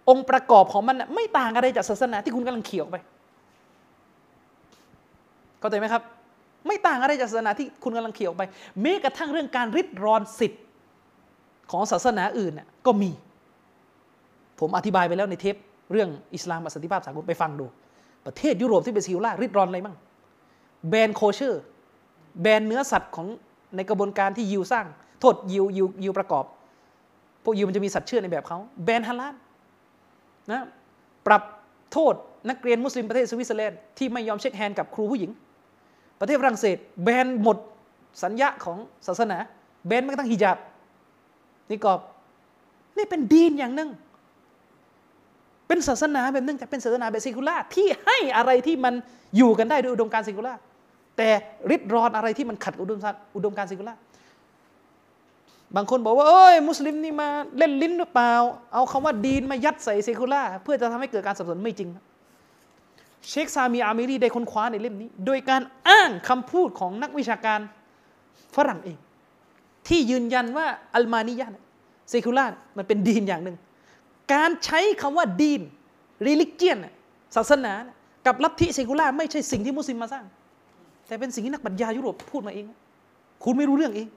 [0.10, 2.95] องค์ประกอบของมันน่ะไม่ต่างอะไรจากศาสนาที่คุณกำลังเขี่ยวไป
[5.60, 6.03] เข้าใจไหมครับ
[6.68, 8.41] ไม่ต่างอะไรจากศาสนาที่คุณกำลังเขียวไป
[8.81, 10.64] แม้กระทั่งเรื่องการริดรอนสิทธิ์
[11.72, 13.11] ของศาสนาอื่นน่ะก็มี
[14.60, 15.56] ผมอธิบายไปแล้วในเทป
[15.91, 17.65] เรื่องอิสลามสันติภาพสากลไปฟังดู
[18.26, 19.95] ประเทศยุโรปที่เป็น secular ริดรอนอะไรบ้าง
[20.89, 21.61] แบนโคเชอร์
[22.41, 23.27] แบนเนื้อสัตว์ของ
[23.76, 24.85] ในกระบวนการที่ยิวสร้าง
[25.19, 26.45] โทษยิวยิวยิวประกอบ
[27.47, 29.35] พวกยิวมันจะมีสัตว์เชื่อในแบบเขาแบนฮาลาล
[30.51, 30.61] นะ
[31.27, 31.43] ปรับ
[31.93, 32.13] โทษ
[32.49, 35.31] นักเรียนมุสลิมประเทศสวิตเซอร์แลนด์ที่ไม่ยอม shake hand กับครูผู้หญิง
[36.19, 37.57] ประเทศฝรั่งเศส แบนหมด
[38.23, 39.37] สัญญาของศาสนา
[39.87, 40.57] แบนแม้กระทั่งฮิญาบ
[41.69, 41.99] นี่กอบ
[42.97, 43.89] นี่เป็นดีนอย่างหนึ่ง
[45.67, 48.93] เป็นศาสนาแบบหนึงแต่เป็นศาสนาแบบซิคูล่าที่ให้อะไรที่มัน
[49.37, 50.53] อยู่กันได้ด้วยอุดมการซิคูล่า
[51.17, 51.29] แต่
[51.69, 53.93] ริดรอนอะไรที่มันขัดอุดมการณ์อุดมการณ์ซิคูล่า
[55.76, 58.34] บางคนบอกว่าเอ้ยมุสลิมนี่มาเล่นลิ้นหรือเปล่า
[58.73, 61.89] เอาคำว่าดีนมายัดใส่เซคูล่าเพื่อจะทำให้เกิดการสับสนไม่จริง
[63.30, 67.60] เชคซามีอามิรีได้ค้นคว้าในเล่มนี้ โดยการอ้างคำพูดของนักวิชาการ
[68.56, 68.98] ฝรั่งเอง
[69.88, 70.65] ที่ยืนยันว่า
[70.95, 71.48] อัลมานียะ
[72.10, 72.45] เซคูล่า
[72.77, 73.57] มันเป็นดีนอย่างหนึ่ง
[74.34, 75.61] การใช้คำว่าดีน
[76.27, 76.94] religion น่ะ
[77.35, 77.73] ศาสนา
[78.26, 80.26] กับลัทธิเซคูล่าไม่ใช่สิ่งที่มุสลิมมาสร้าง
[81.07, 82.65] แต่เป็นสิ่งที่นักปรัชญายุโรปพูดมาเอง
[83.44, 84.07] คุณไม่รู้เรื่องเอง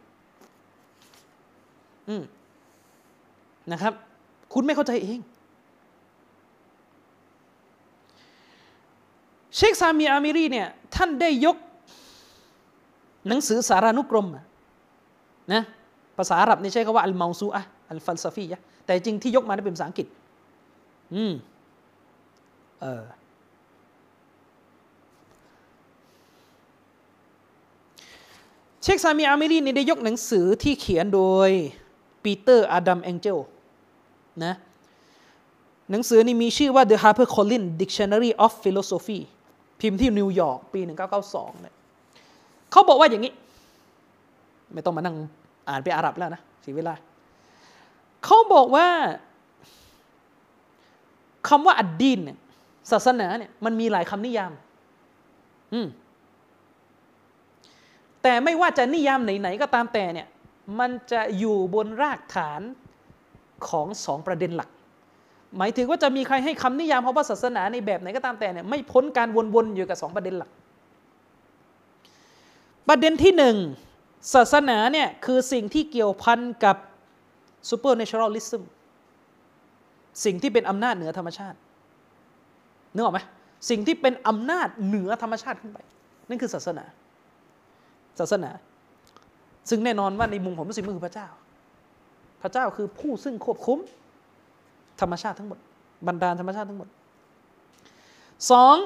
[3.72, 3.94] นะครับ
[4.52, 5.18] คุณไม่เข้าใจเอง
[9.56, 11.56] เชคซามีอามิรีเนี่ย ท่านได้ยก
[13.28, 14.26] หนังสือสารานุกรม
[15.52, 15.62] นะ
[16.16, 20.06] ภาษาอาหรับนี่ใช้คำว่าอัลมาซูอะอัลฟัลซฟียะแต่จริงที่ยกมาได้เป็นภาษาอังกฤษ
[21.14, 21.32] อืม
[22.80, 23.04] เออ
[28.82, 31.50] เชคซามีอามิรีนี่ได้ยกหนังสือที่เขียนโดโดย
[32.24, 33.38] Peter Adam Angeles
[34.44, 34.54] นะ
[35.90, 39.20] หนังสือนี้มีชื่อว่า The Harper Collins Dictionary of Philosophy
[39.80, 40.80] พิมพ์ที่นิวยอร์กปี
[41.20, 41.74] 1992เนี่ย
[42.70, 43.32] เขาบอกว่าอย่างนี้
[44.72, 45.16] ไม่ต้องมานั่ง
[45.68, 46.94] อ่านเป็นอาหรับแล้วนะเสียเวลา
[48.24, 48.88] เขาบอกว่า
[51.48, 52.38] คำว่าالدينเนี่ย
[52.90, 54.52] ศาสนาเนี่ยมันมีหลายคำนิยาม
[55.72, 55.86] อืม
[58.22, 60.26] แต่ไม่ว่าจะนิยามไหนๆก็ตามแต่เนี่ย
[60.78, 62.60] มันจะอยู่บนรากฐาน
[63.68, 64.70] ของสองประเด็นหลัก
[65.56, 70.50] หมายถึงว่าจะมีใครให้คำนิยามคำว่าศาสนาในแบบไหนก็ตามแต่เนี่ยไม่พ้นการวนๆอยู่กับสองประเด็นหลัก
[72.88, 73.56] ประเด็นที่หนึ่ง
[74.34, 76.76] ศาสนาเนี่ยคือสิ่งที่เกี่ยวพันกับ
[77.70, 78.62] supernaturism
[80.24, 81.56] สิ่งที่เป็นอำนาจเหนือธรรมชาติ
[82.94, 83.20] นึกออกไหม
[83.70, 85.78] สิ่งที่เป็นอำนาจเหนือธรรมชาติขึ้นไป
[86.28, 86.84] นั่นคือศาสนา
[88.18, 88.50] ศาสนา
[89.68, 91.28] ซึ่งแน่นอนว่าในมุมของมุสลิมก็คือพระเจ้า
[92.42, 93.78] พระเจ้าคือผู้ซึ่งควบคุม
[95.00, 95.58] ธรรมชาติทั้งหมด
[96.08, 96.88] บรรดาธรรมชาติทั้งหมด
[98.50, 98.76] สอง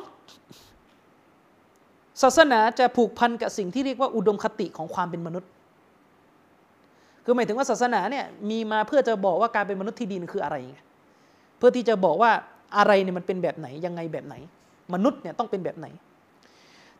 [2.22, 5.50] ศาสนาจะผูกพันกับสิ่งที่เรียกว่าอุดมคติของความเป็นมนุษย์
[7.24, 10.76] คือหมายถึงว่าศาสนาเนี่ยมีมาเพื่อจะบอกว่าการเป็นมนุษย์ที่ดีคืออะไรไง
[11.58, 12.30] เพื่อที่จะบอกว่า
[12.76, 14.34] อะไรเนี่ยมันเป็นแบบไหนยังไงแบบไหน
[14.94, 15.86] มนุษย์เนี่ยต้องเป็นแบบไหน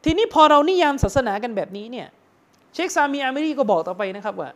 [0.04, 2.06] ทีนี้พอเรานิยามศาสนากันแบบนี้เนี่ย
[2.74, 4.50] เชคซามีอามิรีก็บอกต่อไปนะครับว่า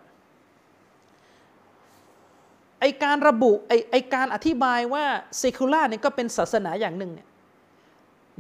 [2.81, 5.05] ไอการระบุไอไอการอธิบายว่า
[5.39, 7.29] เซคูล่าเนี่ยก็เป็นศาสนาอย่างหนึ่งเนี่ย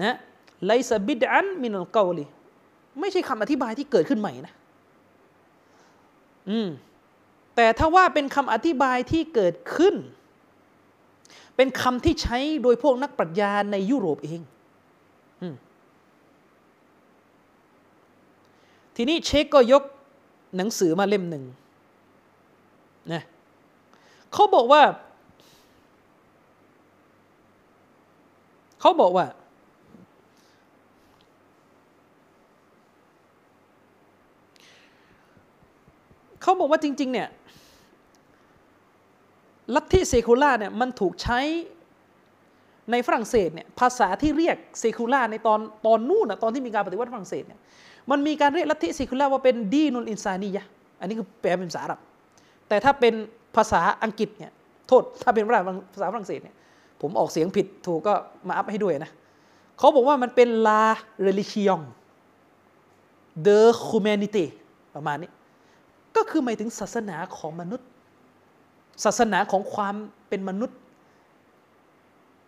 [0.03, 0.17] นะ
[0.67, 2.25] ไลซบิดอันมินลเกาลี
[3.01, 4.55] ไม่ใช่คำอธิบายที่เกิดขึ้นใหม่นะ
[6.51, 6.69] อืม
[7.57, 9.95] แต่ถ้าว่าเป็นคำอธิบายที่เกิดขึ้น
[11.57, 14.41] เป็นคำที่ใช้โดยพวกนักปรัชญาในยุโรปเอง
[19.01, 19.83] ทีนี้เชคก็ยก
[20.57, 21.45] หนังสือมาเล่มหนึ่ง
[23.13, 23.23] นะ
[24.33, 24.83] เขาบอกว่า
[28.81, 29.27] เขาบอกว่า
[36.43, 37.29] เขาบอกว่าจริง ๆ เนี่ย
[39.75, 41.41] ลัทธิเซคูล่าเนี่ยมันถูกใช้
[42.91, 47.61] ในฝรั่งเศสเนี่ยภาษาที่เรียกเซคูล่าในตอนตอนนู่นนะตอนที่มีการปฏิวัติฝรั่งเศสเนี่ย
[48.11, 50.65] มันมีการเรียกลัทธิเซคูล่าว่าเป็นดีนุลอินซานียะ
[51.01, 52.01] อันนี้คือแปลเป็นภาษาอาหรับ
[52.69, 53.15] แต่ถ้าเป็น
[53.57, 54.53] ภาษาอังกฤษเนี่ย
[54.89, 56.57] โทษถ้าเป็นภาษาฝรั่งเศสเนี่ย
[57.01, 58.15] ผมออกเสียงผิดถูกก็
[58.49, 59.11] มาอัพให้ด้วยนะ
[59.79, 60.85] เขาบอกว่ามันเป็น la
[61.27, 61.81] religion
[63.47, 63.59] de
[63.89, 64.45] humanité
[64.95, 65.31] ประมาณนี้
[66.17, 67.89] ก็คือหมายถึงศาสนาของมนุษย์
[69.05, 69.95] ศาสนาของความ
[70.29, 70.79] เป็นมนุษย์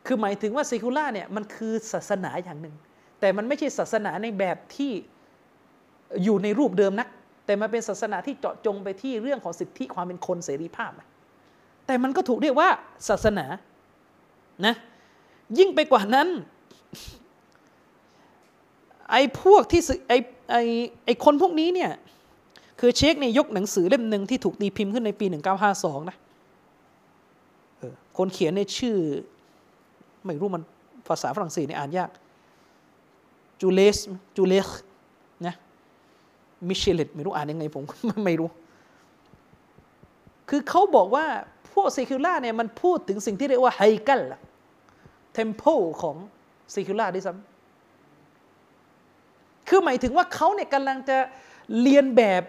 [0.07, 2.74] คือหมายถึงว่าเซคูล่าเนี่ยมันคือศาสนาอย่างหนึ่ง
[3.20, 4.93] แต่มันไม่ใช่ศาสนาในแบบที่
[6.24, 7.09] อยู่ในรูปเดิมนัก
[7.47, 10.93] แต่มันเป็นศาสนาที่เจาะจงไปที่เรื่องของสิทธิความเป็นคนเสรีภาพ
[11.87, 12.69] แต่มันก็ถูกเรียกว่า
[13.09, 13.47] ศาสนา
[14.66, 14.74] นะ
[15.59, 16.28] ยิ่งไปกว่านั้น
[19.11, 20.19] ไอ้พวกที่ไอ้
[20.51, 20.62] ไอ้
[21.05, 21.91] ไอ้คนพวกนี้เนี่ย
[22.81, 25.27] คือเช็คเนี่ยยกหนังสือเล่มหนึ่งที่ถูกตีพิมพ์ขึ้นในปี
[25.69, 26.16] 1952 นะ
[27.78, 28.97] เออคนเขียนในชื่อ
[30.24, 30.62] ไม่รู้มัน
[31.09, 32.11] ภาษาฝรั่งเศสเนี่ยอ่านยาก
[33.61, 33.97] จูเลส
[34.37, 34.69] จูเลส
[36.69, 37.85] มิเชเลตไม่รู้อ่านยังไงผม
[38.24, 38.49] ไม่รู้
[40.49, 41.27] คือเขาบอกว่า
[41.73, 44.23] พวกเซคิล่าเนี่ยมันพูดถึงสิ่งที่เรียกว่าไฮกัล
[45.32, 46.16] temple ของ
[46.73, 51.19] secular ด้วยซ้ำคือหมายถึงว่าเขาเนี่ยกำลังจะ
[51.82, 52.43] เลียนแบบ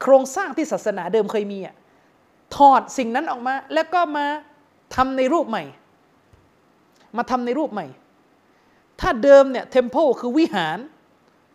[0.00, 1.74] โครงสร้างที่ศาสนาเดิมเคยมีอะ
[2.56, 4.26] ถอดสิ่งนั้นออกมา แล้วก็มา
[4.94, 5.64] ทำในรูปใหม่
[7.16, 7.86] มาทำในรูปใหม่
[9.00, 10.78] ถ้าเดิมเนี่ย temple คือวิหาร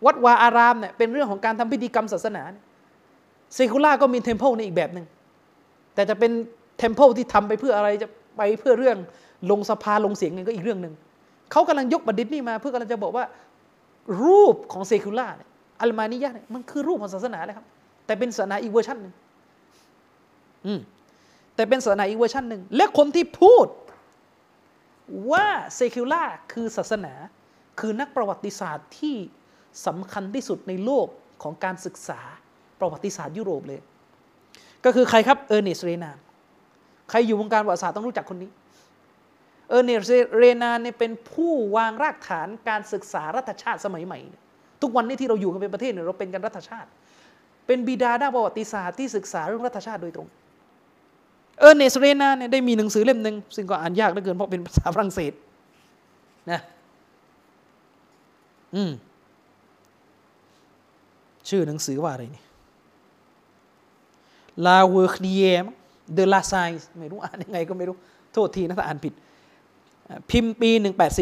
[0.06, 2.44] วัดวาอารามเนี่ยเป็นเรื่องของการทำพิธีกรรมศาสนา
[3.56, 5.06] secular ก็มี temple ในอีกแบบหนึ่ง
[5.94, 6.32] แต่จะเป็น
[6.78, 8.08] temple ที่ทำไปเพื่ออะไรจะ
[8.38, 8.98] ไปเพื่อเรื่อง
[9.52, 10.94] ลงสภาลงเสียงเงินก็อีกเรื่องหนึ่ง
[11.52, 13.26] เขากำลังยกประเด็นนี้มา เพื่อกำลังจะบอกว่า
[14.24, 15.50] รูปของ secular เนี่ย
[15.82, 17.66] علمانيةเนี่ยมันคือรูปของศาสนาเลยครับ
[18.06, 19.14] แต่เป็นศาสนาอีกเวอร์ชันหนึ่ง
[20.66, 20.80] อืม
[21.56, 23.68] แต่เป็นศาสนาอีกเวอร์ชันหนึ่งและคนที่พูด
[25.32, 26.24] ว่า secular
[26.54, 27.14] คือศาสนา
[27.80, 29.16] คือนักประวัติศาสตร์ที่
[29.88, 31.08] สำคัญที่สุดในโลก
[31.44, 32.20] ของการศึกษา
[32.80, 33.82] ประวัติศาสตร์ยุโรปเลย
[34.86, 36.18] ก็คือใครครับ Ernest Renan
[37.10, 38.50] ใครอยู่วงการประวัติศาสตร์ต้องรู้จักคนนี้
[39.70, 44.20] Ernest Renan เนี่ยเป็นผู้วางรากฐานการศึกษารัฐชาติสมัยใหม่
[44.82, 46.90] ทุกวันนี้ที่เราอยู่กันเป็นประเทศเนี่ยเราเป็นกันรัฐชาติ
[47.68, 50.28] เป็นบิดาด้านประวัติศาสตร์ที่ศึกษาเรื่องรัฐชาติโดยตรง
[51.60, 55.34] Ernest Renan เนี่ยได้มีหนังสือเล่มหนึ่งซึ่งก็อ่านยากเหลือเกินเพราะเป็นภาษาฝรั่งเศส
[56.52, 56.60] นะ
[58.76, 58.92] อืม
[61.50, 62.44] ชื่อหนังสือว่าอะไรนี่
[64.66, 65.66] La w o r d i e r
[66.18, 67.96] de la Science ไม่รู้อ่านยังไงก็ไม่รู้
[68.34, 69.14] โทษทีนะถ้าอ่านผิด
[70.32, 70.70] พิมพ์ปี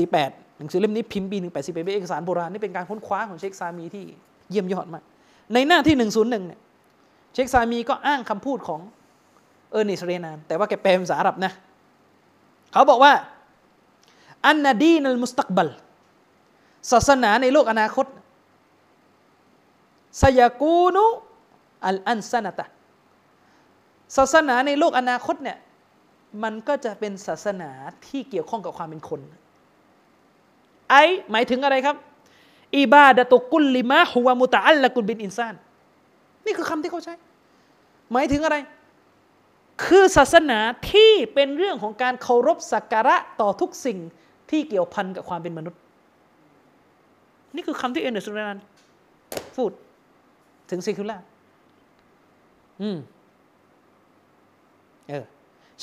[0.03, 4.03] 1848 หนังสือเล่มนี้พิมพ์ปี 1848เป็นเอกสารโบราณ นี่เป็นการค้นคว้าของเชคซามีที่
[4.49, 5.03] เยี่ยมยอดมาก
[5.53, 6.59] ในหน้าที่ 101 เนี่ย
[7.33, 8.79] เชคซามีก็อ้างคำพูดของ
[9.71, 11.51] เออร์เนสเรนาน แต่ว่าแกแปลเป็นภาษาอาหรับนะ
[12.71, 13.13] เขาบอกว่า
[14.45, 15.69] อันนาดีนัลมุสตักบัล
[16.91, 18.05] ศาสนาในโลกอนาคต
[20.21, 21.05] สยากูนุ
[21.85, 22.65] อัลอันซานะตะ
[24.17, 25.57] ศาสนาในโลกอนาคตเนี่ย
[26.43, 27.69] มันก็จะเป็นศาสนา
[28.07, 29.19] ที่เกี่ยวข้องกับความเป็นคน
[30.89, 30.95] ไอ
[31.31, 31.95] หมายถึงอะไรครับ
[32.79, 35.55] อิบาดะตุกุลลิมะฮุวามุตะอัลละกุลบินอินซาน
[36.45, 37.13] นี่คือคำที่เขาใช้
[38.11, 38.57] หมายถึงอะไร
[39.85, 40.59] คือศาสนา
[40.91, 43.99] ที่เป็นเรื่องของการเคารพสักการะต่อทุกสิ่ง
[44.49, 45.79] ที่เกี่ยวพันกับความเป็นมนุษย์
[47.55, 48.57] นี่คือคำที่เอ็นเดอร์สุราน
[49.55, 49.71] พูด
[50.69, 51.17] ถึง secular
[52.81, 52.97] อืม
[55.09, 55.23] เออ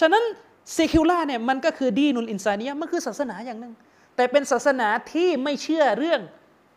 [0.01, 0.25] ฉะนั้น
[0.73, 3.73] secular เนี่ยมันก็คือدين الإنسانية มันคือศาสนาอย่างหนึ่ง
[4.17, 6.21] แต่เป็นศาสนาที่ไม่เชื่อเรื่อง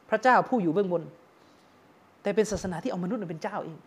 [0.10, 1.04] พระเจ้าผู้อยู่เบื้องบน
[2.22, 3.78] แต่เป็นศาสนาที่เอามนุษย์เป็นเจ้าเอง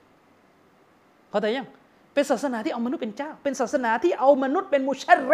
[1.31, 1.69] เข้าใจยัง
[2.15, 5.33] เป็นศาสนาที่เอามนุษย์เป็นเจ้า เป็นศาสนาที่เอามนุษย์เป็นมุชเร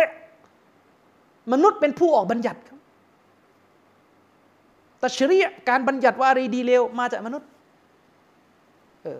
[1.53, 2.79] มนุษย์เป็นผู้ออกบัญญัติครับ
[5.03, 5.39] ตัชรี
[5.69, 7.49] การบัญญัติว่าอะไรดีเลวมาจากมนุษย์
[9.07, 9.19] ออ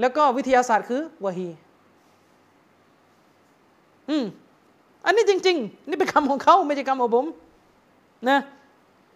[0.00, 1.48] แล้วก็วิทยาศาสตร์คือวะฮี
[4.10, 4.24] อืม
[5.04, 7.26] อันนี้จริง ๆ นี่เป็นคำของเขาไม่ใช่คำของผม
[8.28, 8.38] นะ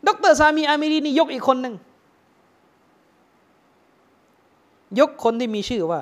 [0.07, 1.75] ดรซามีอามิรีนี่ยกอีกคนหนึ่ง
[4.99, 6.01] ยกคนที่มีชื่อว่า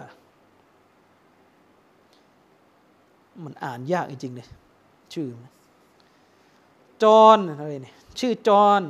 [3.44, 4.48] มันอ่านยากจริงๆเลย
[5.14, 5.28] ชื่อ
[7.02, 8.82] จอห์นอะไรเนี่ยชื่อจอห์น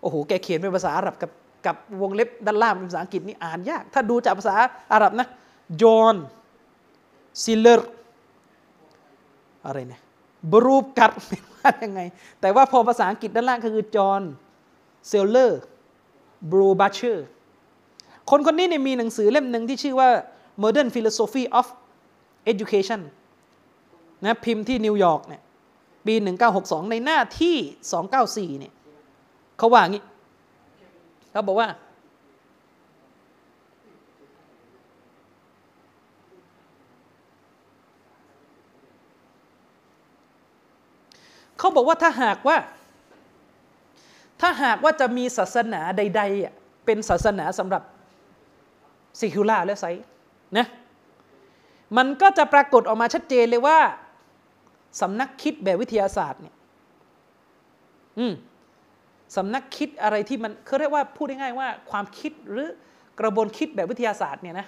[0.00, 1.30] โอ้โห แกเขียนเป็นภาษาอาหรับกับ
[1.66, 4.54] กับวงเล็บด้านล่างเป็นภาษาอังกฤษนี่อ่านยาก ถ้าดูจากภาษา
[4.92, 5.28] อาหรับนะ
[5.82, 6.16] John
[7.42, 7.90] Seiler
[9.66, 10.00] อะไรเนี่ย
[10.52, 12.00] บรูปกัดเป็นว่ายังไง
[12.40, 14.22] แต่ว่าพอภาษาอังกฤษด้านล่างคือ John
[15.08, 17.26] Seiler Brubacher
[18.30, 20.08] คนคนนี้เนี่ยมีหนังสือเล่มหนึ่งที่ชื่อว่า
[20.62, 21.66] Modern Philosophy of
[22.52, 23.00] Education
[24.24, 25.42] นะพิมพ์ที่นิวยอร์กเนี่ย
[26.06, 26.14] ปี
[26.52, 27.56] 1962 ในหน้าที่
[28.52, 28.72] 294เนี่ย
[29.58, 30.02] เขาว่างี้
[31.34, 31.68] เขาบอกว่า
[41.58, 42.56] เขาบอกว่าถ้าหากว่า
[44.40, 47.82] ถ้าหากว่าจะมีศาสนาใดๆเป็นศาสนาสำหรับ
[49.18, 49.86] ซิคิล่าและไซ
[50.56, 50.66] นะ
[51.96, 53.78] มันก็จะปรากฏออกมาชัดเจนเลยว่า
[55.00, 56.54] สำนักคิดแบบวิทยาศาสตร์เนี่ย
[58.18, 58.34] อืม
[59.36, 62.68] สำนักคิดอะไรที่มันเขาเรียกว่าพูดง่ายๆว่าความคิดหรือ
[63.20, 64.66] กระบวนคิดแบบวิทยาศาสตร์เนี่ยนะ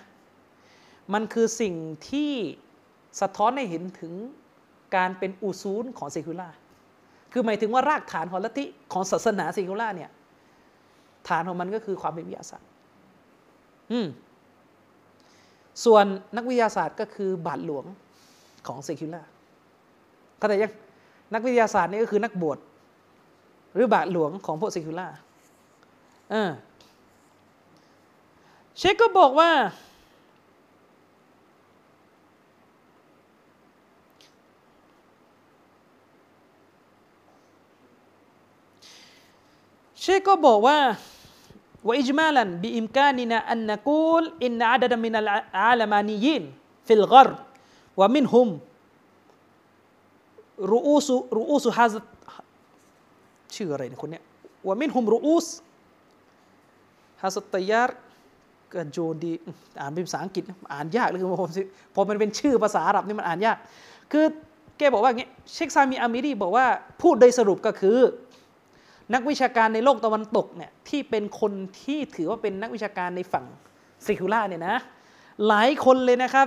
[1.14, 1.74] มันคือสิ่ง
[2.10, 2.32] ที่
[3.20, 4.12] สะท้อนให้เห็นถึง
[4.96, 6.48] การเป็นอูซูลของเซคุล่า
[7.32, 10.10] คือหมายถึงว่ารากฐานของลัทธิของศาสนาเซคุล่าเนี่ย
[11.28, 12.68] ฐานของมันก็คือความเป็นวิทยาศาสตร์
[13.92, 14.06] อืม
[15.84, 16.04] ส่วน
[16.36, 17.84] นักวิทยาศาสตร์ก็คือบาทหลวง
[18.66, 19.22] ของเซคิล่า
[20.38, 20.72] เข้าใจยัง
[21.34, 22.58] นักวิทยาศาสตร์นี่ก็คือนักบวช
[23.75, 25.07] หรือบาทหลวงของพวกเซคิล่า
[26.31, 26.51] เออ
[28.77, 29.51] เชคก็บอกว่า
[40.01, 40.77] เชคก็บอกว่า
[41.83, 46.43] وإجمالا بإمكاننا أن نقول إن عددا من العالمانيين
[46.85, 47.37] في الغرب
[47.97, 48.47] ومنهم
[50.61, 52.01] رؤوس رؤوس هذا
[53.56, 54.22] ชื่ออะไรเนี่ยคนเนี้ย
[54.66, 55.46] ว่ามินฮุมรูอุส
[57.22, 57.96] ฮาสตยาร์
[58.74, 59.32] กโจดี
[59.80, 61.38] อ่านเป็นภาษาอังกฤษอ่านยากเลยคือผม
[61.94, 63.56] พอมันเป็นชื่อภาษาอาหรับนี่มันอ่านยาก
[64.12, 64.24] คือ
[64.78, 66.66] แกบอกว่าอย่างเงี้ยเชคซามีอามิรีบอกว่า
[67.02, 67.98] พูดโดยสรุปก็คือ
[69.14, 71.52] นักวิชาการในโลกตะวันตกเนี่ยที่เป็นคน
[71.82, 73.44] ที่ถือว่าเป็นนักวิชาการในฝั่ง
[74.06, 74.76] ซิคูล่าเนี่ยนะ
[75.48, 76.46] หลายคนเลยนะครับ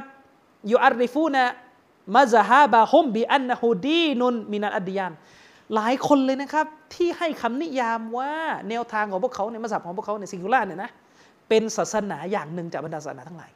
[0.71, 1.45] ยูอาริฟูนะ
[2.15, 5.11] มาซาฮาบะฮุมบีอันนะฮูดีนุนมินัลอัดยาน
[5.75, 8.31] หลายคนเลยนะครับ ที่ให้คำนิยามว่า
[8.69, 10.91] แนวทางของพวกเขาในมัสยิดของพวกเขาในซิคูล่าเนี่ยนะ
[11.49, 13.51] เป็นศาสนาอย่างหนึ่งจากบรรดาศาสนาทั้งหลาย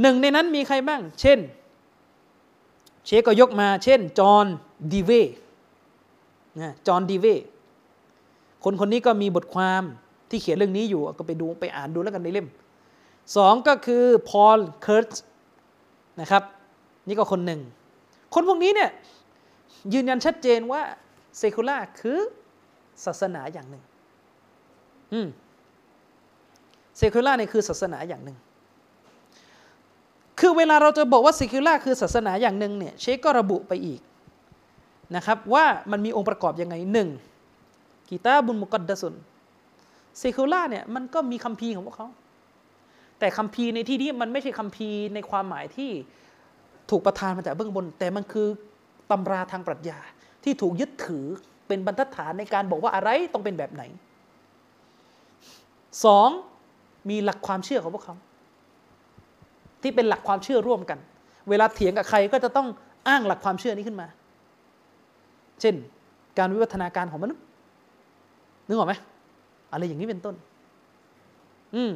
[0.00, 1.38] หนึ่งในนั้นมีใครบ้าง เช่น
[3.04, 4.46] เชคก็ยกมา เช่น จอห์น
[4.92, 5.10] ดีเว
[6.60, 7.26] นะจอห์นดีเว
[8.64, 9.82] คนคนนี้ก็มีบทความ
[10.30, 12.48] ที่เขียนเรื่องนี้อยู่ก็ไปดูไปอ่านดูแล้วกันในเล่ม
[13.36, 15.10] สองก็คือพอลเคิร์ต
[16.20, 16.42] นะครับ
[17.08, 17.60] นี่ก็คนหนึ่ง
[18.34, 18.90] คนพวกนี้เนี่ย
[19.92, 20.82] ยืนยันชัดเจนว่า
[21.38, 22.18] เซคูล่าคือ
[23.04, 23.82] ศาสนาอย่างหนึ่ง
[25.12, 25.28] อืม
[26.96, 28.38] เซคูล่าเนี่ยคือศาสนาอย่างหนึ่ง
[30.40, 34.00] คือเวลาเราจะบอกว่าเซคูล่าคือศาสนาอย่างหนึ่งเนี่ยเชคก็ระบุไปอีก
[35.16, 37.08] นะครับว่ามันมีองค์ประกอบยังไงหนึ่ง
[38.08, 39.14] กีตาบุญมุกัดดสุน
[40.18, 42.08] เซคูล่าเนี่ยมันก็มีคัมภีร์ของพวกเขา
[43.18, 45.90] แต่คัมภีร์ในที่นี้มันไม่ใช่คัมภีร์ในความหมายที่
[46.90, 48.48] ถูกประทานมาจากเบื้องบน แต่มันคือ
[49.10, 49.98] ตำราทางปรัชญา
[50.44, 51.26] ที่ถูกยึดถือ
[51.68, 53.82] เป็นบรรทัดฐานในการบอกว่าอะไรต้องเป็นแบบไหน
[56.04, 56.28] สอง
[57.10, 58.16] มีหลักความเชื่อของพวกเขา
[59.82, 60.98] ที่เป็นหลักความเชื่อร่วมกัน
[61.48, 62.68] เวลาเถียงกับใครก็จะต้อง
[63.08, 64.06] อ้างหลักความเชื่อนี้ขึ้นมา
[65.60, 65.74] เช่น
[66.38, 67.42] การวิวัฒนาการของมนุษย์
[68.66, 68.94] นึกออกไหม
[69.72, 70.34] อะไรอย่างนี้เป็นต้น
[71.74, 71.92] อืม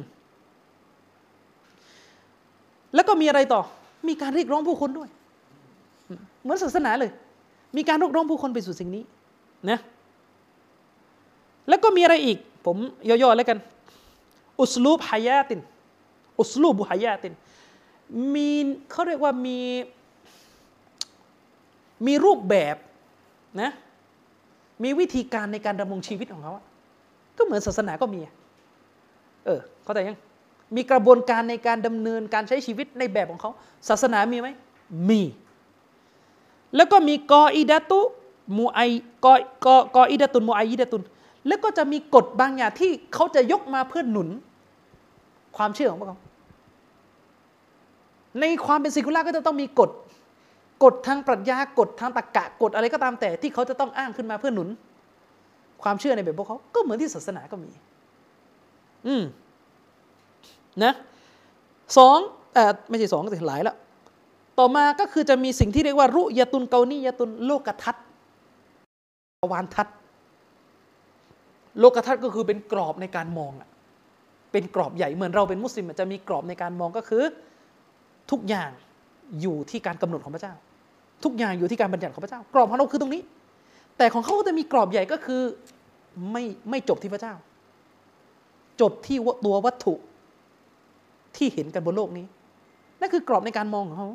[2.95, 3.61] แล้วก็มีอะไรต่อ
[4.07, 5.09] มีการเรียกร้องผู้คนด้วย
[6.43, 7.11] เหมือนศาสนาเลย
[7.77, 9.03] มีการรียกร้องผู้คนไปสู่สิ่งนี้
[9.69, 9.79] นะ
[11.69, 12.77] แล้วก็มีอะไรอีก ผม
[13.09, 13.57] ย่อๆแล้วกัน
[14.59, 15.59] อุสลูบฮายาติน
[16.39, 17.33] อุสลูบุฮายาติน
[18.35, 18.49] มี
[18.91, 19.59] เขาเรียกว่ามี
[22.07, 22.75] มีรูปแบบ
[23.61, 23.71] นะ
[24.83, 26.53] มีวิธีการในการดำรงชีวิตของเขา
[27.37, 28.19] ก็เหมือนศาสนาก็มี
[29.45, 30.17] เออ เข้าใจยัง
[30.75, 33.51] มีกระบวนการในการดำเนินการใช้ชีวิตในแบบของเขา
[33.89, 34.49] ศาสนามีไหม
[35.09, 35.21] มี
[36.75, 37.99] แล้วก็มีกออิดะตุ
[38.57, 38.79] มูไอ
[39.25, 39.33] กอ
[39.65, 41.03] กอกออิดะตุนมูไออิดะตุน
[41.47, 44.29] แล้วก็จะมีกฎบางอย่างที่เขาจะยกมาเพื่อหนุน
[45.57, 46.19] ความเชื่อของพวกเขา
[48.39, 49.89] ในความเป็นซิกุล่าก็จะต้องมีกฎ
[50.83, 54.69] กฎทางปรัชญากฎทางตรรกะกฎอะไรก็ตามแต่ที่เขาจะต้องอ้างขึ้นมาเพื่อหนุน
[55.83, 57.71] ความเชื่อในแบบพวกเขาก็เหมือนที่ศาสนาก็มี
[59.07, 59.23] อืม
[60.83, 60.93] นะ
[61.97, 62.17] สอง
[62.53, 63.75] เอ่อไม่ใช่สองก็หลายแล้ว
[64.59, 68.05] ต่อมาก็คือจะมีสิ่งที่เรียกว่ารุยตุนเกานียตุนโลกทัศน์
[69.51, 69.95] วานทัศน์
[71.79, 73.69] โลกทัศน์ก็คือเป็นกรอบในการมองอะ
[74.51, 77.23] เป็นกรอบใหญ่เหมือนเราเป็นมุสลิมจะมีกรอบในการมองก็คือ
[78.31, 78.69] ทุกอย่าง
[79.41, 80.53] อยู่ที่การกำหนดของพระเจ้า
[81.23, 83.21] ทุกอย่างอยู่ที่การบัญญัติของพระเจ้า กรอบของเราคือตรงนี้
[83.97, 85.41] แต่ของเขาก็จะมีกรอบใหญ่ก็คือ
[86.31, 87.33] ไม่ไม่จบที่พระเจ้า
[88.81, 89.93] จบที่ตัววัตถุ
[91.35, 92.25] ที่เห็นกันบนโลกนี้
[92.99, 94.09] นั่นคือกรอบในการมองของเขา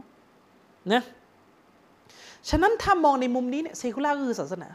[0.93, 1.02] นะ
[2.51, 4.69] ฉะนั้นถ้ามองในมุมนี้เนี่ยเซคูล่าก็คือศาสนา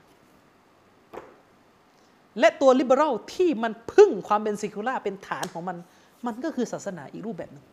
[2.39, 5.77] และตัวลิเบอรัลที่มันพึ่งความเป็นเซคูล่าเป็นฐานของมัน
[6.25, 7.65] มันก็คือศาสนาอีกรูปแบบหนึ่ง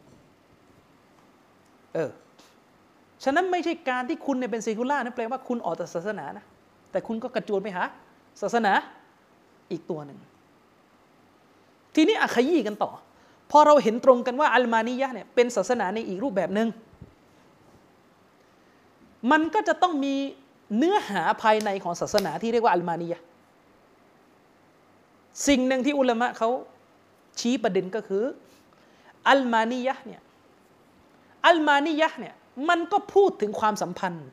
[1.94, 2.10] เออ
[3.24, 6.44] ฉะนั้นไม่ใช่การที่คุณเนี่ยเป็นเซคูล่านั่นแปลว่าคุณออกจากศาสนานะ
[6.90, 7.84] แต่คุณก็กระโจนไปหา
[8.42, 8.72] ศาสนา
[9.70, 10.18] อีกตัวหนึ่ง
[11.94, 12.90] ทีนี้อาขยี้กันต่อ
[13.50, 16.68] พอเราเห็นตรงกันว่าอัลมานียะเนี่ยเป็นศาสนาในอีกรูปแบบหนึ่ง
[19.30, 20.14] มันก็จะต้องมี
[20.76, 23.14] เนื้อหาภายในของศาสนาที่เรียกว่าอัลมานีย
[25.46, 26.48] สิ่งหนึ่งที่อุลามะเขา
[27.40, 28.24] ชี้ประเด็นก็คือ
[29.28, 30.20] อัลมานียะเนี่ย
[31.46, 32.34] อัลมานียะเนี่ย
[32.68, 34.26] มันก็พูดถึงความสัมพันธ์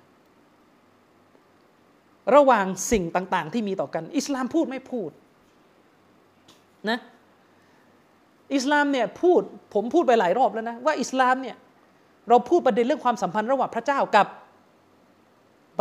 [2.35, 5.11] ระหว่างสิ่งต่างๆ ที่มีต่อกัน อิสลามพูดไม่พูด
[6.89, 6.99] นะ
[8.55, 9.41] อิสลามเนี่ยพูด
[9.73, 11.55] ผมพูดไปหลายรอบแล้วนะว่าอิสลามเนี่ย
[12.29, 14.27] เราพูดประเด็นเรื่องความสัมพันธ์ระหว่างพระเจ้ากับ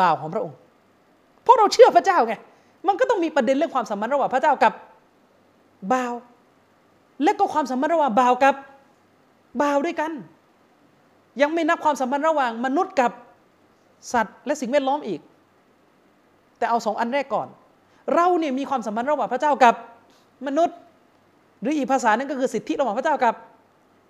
[0.00, 0.56] บ่าวของพระองค์
[1.42, 2.34] เพราะเราเชื่อพระเจ้าไง
[2.86, 4.72] มันก็ต้องมีประเด็นเรื่องความสัมพันธ์ระหว่างพระเจ้ากับ
[5.92, 6.14] บ่าว
[7.22, 8.54] และก็ความสัมพันธ์ระหว่างบ่าวกับ
[9.62, 10.12] บ่าวด้วยกัน
[11.40, 13.10] ยังไม่นับความสัมพันธ์ระหว่างมนุษย์กับ
[14.12, 15.20] สัตว์ และสิ่งแวดล้อมอีก
[16.58, 17.48] แต่เอาสองอันแรกก่อน
[18.14, 19.74] เราเนี่ยมีความสัมพันธ์ระหว่างพระเจ้ากับ
[20.46, 20.76] มนุษย์
[21.60, 23.34] หรืออีกภาษาหนึงก็คือสิทธิระหว่างพระเจ้ากับ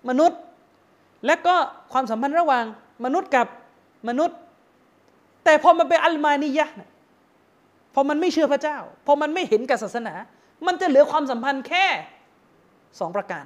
[0.09, 0.39] มนุษย์
[1.25, 1.55] และก็
[1.93, 2.65] ความสัมพันธ์ระหว่าง
[3.05, 3.47] มนุษย์กับ
[4.07, 4.37] มนุษย์
[5.47, 6.89] แต่พอมันเป็นอัลมานียะเนี่ย
[7.95, 10.13] พอมันไม่เชื่อพระเจ้า พอมันไม่เห็นกับศาสนา
[10.67, 11.85] มันจะเหลือความสัมพันธ์แค่
[12.99, 13.45] สองประการ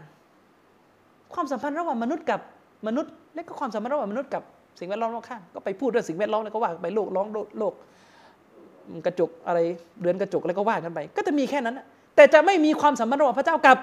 [1.34, 2.40] ความสัมพันธ์ระหว่างมนุษย์กับ
[2.88, 4.44] มนุษย์ และก็ความสัมพันธ์ระหว่างมนุษย์กับ
[4.80, 7.28] สิ่งแวดล้อมรอบข้างก็ไปพูดเรื่องสิ่งแวดล้อมแล้วก็ว่าไปโลกร้อง
[7.60, 7.74] โลก
[9.06, 9.60] กระจกอะไร
[10.02, 11.80] เรือนกระจกแล้วก็ว่ากันไป ก็จะมีแค่นั้น
[12.16, 13.78] แต่จะไม่มีความสัมพันธ์ระหว่างพระเจ้ากับ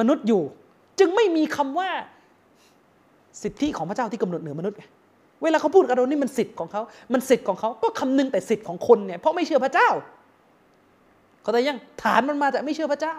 [0.00, 0.42] มนุษย์อยู่
[0.98, 1.90] จึงไม่มีคำว่า
[3.42, 4.84] สิทธิของพระเจ้าที่กำหนดเหนือมนุษย์ไง
[5.42, 6.82] เวลาเขาพูดกับเรานี่มันสิทธิ์ของเขา
[7.12, 9.88] มันสิทธิ์ของเขาก็คำนึงแต่สิทธิ์ของคนเนี่ย เพราะไม่เชื่อพระเจ้า
[11.42, 13.16] เขาแต่ยังฐานมันมาจากไม่เชื่อพระเจ้า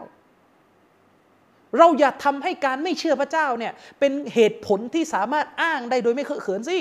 [1.77, 6.77] เราอย่าทำให้การไม่เชื่อพระเจ้าเนี่ย เป็นเหตุผลที่สามารถอ้างได้โดยไม่เคอะเขินสิ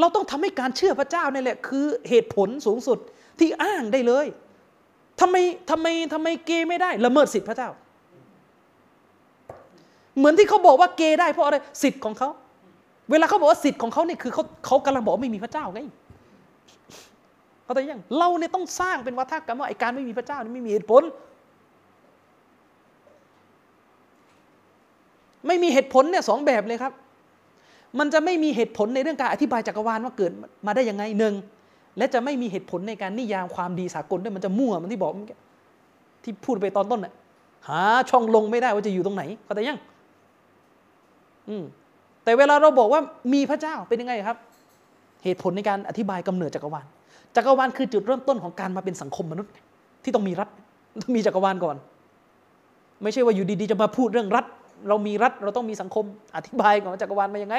[0.00, 2.98] เราต้องทำให้การเชื่อพระเจ้านี่แหละคือเหตุผลสูงสุด
[3.38, 4.26] ที่อ้างได้เลย
[5.20, 5.36] ทำไม
[5.70, 7.70] ทำไมทำไมเกย์ไม่ได้ละเมิดสิทธิพระเจ้า
[10.16, 12.30] เหมือนที่เขาบอกว่าเกย์ได้เพราะอะไรสิทธิ์ของเขา
[13.10, 15.80] เวลาเขาบอกว่าสิทธิ์ของเขาเนี่ยคือเขาเขากำลังบอกว่าไม่มีพระเจ้าไง
[17.64, 21.02] เขาแต่ยังเราเนี่ยต้องสร้างเป็นวัฒกรรมว่าไอการไม่มีพระเจ้านี่ไม่มีเหตุผล
[25.46, 26.92] ไม่มีเหตุผลเนี่ยสองแบบเลยครับ
[27.98, 30.32] มันจะไม่มีเหตุผลในเรื่องการอธิบายจักรวาลว่าเกิด
[30.66, 31.34] มาได้ยังไงหนึ่ง
[31.98, 35.12] และจะไม่มีเหตุผลในการนิยามความดีสากลด้วยมันจะมั่วมันที่บอก
[36.24, 37.12] ที่พูดไปตอนต้นน่ะ
[37.68, 39.78] หาช่องลงไม่ได้ว่าจะอยู่ตรงไหนเข้าใจยัง
[41.48, 41.64] อืม
[42.24, 43.00] แต่เวลาเราบอกว่า
[43.32, 44.36] มีพระเจ้าเป็นยังไงครับ
[45.24, 46.86] เหตุผลในการอธิบายกำเนิดจักรวาล
[47.36, 49.52] จักรวาลคือจุดเริ่มต้นของการมาเป็นสังคมมนุษย์
[50.04, 50.48] ที่ต้องมีรัฐ
[51.02, 51.76] ต้องมีจักรวาลก่อน
[53.02, 54.44] ไม่ใช่ว่าอยู่ดีๆจะมาพูดเรื่องรัฐ
[54.88, 56.04] เรามีรัฐเราต้องมีสังคม
[56.36, 57.56] อธิบายก่อนว่าจักรวาลมายังไง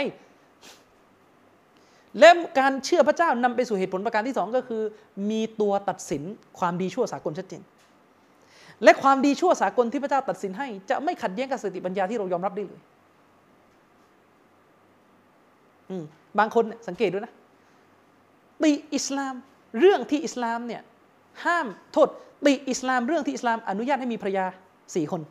[2.19, 2.29] และ
[2.59, 4.81] การเชื่อพระเจ้านำไปสู่เหตุผลประการที่สองก็คือ
[5.29, 6.23] มีตัวตัดสิน
[6.59, 7.61] ความดีชั่วสากลชัดเจน
[8.83, 12.81] และความดีชั่วสากลที่พระเจ้าตัดสินให้ จะไม่ขัดแย้งกับสติปัญญาที่เรายอมรับได้เลย
[15.79, 15.80] อืม
[16.39, 17.33] บางคนสังเกตดูนะ
[18.63, 19.33] ติอิสลาม
[19.79, 20.81] เรื่องที่อิสลามเนี่ย
[21.45, 22.09] ห้ามโทษ
[22.45, 24.45] ติอิสลามเรื่องที่อิสลามอนุญาตให้มีภรรยา
[24.95, 25.21] สี่คน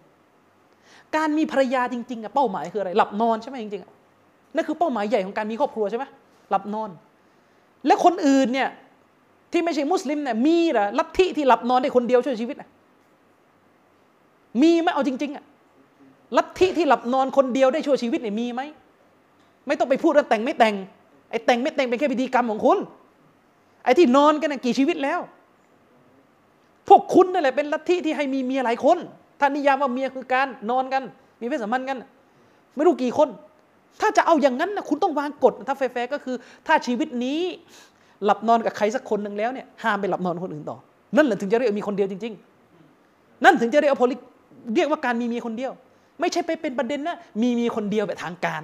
[1.16, 3.90] การมีภรรยาจริงๆอะเป้าหมายคืออะไร หลับนอนใช่ไหมจริงๆอะ
[4.54, 6.04] นั่นคือเป้าหมายใหญ่ของการมีครอบครัวใช่ไหม
[6.50, 6.90] หลับนอน
[7.86, 8.68] และคนอื่นเนี่ย
[9.52, 12.68] ที่ไม่ใช่มุสลิมเนี่ยมีหรอลัทธิที่หลับนอนได้คนเดียวช่วยชีวิตอะ
[14.62, 15.44] มีไหมเอาจริงๆอะ
[16.36, 18.60] ลัทธิที่หลับนอนคนเดียวได้ช่วยชีวิตเนี่ยมีไหม
[19.66, 20.74] ไม่ต้องไปพูดเรื่องแต่งไม่แต่ง
[21.30, 22.78] ไอ้แต่งไม่แต่งเป็นแค่พิธีกรรมของคุณ
[23.84, 25.20] ไอ้ที่นอนกันกี่ชีวิตแล้ว
[26.88, 28.98] พวกคุณนั่นแหละเป็นลัทธิที่ให้มีเมียหลายคน
[29.40, 31.02] ท่านนิยามว่าเมียคือการนอนกัน
[31.40, 31.98] มีเพศสัมพันธ์กัน
[32.74, 33.28] ไม่รู้กี่คน
[34.00, 37.40] ถ้าจะเอาอย่างนั้นนะคุณต้องวางกฎถ้าแฟร์ก็คือ ถ้าชีวิตนี้
[38.24, 40.78] หลับนอนกับใครสักคนหนึ่งแล้วเนี่ยห้ามไปหลับนอนคนอื่นต่อ
[41.16, 42.34] นั่นแหละถึงจะเรียกมีคนเดียวจริง
[42.88, 44.00] ๆ นั่นถึงจะเรียกว่า
[44.74, 45.72] เรียกว่าการมีเมียคนเดียว
[46.20, 48.62] ไม่ใช่ไปเป็นประเด็นนะมีเมียคนเดียวแบบทางการ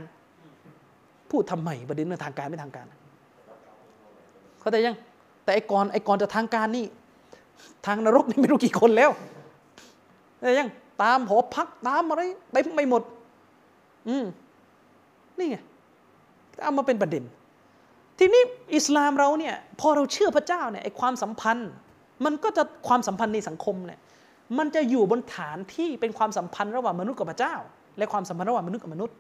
[1.31, 2.87] พูดทำไมประเด็นเรื่องทางการไม่ทางการ
[4.61, 4.97] เข้าใจยัง
[5.45, 6.87] แต่ไอ้ก่อนไอ้ก่อนจะทางการนี่
[7.87, 9.11] ทางนรกนี่ไม่รู้กี่คนแล้ว
[10.37, 10.69] เข้าใจยัง
[11.03, 12.23] ตามหอพักตามอะไร
[12.53, 13.03] เต็มไปหมด
[14.09, 14.25] อืม
[15.39, 15.57] นี่ไง
[16.63, 17.25] เอามาเป็นประเด็น
[18.19, 18.43] ทีนี้
[18.77, 21.71] อิสลามเราเนี่ยพอเราเชื่อพระเจ้าเนี่ยไอ้ความสัมพันธ์
[22.25, 24.01] มันก็จะความสัมพันธ์ในสังคมเนี่ย
[24.59, 27.55] มันจะอยู่บนฐานที่เป็นความสัมพันธ์ระหว่างมนุษย์กับพระเจ้า
[27.99, 29.15] และความสัมพันธ์ระหว่างมนุษย์กับมนุษย์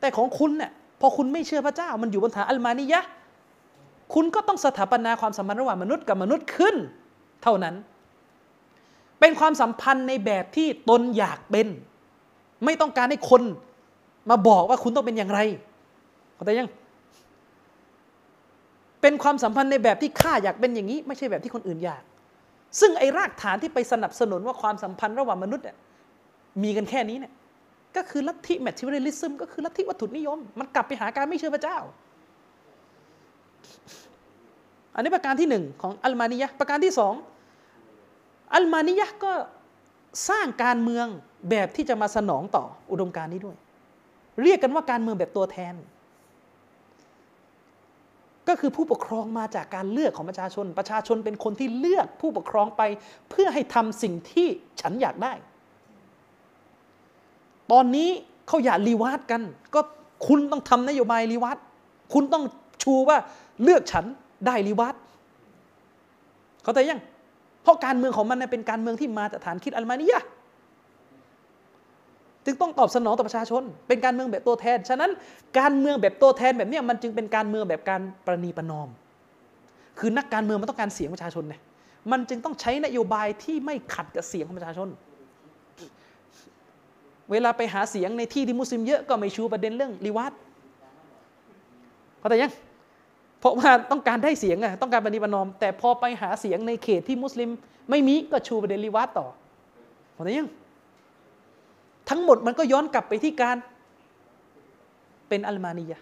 [0.00, 0.70] แต่ของคุณเนี่ย
[1.00, 3.00] พอคุณไม่เชื่อพระเจ้า มันอยู่บนฐานอัลมานียะ
[4.14, 6.76] คุณก็ต้องสถาปนาความสัมพันธ์ระหว่างมนุษย์กับมนุษย์ขึ้น
[7.42, 7.74] เท่านั้น
[9.20, 11.66] เป็นความสัมพันธ์ในแบบที่ตนอยากเป็น
[12.64, 13.42] ไม่ต้องการให้คน
[14.30, 15.40] มาบอกว่าคุณต้องเป็นอย่างไร
[16.34, 16.70] เข้าใจยัง
[19.02, 22.02] เป็นความสัมพันธ์ในแบบที่ข้าอยากเป็นอย่างนี้ ไม่ใช่แบบที่คนอื่นอยาก
[22.80, 25.76] ซึ่งไอ้รากฐานที่ไปสนับสนุนว่าความสัมพันธ์ระหว่างมนุษย์เนี่ย
[26.62, 27.32] มีกันแค่นี้เนี่ย
[27.96, 31.78] ก็คือลัทธิแมทริเอลิซึมก็คือลัทธิวัตถุนิยม มันกลับไปหาการไม่เชื่อพระเจ้า
[34.94, 37.14] อันนี้ประการที่หนึ่งของอัลมานียะประการที่สอง
[38.54, 39.32] อัลมานียะก็
[40.28, 41.06] สร้างการเมือง
[41.50, 43.56] แบบที่จะมาสนองต่ออุดมการณ์นี้ด้วย
[44.42, 45.74] เรียกกันว่าการเมืองแบบตัวแทน
[48.48, 52.82] ก็คือผู้ปกครองมาจากการเลือกของประชาชน ประชาชนเป็นคนที่เลือกผู้ปกครองไป
[53.30, 54.48] เพื่อให้ทำสิ่งที่
[54.80, 55.32] ฉันอยากได้
[57.74, 58.08] ตอนนี้
[58.48, 59.42] เขาอยากรีวาดกัน
[59.74, 59.80] ก็
[60.26, 61.58] คุณต้องทำนโยบายรีวาด
[62.12, 62.44] คุณต้อง
[62.82, 63.18] ชูว่า
[63.62, 64.04] เลือกฉัน
[64.46, 64.94] ได้รีวาด
[66.62, 67.00] เขาใจยัง
[67.62, 70.22] เพราะการเมืองของมันเป็นการเมืองที่มาจากฐานคิดอัลมานียะ
[72.44, 75.10] จึงต้องตอบสนองต่อประชาชน เป็นการเมืองแบบตัวแทน ฉะนั้น
[75.58, 78.88] การเมืองแบบตัวแทนแบบนี้มันจึงเป็นการเมืองแบบการประนีประนอม
[79.98, 81.60] คือนักการเมืองมันต้องการเสียงประชาชนเนี่ย
[82.10, 84.88] มันจึงต้องใช้นโยบายที่ไม่ขัดกับเสียงของประชาชน
[87.30, 90.32] เวลาไปหาเสียงในที่ที่มุสลิมเยอะก็ไม่ชูประเด็นเรื่องรีวัต
[92.18, 92.52] เข้าใจยัง
[93.40, 97.50] เพราะว่าต้องการได้เสียงอะต้องการปฏิบัตินอม แต่พอไปหาเสียงในเขตที่มุสลิม
[97.90, 99.26] ไม่มีก็ชูประเด็นรีวัตต่อ
[100.14, 100.48] เข้าใจยัง
[102.10, 103.56] ทั้งหมดมันก็ย้อนกลับไปที่การ
[105.28, 106.00] เป็นอัลมานียะ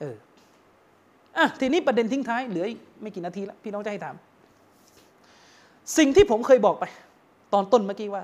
[0.00, 0.16] เออ
[1.36, 2.66] อะทีนี้ประเด็นทิ้งท้ายเหลือ
[3.00, 4.14] ไม่กี่นาทีแล้วพี่น้องจะให้ถาม
[5.98, 6.84] สิ่งที่ผมเคยบอกไป
[7.52, 8.22] ตอนต้นเมื่อกี้ว่า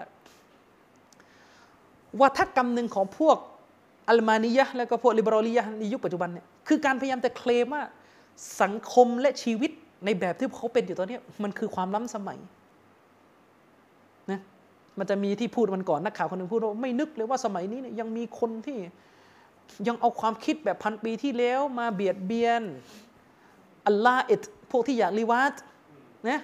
[2.20, 3.36] วัฒกรรมหนึ่งของพวก
[4.08, 7.82] อัลมานียะและก็พวกลิเบอรัลียะในยุคปัจจุบันเนี่ยคือการพยายามจะเคลมว่า
[8.62, 9.70] สังคมและชีวิต
[10.04, 12.38] ในแบบที่เขาเป็นอยู่ตอนนี้มันคือความล้ำสมัย
[14.30, 14.40] นะ
[14.98, 18.76] มันจะมีที่พูดมันก่อนนักข่าวคนหนึ่งพูดว่าไม่นึกเลยว่าสมัยนี้เนี่ยยังมีคนที่
[19.88, 22.62] ยังเอาความคิดแบบพันปีที่แล้วมาเบียดเบียน
[23.86, 25.52] อัลลาอิดพวกที่อยากรีวาด
[26.28, 26.40] นะ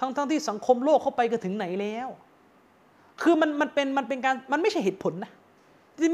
[0.00, 2.08] ทั้งทั้งที่สังคมโลกเขาไปกันถึงไหนแล้ว
[3.22, 5.32] คือมันมันเป็นมันเป็นการมันไม่ใช่เหตุผลนะ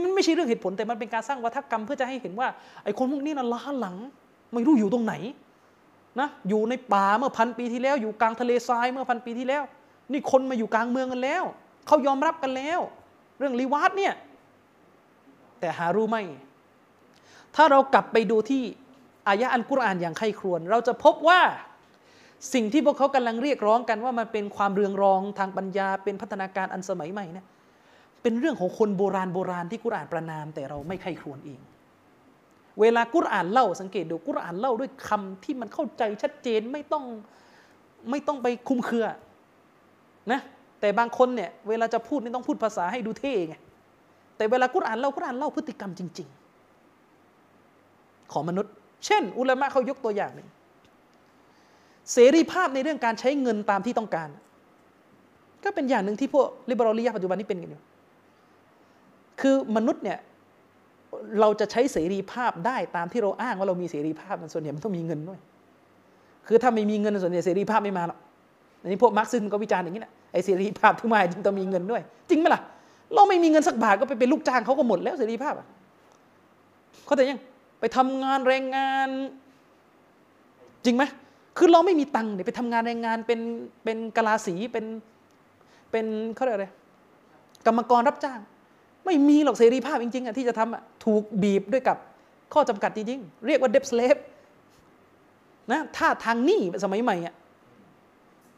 [0.04, 2.48] มันไม่ใช่เรื่องเหตุผลแต่มันเป็นการสร้างวัฒกรรมเพื่อจะให้เห็นว่า
[2.84, 3.96] ไอ้คนพวกนี้น่ะล้าหลัง
[4.52, 5.14] ไม่รู้อยู่ตรงไหน
[6.20, 9.62] นะอยู่ในป่าเมื่อพันปีที่แล้ว อยู่กลางทะเลทรายเมื่อพันปีที่แล้ว
[10.12, 11.44] นี่คนมาอยู่กลางเมืองกันแล้ว
[11.86, 12.80] เขายอมรับกันแล้ว
[13.38, 14.14] เรื่องรีวาดเนี่ย
[15.60, 16.16] แต่หารู้ไหม
[17.56, 18.62] ถ้าเรากลับไปดูที่
[19.28, 21.40] อายะอันกุรอานอย่างใคร่ครวญเราจะพบว่า
[22.52, 27.46] สิ่งที่พวกเขากำลังเรียกร้องกันว่ามันเป็นความเรืองรองทางปัญญา เป็นพัฒนาการอันสมัยใหม่เนี่ย
[28.22, 31.60] เป็นเรื่องของคนโบราณโบราณที่กุรอานประนาม แต่เราไม่ใคร่ครวญเอง
[32.80, 37.04] เวลากุรอานเล่าสังเกตดูกุรอานเล่าด้วยคำที่มันเข้าใจชัดเจนไม่ต้อง
[38.10, 39.06] ไม่ต้องไปคุมเครือ
[40.32, 40.40] นะ
[40.80, 43.56] แต่บางคนเนี่ยเวลาจะพูดนี่ต้องพูดภาษาให้ดูเท่ไง
[44.36, 46.28] แต่เวลากุรอานเล่ากุรอานเล่าพฤติกรรมจริง
[47.50, 48.72] ๆ ของมนุษย์
[49.06, 50.48] เช่น อุลามะเขายกตัวอย่างหนึ่ง
[52.12, 54.28] เสรีภาพในเรื่องการใช้เงินตามที่ต้องการ
[55.64, 57.80] ก็เป็นอย่างหนึ่งที่พวกลิเบอรัลียปัจจุบันนี้เป็นกันอยู่
[59.40, 60.18] คือมนุษย์เนี่ย
[61.40, 65.38] เราจะใช้เสรีภาพได้ตามที่เราอ้างว่าเรามีเสรีภาพมันส่วนใหญ่มันต้องมีเงินด้วย
[66.46, 68.18] คือถ้าไม่มีเงินส่วนใหญ่เสรีภาพไม่มาหรอก
[68.82, 72.62] อันนี้พวกมาร์กซิสก็วิจารณ์อย่างนี้แหละไอ้เสรีภาพที่มาจึงต้องมีเงินด้วย จริงไหมล่ะ
[73.14, 75.66] เราไม่มีเงินสักบาทก็ไปเป็นลูกจ้างเขาก็หมดแล้วเสรีภาพอะ
[77.04, 77.38] เขาแต่ยัง
[77.80, 79.08] ไปทำงานแรงงาน
[80.84, 81.04] จริงไหม
[81.56, 83.40] คือเราไม่มีตังค์เนี่ยไปทำงานแรงงานเป็น
[83.84, 84.84] เป็นกะลาสีเป็น
[85.90, 86.68] เป็นเขาเรียกอะไร
[87.66, 88.40] กรรมกรรับจ้าง
[89.04, 91.96] ไม่มีหรอกเสรีภาพจริงๆอะที่จะทำอะถูกบีบด้วยกับ
[92.52, 94.16] ข้อจำกัดจริงๆ เรียกว่าเดบสเลฟ
[95.72, 97.34] นะถ้าทางหนี้สมัยใหม่อะ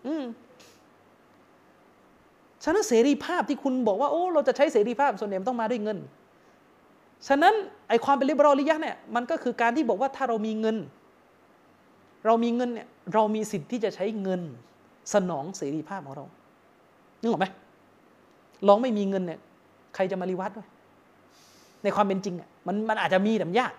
[0.07, 0.25] อืม
[2.65, 5.99] ฉะนั้นเสรีภาพที่คุณบอกว่าโอ้เราจะใช้เสรีภาพส่วนใหญ่ต้องมาด้วยเงิน
[7.29, 7.55] ฉะนั้น
[7.89, 10.77] ไอความเป็นลิเบอรัลียะเนี่ยมันก็คือการที่บอกว่าถ้าเรามีเงิน
[12.27, 14.41] เรามีเงินเนี่ยเรามีสิทธิ์ที่จะใช้เงิน
[15.15, 16.25] สนองเสรีภาพของเรา
[17.21, 17.47] นึกออกไหม
[18.69, 19.41] ลองไม่มีเงินเนี่ย
[19.95, 20.69] ใครจะมารีวัดด้วย
[21.83, 23.73] ในความเป็นจริงอะมันมันอาจจะมีแต่ยาก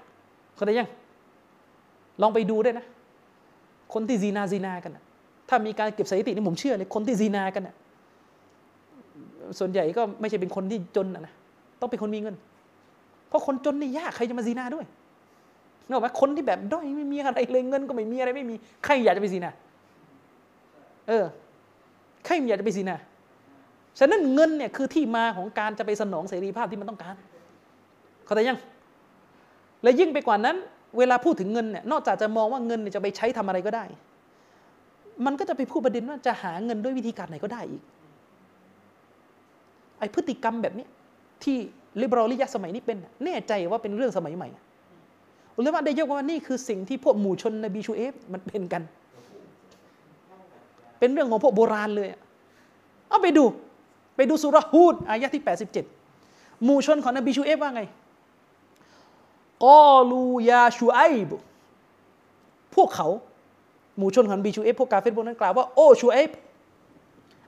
[0.55, 0.89] เข้าใจยัง
[2.21, 2.85] ลองไปดูด้วยนะ
[3.93, 4.97] คนที่ซีนาซีนากัน
[5.49, 7.75] ถ้ามีการเก็บสถิตินี่ผมเชื่อเลยคนที่ซีนากันนะ
[9.59, 11.33] ส่วนใหญ่ก็ไม่ใช่เป็นคนที่จนนะ
[11.79, 12.35] ต้องเป็นคนมีเงิน
[13.27, 14.85] เพราะคนจนนี่ยากใครจะมาซีนาด้วย
[15.85, 18.55] นึกออกไหมคนที่แบบด้อยไม่มีอะไรเลยเงินก็ไม่มีอะไรไม่มี
[18.85, 19.51] ใครอยากจะไปซีนา
[21.07, 21.25] เออ
[22.25, 22.95] ใครอยากจะไปซีนา
[23.99, 27.15] ฉะนั้นเงินเนี่ยคือที่มาของการจะไปสนองเสรีภาพที่มันต้องการ
[28.25, 28.59] เข้าใจยัง
[29.83, 30.55] และยิ่งไปกว่านั้น
[30.97, 33.85] เวลาพูดถึงเงินเนี่ยนอกจากจะมองว่าเงินเนี่ยจะไปใช้ทำอะไรก็ได้
[35.25, 37.83] มันก็จะไปพูดประเด็นว่าจะหาเงินด้วยวิธีการไหนก็ได้อีก
[39.99, 40.85] ไอพฤติกรรมแบบนี้
[41.43, 41.57] ที่
[42.01, 44.47] ลิเบอรัลียะสมัยนี้เป็นแน่ใจว่าเป็นเรื่องสมัยใหม่
[45.57, 48.83] อุลามะได้ยกว่านี่คือสิ่งที่พวกหมู่ชนนบีชูเอฟมันเป็นกัน
[50.99, 52.07] เป็นเรื่องของพวกโบราณเลย
[53.09, 53.45] เอาไปดู
[54.15, 55.43] ไปดูสุรฮูดอายะที่
[56.03, 57.81] 87 หมู่ชนของนบีชูเอฟว่าไง
[59.65, 61.31] กอลูيا شعيب
[62.75, 63.07] พวกเขา
[63.97, 66.31] หมู่ชนของนบีชูเอฟพวกกาเฟรพวกนั้นกล่าวว่าโอชูเอฟ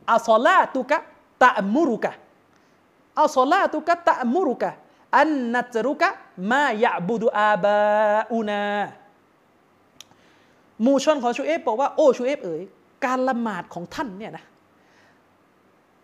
[0.09, 8.63] أصلاتك تأمرك أصلاتك تأمرك أن نترك ما يعبد آباؤنا
[10.81, 12.61] หมู่ชนของชูเอฟบอกว่าโอ้ชูเอฟเอ๋ย
[13.05, 14.45] การละหมาดของท่านเนี่ยนะ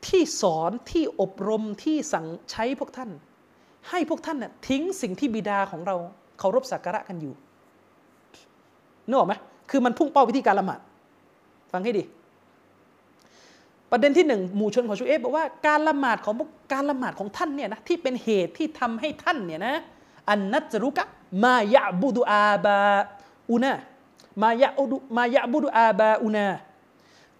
[0.07, 3.09] ที่สอนที่อบรมที่สั่งใช้พวกท่าน
[3.89, 5.95] ให้พวกท่านน่ะทิ้งสิ่งที่บิดาของเรา
[6.39, 7.33] เคารพสักการะกันอยู่
[9.07, 9.33] นึกออกไหม
[9.69, 10.79] คือมันพุ่งเป้าวิธีการละหมาด
[11.71, 12.03] ฟังให้ดี
[13.91, 19.75] ประเด็นที่หนึ่งหมู่ชนของชูเอฟบอกว่าการละหมาดของกการละหมาดของท่านเนี่ยนะที่เป็นเหตุที่ทำให้ท่านเนี่ยนะ
[20.29, 21.03] อันนัจรุกะ
[21.43, 22.77] มายะบุดุอาบา
[23.51, 23.73] อุนา
[24.41, 26.47] มายะอุดมายะบุดุอาบาอุนา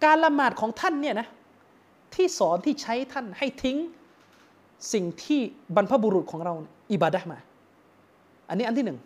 [0.04, 1.28] การละหมาดของท่านเนี่ยนะ
[2.14, 3.76] ที่สอนที่ใช้ท่านให้ทิ้ง
[4.92, 5.40] สิ่งที่
[5.74, 6.52] บรรพบุรุษของเรา
[6.92, 7.38] อิบาดะห์มา
[8.48, 8.98] อันนี้อันที่หนึ่ง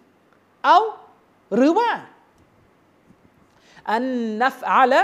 [0.65, 0.79] เอา
[1.57, 1.91] หรือว่า
[3.91, 4.05] อัน
[4.43, 5.03] นัฟอาละ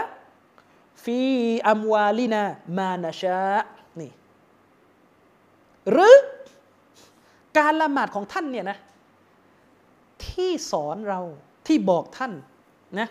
[1.05, 1.21] ฟี
[1.69, 2.43] อัมวาลินา
[2.79, 3.55] มานาชา
[4.01, 4.11] นี่
[5.91, 6.17] หรือ
[7.59, 8.79] การละหมาดของท่านเนี่ยนะ
[10.27, 11.21] ที่สอนเรา
[11.67, 12.33] ที่บอกท่าน
[13.01, 13.09] นะ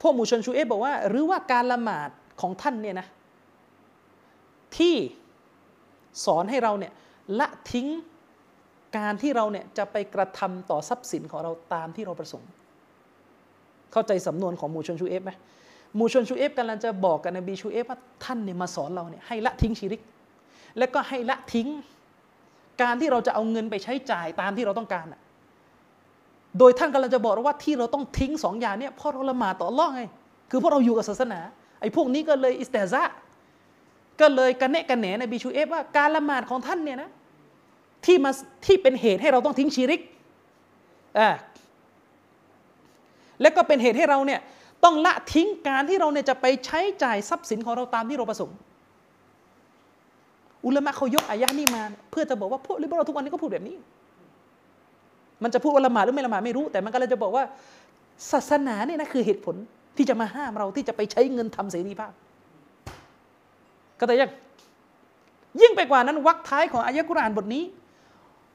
[0.00, 2.08] พวกหมู่ชนชูเอฟบอกว่า หรือว่าการละหมาด
[2.40, 3.06] ของท่านเนี่ยนะ
[4.76, 4.94] ที่
[6.24, 6.92] สอนให้เราเนี่ย
[7.38, 7.88] ละทิ้ง
[8.96, 12.50] การที่เราเนี่ยจะไปกระทำต่อทรัพย์สินของเราตามที่เราประสงค์
[13.92, 15.32] เข้าใจสำนวนของหมู่ชนชูเอฟไหม ห
[15.98, 20.02] มู่ชนชูเอฟกำลังจะบอกกับนบีชูเอฟว่าท่านเนี่ยมาสอนเราเนี่ยให้ละทิ้งشرك
[20.78, 21.68] แล้วก็ให้ละทิ้ง
[22.82, 25.20] การที่เราจะเอาเงินไปใช้จ่ายตามที่เราต้องการอะ
[26.58, 30.02] โดยท่านกำลังจะบอกว่าที่เราต้องทิ้งสองอย่างเนี่ยเพราะเราละหมาดต่ออัลเลอฮ์ไง
[30.50, 31.40] คือเพราะเราอยู่กับศาสนา
[31.80, 33.02] ไอ้พวกนี้ก็เลยอิสตาซะ
[34.20, 37.10] ก็เลยกันเนะกันแหนในบีชูเอฟว่าการละหมาดของท่านเนี่ยนะ
[38.04, 38.30] ที่มา
[38.66, 40.00] ที่เป็นเหตุให้เราต้องทิ้งชีริก
[41.18, 41.30] อ่า
[43.40, 44.40] และก็เป็นเหตุให้เราเนี่ย
[44.84, 48.56] ต้องละทิ้งการที่เราเนี่ยจะไปใช้จ่ายทรัพย์สินของเราตามที่เราประสงค์
[50.66, 53.76] อุลามะเขายกอายะนี้มา เพื่อจะบอกว่าพวก liberal ทุกวันนี้ก็พูดแบบนี้
[55.42, 57.44] มันจะพูดว่าละหมาดหรือไม่ละหมาดไม่รู้ แต่มันก็เลยจะบอกว่า
[58.32, 59.56] ศาสนาเนี่ยนะคือเหตุผล
[59.96, 62.12] ที่จะมาห้ามเราที่จะไปใช้เงินตามเสรีภาพ
[63.98, 64.30] ก็แต่ยัง
[65.60, 67.64] ยิ่งไปกว่านั้นวรรคท้ายของอายะกุรอานบทนี้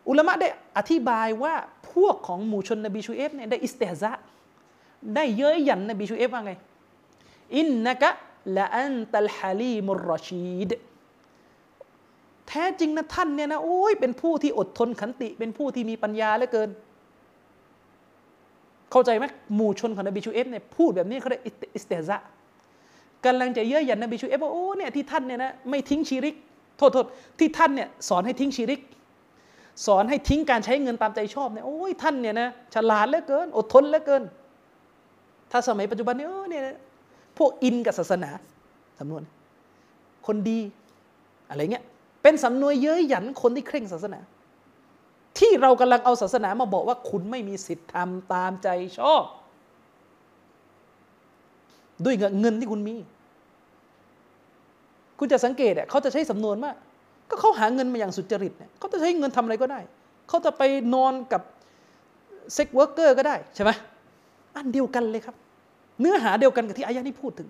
[0.10, 0.48] อุลามะได้
[0.78, 1.54] อธิบายว่า
[1.94, 4.12] พวกของหมู่ชนนบีชูเอฟเนี่ยได้استهزاء
[5.16, 6.54] ได้เย้ยหยันนบีชูเอฟว่าไง
[7.56, 8.10] إنك
[8.58, 10.72] لأنت الحليم الرشيد
[12.48, 16.70] แท้จริงนะท่านเนี่ยนะโอ้ยเป็นผู้ที่อดทนขันติ เป็นผู้ที่มีปัญญาเหลือเกิน
[18.92, 19.26] เข้าใจไหม
[19.56, 21.44] หมู่ชนของนบีชูเอฟเนี่ยพูดแบบนี้เขาเรียก
[21.76, 22.18] استهزاء
[23.26, 26.36] กำลังจะเย้ยหยันนบีชูเอฟว่าโอ้เนี่ยที่ท่านเนี่ยนะไม่ทิ้ง شرك
[26.78, 27.06] โทษโทษ
[27.40, 28.82] ที่ท่านเนี่ยสอนให้ทิ้ง شرك
[29.86, 34.24] สอนให้ทิ้งการใช้เงินตามใจชอบเนี่ยโอ้ยท่านเนี่ยนะฉลาดเหลือเกิน อดทนเหลือเกิน
[35.52, 36.64] ถ้าสมัยปัจจุบันนี้เออเนี่ย
[37.38, 38.30] พวกอินกับศาสนา
[39.00, 39.24] สำนวน
[40.28, 40.60] คนดี
[41.50, 41.84] อะไรเงี้ย
[42.24, 44.20] เป็นสำนวนเย้ยหยันคนที่เคร่งศาสนา
[45.38, 48.68] ที่เรากำลังเอาศาสนามาบอกว่าคุณไม่มีสิทธิ์ทำตามใจ
[49.00, 49.24] ชอบ
[52.06, 52.96] ด้วยเงินที่คุณมี
[55.20, 56.72] คุณจะสังเกตอะเขาจะใช้สำนวนว่า
[57.30, 59.80] ก็เขาหาเงินมาอย่างสุจริตเนี่ยเขาจะใช้เงินทำอะไรก็ได้
[60.30, 60.62] เขาจะไป
[60.94, 61.42] นอนกับ
[62.54, 63.72] sex worker ก็ได้ใช่ไหม
[64.58, 65.36] อันเดียวกันเลยครับ
[66.02, 67.50] เนื้อหาเดียวกันกับที่อายะนี้พูดถึง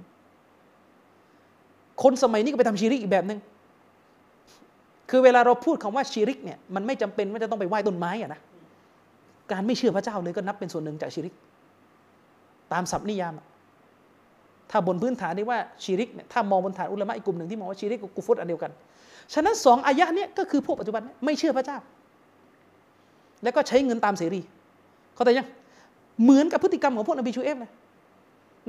[2.04, 3.40] คนสมัยนี้ก็ไปทำชีริกอีกแบบหนึ่ง
[5.10, 8.40] คือเวลาเราพูดคำว่าชีริกเนี่ยมันไม่จำเป็นว่าจะต้องไปไหว้ต้นไม้อะนะ
[9.52, 11.34] การไม่เชื่อพระเจ้าเลยก็นับเป็นส่วนหนึ่งจากชีริก
[12.74, 13.34] ตามศัพท์นิยาม
[14.72, 18.72] ถ้าบนพื้นฐานที่ว่าชีริกเนี่ยถ้ามองบนฐานอุลามะอีกกลุ่มหนึ่งที่มองว่าชีริกกับกุฟรอันเดียวกัน
[19.34, 21.78] ฉะนั้นสองอายะเนี่ยก็คือพวกปัจจุบันไม่เชื่อพระเจ้า
[23.44, 24.42] แล้วก็ใช้เงินตามเสรี
[25.14, 25.48] เข้าใจยัง
[26.24, 27.72] เหมือนกับพฤติกรรมของพวกนบีชุอัยบ์เลย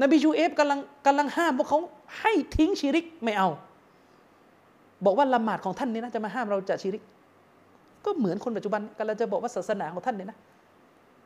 [0.02, 1.78] นบีชุอัยบ์กำลังกำลังห้ามพวกเขา
[2.20, 3.48] ให้ทิ้งชีริกไม่เอา
[5.04, 7.02] บอกว่าละหมาดของท่านนี่นะจะมาห้ามเราจากชีริก
[8.04, 10.38] ก็เหมือนคนปัจจุบันกำลังจะบอกว่าศาสนาของท่านเนี่ยนะ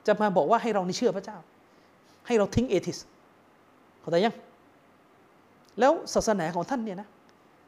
[0.07, 1.37] จะมาบอกว่าให้เรานี่เชื่อพระเจ้า
[2.27, 2.99] ให้เราทิ้ง atheist
[4.01, 4.35] เข้าใจยัง
[5.81, 7.09] แล้วศาสนาของท่านเนี่ยนะ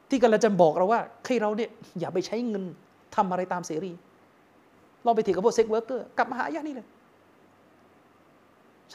[0.09, 1.71] ที่กำลังจะบอกเราว่าให้เราเนี่ย
[2.01, 2.65] อย่าไปใช้เงิน
[3.17, 3.93] ทำอะไรตามเสรี
[5.05, 6.87] เราไปซื้อกับพวก sex worker กลับมาหาอายะนี้เลย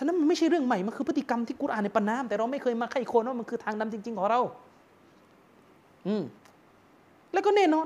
[0.01, 4.41] ฉะนั้นมันไม่ใช่เรื่องใหม่ มันคือพฤติกรรมที่กุรอานประณาม แต่เราไม่เคยมาใคร่ครวญว่ามันคือทางนำจริง ๆ ของเรา
[6.07, 6.23] อืม
[7.33, 7.85] แล้วก็แน่นอน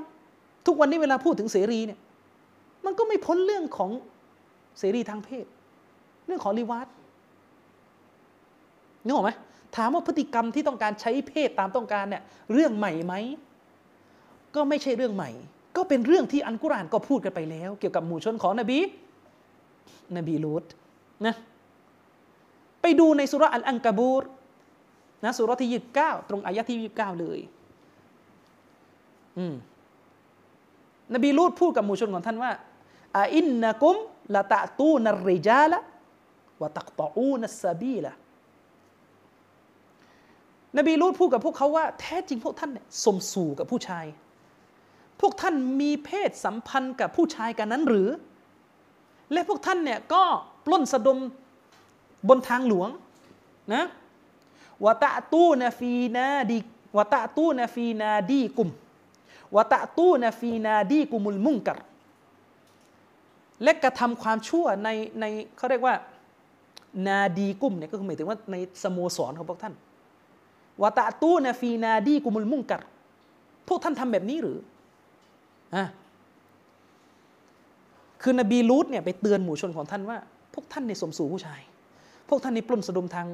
[0.66, 1.98] ทุกวันนี้เวลาพูดถึงเสรีเนี่ย
[2.84, 3.90] มันก็ไม่พ้นเรื่องของ
[4.78, 5.46] เสรีทางเพศ
[6.26, 6.88] เรื่องของลิวาต
[9.04, 9.30] นึกออกไหม
[9.76, 12.22] ถามว่าพฤติกรรมที่ต้องการใช้เพศตามต้องการเนี่ย
[12.52, 13.14] เรื่องใหม่ไหม
[14.54, 15.30] ก็ไม่ใช่เรื่องใหม่
[15.76, 18.78] ก็เป็นเรื่องที่อันกุรานก็พูดกันไปแล้ว เกี่ยวกับหมู่ชนของนบี
[20.16, 20.64] นบีลูต
[21.26, 21.34] นะ
[22.84, 24.24] ไปดูในสุรอัลอังกบูร
[25.24, 27.38] นะสุรที่ยี่สิบเก้าตรงอายะที่ยี่สิบเก้าเลย
[29.38, 29.54] อืม
[31.14, 32.50] นบีลูตพูดกับหมู่ชนของท่านว่า
[33.16, 33.96] อาอินนะกุม
[34.34, 35.78] ละตะตูนริจาละ
[36.60, 38.12] วะตักตออูนัสบีละ
[40.78, 44.06] นบีลูตพูดกับพวกเขาว่าแท้จริงพวกท่านเนี่ยสมสู่กับผู้ชาย
[45.20, 48.08] พวกท่านมีเพศสัมพันธ์กับผู้ชายกันนั้นหรือ
[49.32, 50.22] และพวกท่านเนี่ยก็
[50.66, 51.18] ปล้นสะดม
[52.28, 52.88] บนทางหลวง
[53.74, 53.84] นะ
[54.84, 56.58] วะตะตูนฟีนาดี
[56.96, 58.68] วะตะตูนฟีนาดีกุม
[59.56, 61.78] วะตะตูนฟีนาดีกุมุลมุงกัร
[63.62, 64.88] และกระทำความชั่วใน
[65.20, 65.24] ใน
[65.56, 65.94] เขาเรียกว่า
[67.06, 69.74] นาดีกุมเนี่ยก็คือหมายถึงว่าในสโมสรของพวกท่าน
[70.82, 72.82] วะตะตูนฟีนาดีกุมุลมุงกัร
[73.68, 74.58] พวกท่านทำแบบนี้หรือ
[75.74, 75.84] อะ
[78.22, 80.18] คือนบีลูตเนี่ยไปเตือนหมู่ชนของท่านว่า
[80.54, 81.60] พวกท่านในสมสู่ผู้ชาย
[82.28, 83.26] พวกท่านในปล้นสะดมทาง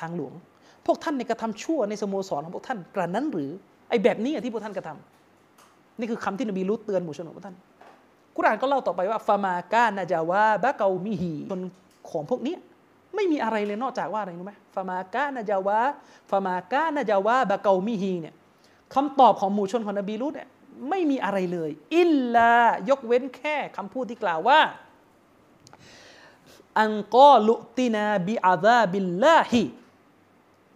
[0.00, 0.32] ทางหลวง
[0.86, 3.50] พวกท่านในกระทำชั่วในสโมสรของพวกท่านกระนั้นหรือ
[3.88, 7.56] ไอ้แบบนี้อะที่พวกท่านกระทำนี่คือคำที่นบีลูตเตือนหมู่ชนของพวกท่าน
[8.36, 11.62] กุรานก็เล่าต่อไปว่าฟามากานาจาวาบะเกามิฮีชน
[12.10, 12.56] ของพวกนี้
[13.14, 15.78] ไม่มีอะไรเลยนอกจากว่าอะไรรู้ไหมฟามากานาจาวา
[16.30, 18.34] ฟามากานาจาวาบะเกามิฮีเนี่ย
[18.94, 20.48] คำตอบของหมู่ชนของนบีลูตเนี่ย
[20.90, 22.52] ไม่มีอะไรเลย อิลลา
[22.88, 24.58] ยกเว้นแค่คำพูดที่กล่าวว่า
[26.80, 29.62] أن قالوا ائتنا بعذاب الله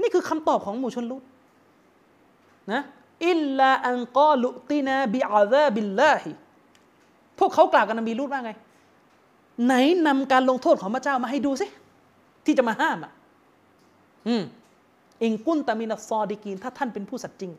[0.00, 1.22] นี่คือคำตอบของหมู่ชนลุต
[2.72, 2.82] นะ
[3.28, 6.32] อิลลาอังกอลุตินาบิอาซาบิลลาฮิ
[7.38, 8.52] พวกเขากล่าวกับนบีลูตว่าไง
[9.64, 9.74] ไหน
[10.06, 11.66] นำการลงโทษของพระเจ้ามาให้ดูสิ
[12.44, 13.12] ที่จะมาห้ามอะ
[14.28, 14.42] อืม
[15.22, 17.52] إن كنت من الصادقين ถ้าท่านเป็นผู้สัตย์จริง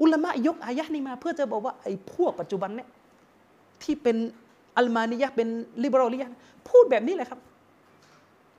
[0.00, 2.88] อุลามะยกอายะนี้มา เพื่อจะบอกว่าไอ้พวกปัจจุบันเนี่ย
[3.82, 4.16] ที่เป็น
[4.76, 5.48] อัลมานียะเป็น
[5.82, 6.36] ลิเบอรัลียะห์
[6.68, 7.40] พูดแบบนี้แหละครับ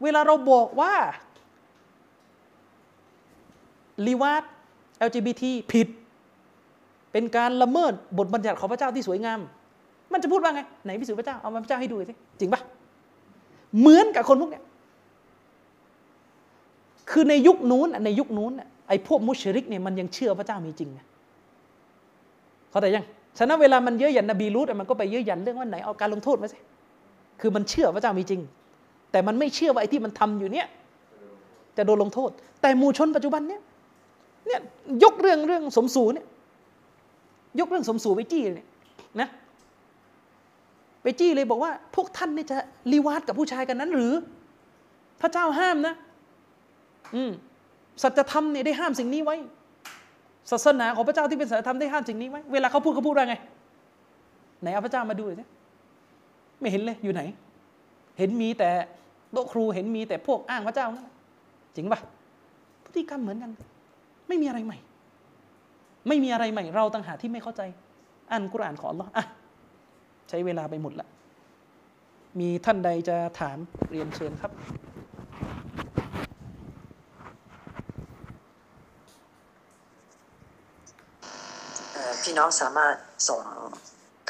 [0.04, 0.94] เวลาเราบอกว่า
[4.08, 4.44] ลีวาด
[5.08, 5.88] LGBT ผิด
[7.12, 9.40] เป็นการละเมิดบทบัญญัติของพระเจ้าที่สวยงาม
[10.14, 12.62] มันจะพูดว่าไง ไหนพิสูจน์พระเจ้า เอามาพระเจ้าให้ดูสิจริงปะ
[13.80, 14.64] เหมือนกับคนพวกเนี้ย
[17.12, 18.52] คือในยุคนู้นในยุคนู้น
[18.88, 21.00] ไอ้พวกมุชริกเนี่ยมันยังเชื่อพระเจ้ามีจริงไง
[22.70, 23.06] เข้าใจยัง
[23.38, 26.58] ฉะนั้นเวลามันเยอะหยันนบีรูดมันก็ไปเยอะหยันเรื่องว่าไหนเอาการลงโทษมาสิ
[27.42, 28.42] คือมันเชื่อพระเจ้ามีจริง
[29.12, 30.68] แต่มันไม่เชื่อว่าไอ้ที่มันทำอยู่เนี่ย
[31.78, 32.30] จะโดนลงโทษ
[32.62, 33.62] แต่หมู่ชนปัจจุบันเนี่ย
[34.48, 34.60] เนี่ย
[35.04, 36.26] ยกเรื่องเรื่องสมสู่เนี่ย
[37.60, 38.68] ยกเรื่องสมสู่ไปจี้เนี่ย
[39.22, 39.30] นะ
[41.04, 42.58] ไปจี้เลยบอกว่า พวกท่านเนี่ยจะ
[42.92, 44.14] รีวาดกับผู้ชายกันนั้นหรือ
[45.22, 45.94] พระเจ้าห้ามนะ
[47.16, 47.32] อืม
[48.02, 49.36] สัจธรรมเนี่ยได้ห้ามสิ่งนี้ไว้
[50.52, 53.36] ศาสนาของพระเจ้าที่เป็นสัจธรรมได้ห้ามสิ่งนี้ไว้เวลาเขาพูดเขาพูดว่าไง
[54.62, 55.46] ไหนเอาพระเจ้ามาดูหน่อยสิ
[56.60, 57.22] ไม่เห็นเลยอยู่ไหน
[58.18, 58.70] เห็นมีแต่
[59.32, 61.14] โต๊ะครูเห็นมีแต่พวกอ้างพระเจ้านั่นแหละ
[61.76, 62.00] จริงปะ
[62.86, 63.52] พฤติกรรมเหมือนกัน
[64.28, 64.78] ไม่มีอะไรใหม่
[66.08, 67.62] ไม่มีอะไรใหม่ เราต่างหากที่ไม่เข้าใจ
[68.32, 69.26] อ่านกุรอานของอัลลอฮ์อะ
[70.30, 71.08] ใช้เวลาไปหมดละ
[72.40, 73.58] มีท่านใดจะถาม
[73.90, 74.52] เรียนเชิญครับ
[81.94, 82.96] เอ่อพี่ น้องสามารถ
[83.30, 83.42] ส่ง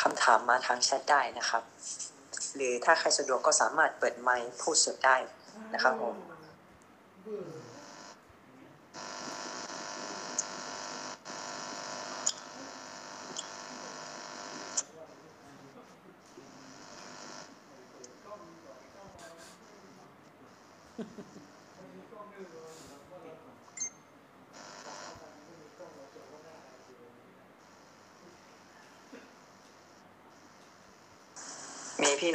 [0.02, 1.64] คำถามมาทางแชทได้นะครับ
[2.56, 5.18] หรือถ้าใครสะดวกก็สามารถเปิดไมค์พูดสดได้
[5.73, 6.15] นะครับผม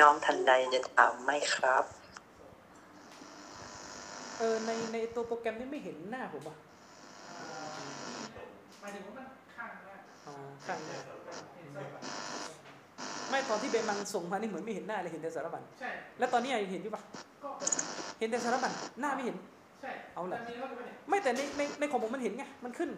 [0.00, 1.84] น้องท่านใดจะถามไหมครับ
[4.38, 6.56] เออในในตัวโปรแกรมนี้ไม่เห็นหน้าผมอะ
[8.80, 10.34] หมายถึงว่ามันข้างแรกอ๋อ
[10.66, 10.98] ข้างหน้า
[13.30, 17.02] ไม่ตอนที่เบมังส่งมานี่เหมือนไม่เห็นหน้าเลยเห็นแต่สารบัญใช่ แล้วตอนนี้ยังเห็นอยู่ปะ
[17.44, 17.50] ก็
[18.18, 19.36] เห็นแต่สารบัญหน้าไม่เห็น
[19.82, 22.90] ใช่ เอาล่ะแต่มีแล้วก็ไม่เนี่ยไม่แต่ในในในของผมมันเห็นไง มันขึ้น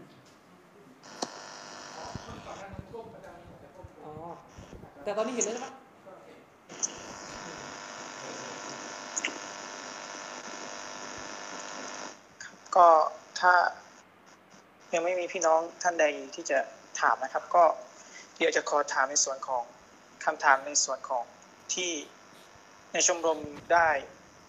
[2.29, 4.13] มันก่อนหน้านั้นก้มประจำมีแต่ก้มอ๋อ
[5.05, 5.73] แต่ตอนนี้เห็นแล้วใช่ปะ
[12.77, 12.89] ก็
[13.41, 13.53] ถ้า
[14.95, 16.05] ยังไม่มีพี่น้องท่านใด
[16.35, 16.59] ที่จะ
[17.01, 17.65] ถามนะครับ ก็
[18.37, 19.65] เดี๋ยวจะขอถามในส่วนของ
[20.25, 21.25] คำถามในส่วนของ
[21.75, 21.93] ที่
[22.93, 23.39] ในชมรม
[23.73, 23.89] ได้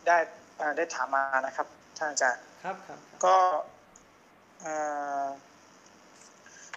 [0.08, 0.18] ได้
[0.62, 1.68] อ่าได้ถามมานะครับ
[1.98, 3.36] ท่านอาจารย์ครับครับก็
[4.62, 4.76] เอ่
[5.26, 5.28] อ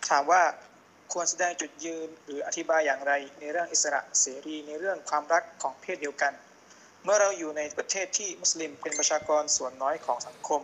[0.08, 0.42] ถามว่า
[1.12, 6.32] ควรแสดงจุดยืนหรืออธิบายอย่างไร ในเรื่องอิสระเสรีในเรื่องความรักของเพศเดียวกัน
[7.04, 10.62] เมื่อเราอยู่ในประเทศที่มุสลิมเป็นประชากรส่วนน้อยของสังคม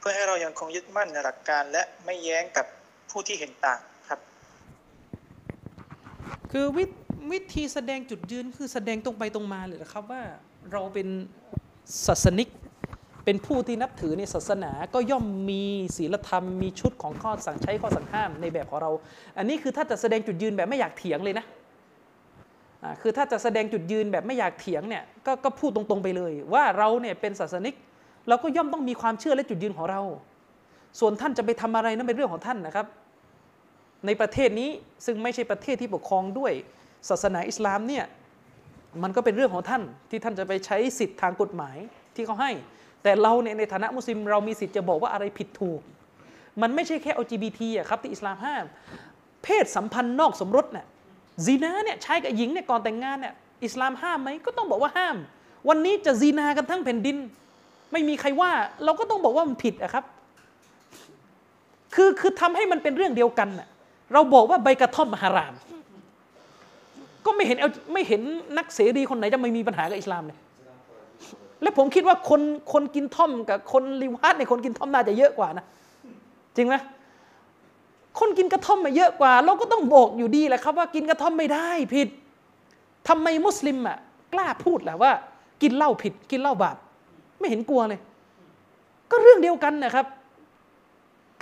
[0.00, 2.66] เพื่อให้เรายังคงยึดมั่นในหลักการ และไม่แย้งกับ
[3.10, 4.20] ผู้ที่เห็นต่างครับ
[6.52, 6.84] คือวิ
[7.32, 10.22] วิธีแสดงจุดยืนคือแสดงตรงไปตรงมาเลยนะครับว่า
[10.72, 11.08] เราเป็น
[12.06, 12.48] ศาสนิก
[13.24, 15.62] เป็นผู้ที่นับถือในศาสนาก็ย่อมมี
[15.96, 18.90] ศีลธรรมมีชุดของข้อสั่งใช้ข้อสั่งห้ามในแบบของเรา
[19.38, 21.44] อันนี้คือถ้าจะแสดงจุดยืนแบบไม่อยากเถียงเลยนะ
[22.82, 27.74] อ่าคือถ้าจะแสดงจุดยืนแบบไม่อยากเถียงเนี่ยกก็พูดตรงๆไปเลย ว่าเราเนี่ยเป็นศาสนิก
[28.28, 30.00] เราก็ย่อมต้องมีความเชื่อและจุดยืนของเรา
[31.00, 32.86] ส่วนท่านจะไปทำอะไรนั้นเป็นเรื่องของท่านนะครับ
[34.06, 34.70] ในประเทศนี้
[35.06, 36.52] ซึ่งไม่ใช่ประเทศที่ปกครองด้วย
[37.08, 38.04] ศาสนาอิสลามเนี่ย
[39.02, 41.76] มันก็เป็นเรื่องของท่านที่ท่านจะไปใช้สิทธิ์ทางกฎหมาย
[42.14, 42.50] ที่เขาให้
[43.02, 45.80] แต่เราเนี่ยในฐานะมุสลิมเรามีสิทธิ์จะบอกว่าอะไรผิดถูก
[46.62, 48.64] มันไม่ใช่แค่ LGBT อะครับที่อิสลามห้าม
[49.44, 50.86] เพศสัมพันธ์นอกสมรสเนี่ย
[51.46, 53.34] ซีนาเนี่ยชายกับหญิงเนี่ยก่อนแต่งงานเนี่ย
[53.64, 55.16] อิสลามห้ามไหมก็ต้องบอกว่าห้าม
[55.68, 57.16] วันนี้จะซีนากันทั้งแผ่นดิน
[57.92, 58.50] ไม่มีใครว่า
[58.84, 60.04] เราก็ต้องบอกว่ามันผิดอะครับ
[61.94, 63.68] คือคือทำให้มันเป็นเรื่องเดียวกันน่ะ
[64.12, 65.54] เราบอกว่าใบกระท่อมฮาราม
[67.24, 68.22] ก็ไม่เห็นเอาไม่เห็น
[68.56, 70.38] นักเสรีคนไหนจะไม่มีปัญหากับอิสลามเลย
[71.62, 72.40] และผมคิดว่าคน
[72.72, 75.64] คนกินท่อมกับคนลิวาดในคนกินท่อมน่าจะเยอะกว่านะ
[76.56, 76.74] จริงไหม
[78.18, 82.08] คนกินกระท่อมมาเยอะกว่า เราก็ต้องบอกอยู่ดีแหละครับว่ากินกระท่อมไม่ได้ผิด
[83.08, 83.98] ทำไมมุสลิมอะ
[84.32, 85.12] กล้าพูดแหละว่า
[85.62, 86.76] กินเหล้าผิด กินเหล้าบาป
[87.40, 88.00] ไม่เห็นกลัวเลย
[89.10, 90.06] ก็เรื่องเดียวกันนะครับ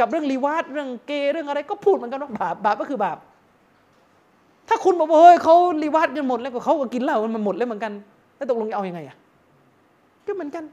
[0.01, 3.19] กับเรื่องลีวาดเรื่องเกย์เรื่องอะไรก็พูดเหมือนกันว่าบาปบาปก็คือบาป
[4.69, 7.93] ถ้าคุณบอกว่าเฮ้ยเขาลีวาดกันหมดแล้วก็เขาก็กินเหล้ากันหมดแล้วเหมือนกัน
[8.37, 9.17] แล้วตกลงจะเอาอยัางไงอะ
[10.27, 10.65] ก็เหมือนกัน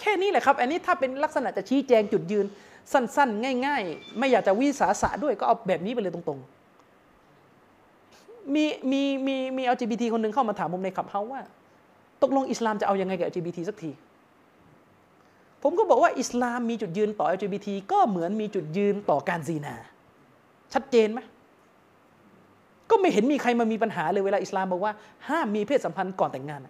[0.00, 2.46] แค่นี้แหละครับ อันนี้ถ้าเป็นลักษณะจะชี้แจงจุดยืน
[2.92, 6.38] สั้น ๆ ง่าย ๆ ไม่อยากจะวิสาสะด้วยก็เอาแบบนี้ไปเลยตรง
[7.26, 11.42] ๆ มีมีมีมี LGBT คนหนึ่งเข้ามาถามผมในขับเฮาว่า
[12.22, 13.90] ตกลงอิสลามจะเอายังไงกับ LGBT สักที
[15.66, 19.74] ผมก็บอกว่าอิสลามมีจุดยืนต่อ LGBT ก็เหมือนมีจุดยืนต่อการซีนา
[20.74, 21.20] ชัดเจนไหม
[22.90, 24.92] ก็ไม่เห็นมีใครมามีปัญหาเลยเวลาอิสลามบอกว่า
[25.28, 26.60] ห้ามมีเพศสัมพันธ์ก่อนแต่งงาน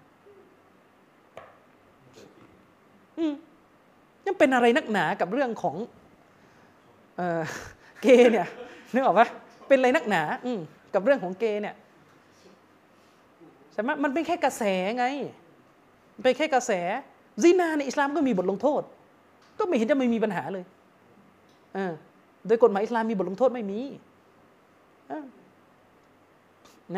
[3.18, 3.34] อืม
[4.26, 5.76] ยังเป็นอะไรนักหนากับเรื่องของ
[7.16, 7.42] เออ
[8.02, 8.48] เกย์เนี่ย
[8.92, 9.28] นึกออกปะ
[9.68, 10.60] เป็นอะไรนักหนา อืม
[10.94, 11.74] กับเรื่องของเกย์เนี่ย
[13.72, 14.62] ใช่ไหมมันเป็นแค่กระแส
[14.98, 15.06] ไง
[16.14, 16.72] มันเป็นแค่กระแส
[17.42, 18.82] ซีนาในอิสลามก็มีบทลงโทษ
[19.58, 20.64] ก็ไม่เห็นจะไม่มีปัญหาเลย
[21.74, 21.92] เออ
[22.46, 23.80] โดยกฎหมายอิสลามมีบทลงโทษไม่มี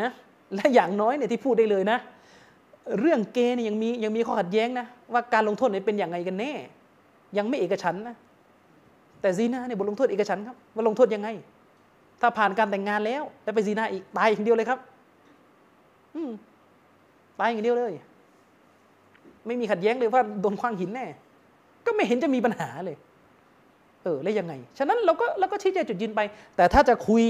[0.01, 0.09] นะ
[0.55, 1.97] และอย่างน้อยเนี่ยที่พูดได้เลยนะ
[2.99, 6.51] เรื่องเกย์เนี่ยยังมียังมีข้อขัดแย้งนะว่าการลงโทษเนี่ยเป็นอย่างไงกันแน่
[7.37, 8.15] ยังไม่เอกฉันนะ
[9.21, 11.29] แต่ซีนาเนี่ยบทลงโทษเอกฉันครับว่าลงโทษยังไง
[12.21, 14.79] ถ้าผ่านการแต่งงานแล้วแล้วไปซีนาอีกตายอย่างเดียวเลยครับ
[16.15, 16.21] อื
[17.39, 17.91] ตายอย่างเดียวเลย
[19.47, 21.05] ไม่มีขัดแย้งเลยว่าโดนขว้างหินแน่
[21.85, 22.97] ก็ไม่เห็นจะมีปัญหาเลย
[24.03, 26.21] เออแล้วยังไง ฉะนั้นเราก็เราก็ชี้แจงจุดยืนไป
[26.55, 27.23] แต่ถ้าจะคุย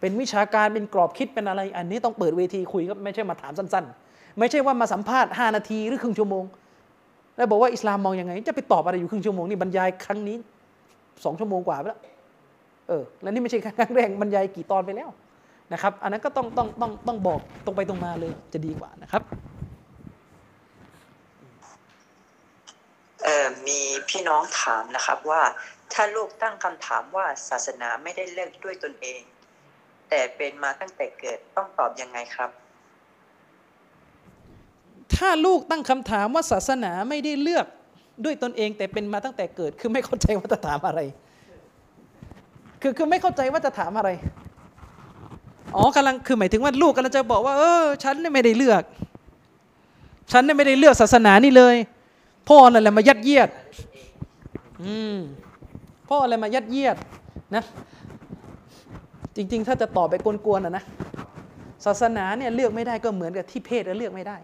[0.00, 6.44] เป็นวิชาการเป็นกรอบคิดเป็นอะไร อันนี้ต้องเปิดเวทีคุยก็ไม่ใช่มาถามสั้น ๆ ไม่ใช่ว่ามาสัมภาษณ์ 5 นาทีหรือครึ่งชั่วโมง
[7.36, 10.36] แล้วบอกว่าอิสลามมองยังไง จะไปตอบอะไรอยู่ครึ่งชั่วโมงนี่บรรยายครั้งนี้
[11.24, 12.00] สองชั่วโมงกว่าไปแล้ว
[12.88, 15.08] เออแล้วนี่ไม่ใช่ครั้งแรกบรรยายกี่ตอนไปแล้ว
[15.72, 19.22] นะครับ อันนั้นก็ต้องต้องต้องต้องบอกตรงไปตรงมาเลยจะดีกว่านะครับ
[21.38, 21.74] เอ่อ
[23.66, 25.42] มีพี่น้องถามนะครับว่า
[25.92, 29.20] ถ้าลูกตั้งคำถามว่าศาสนาไม่ได้เลือกด้วยตนเอง
[30.10, 32.50] แต่เป็นมาตั้งแต่เกิดต้องตอบยังไงครับ
[35.14, 37.66] ถ้าลูกตั้งคำถามว่าศาสนาไม่ได้เลือก
[38.24, 41.00] ด้วยตนเอง แต่เป็นมาตั้งแต่เกิดคือไม่เข้าใจว่าจะถามอะไร
[42.82, 44.10] คือคือไม่เข้าใจว่าจะถามอะไร
[45.74, 48.82] อ๋อกำลังคือหมายถึงว่าลูกกำลังจะบอกว่า เออ ฉันเนี่ยไม่ได้เลือก
[50.32, 51.76] ฉันเนี่ยไม่ได้เลือกศาสนานี่เลย
[52.50, 53.48] พ่อนั่นแหละมายัดเยียด
[54.84, 55.18] อืม
[56.08, 56.96] พ่ออะไรมายัดเยียด
[57.54, 57.64] นะ
[59.36, 60.84] จริง ๆ ถ้าจะตอบไปกวนๆอะนะ
[61.84, 64.36] ศาสนาเนี่ยเลือกไม่ได้ก็เหมือนกับที่เพศเลือกไม่ได้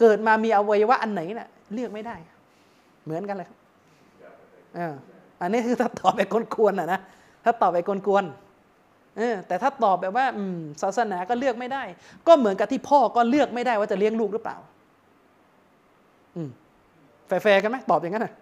[0.00, 2.16] เกิดมามีอวัยวะอันไหนน่ะเลือกไม่ได้
[3.04, 3.58] เหมือนกันเลยครับ
[5.40, 6.34] อันนี้คือถ้าตอบไปก
[6.64, 7.00] วนๆนะนะ
[7.44, 10.26] ถ้าตอบไปกวนๆเออแต่ถ้าตอบแบบว่า
[10.82, 11.82] ศาสนาก็เลือกไม่ได้
[12.26, 14.56] ก็เหมือนกับที่พ่อก็เลือกไม่ได้ว่าจะเลี้ยงลูกหรือเปล่า
[17.26, 18.34] แฟร์ๆกันไหมตอบอย่างนั้นน่ะ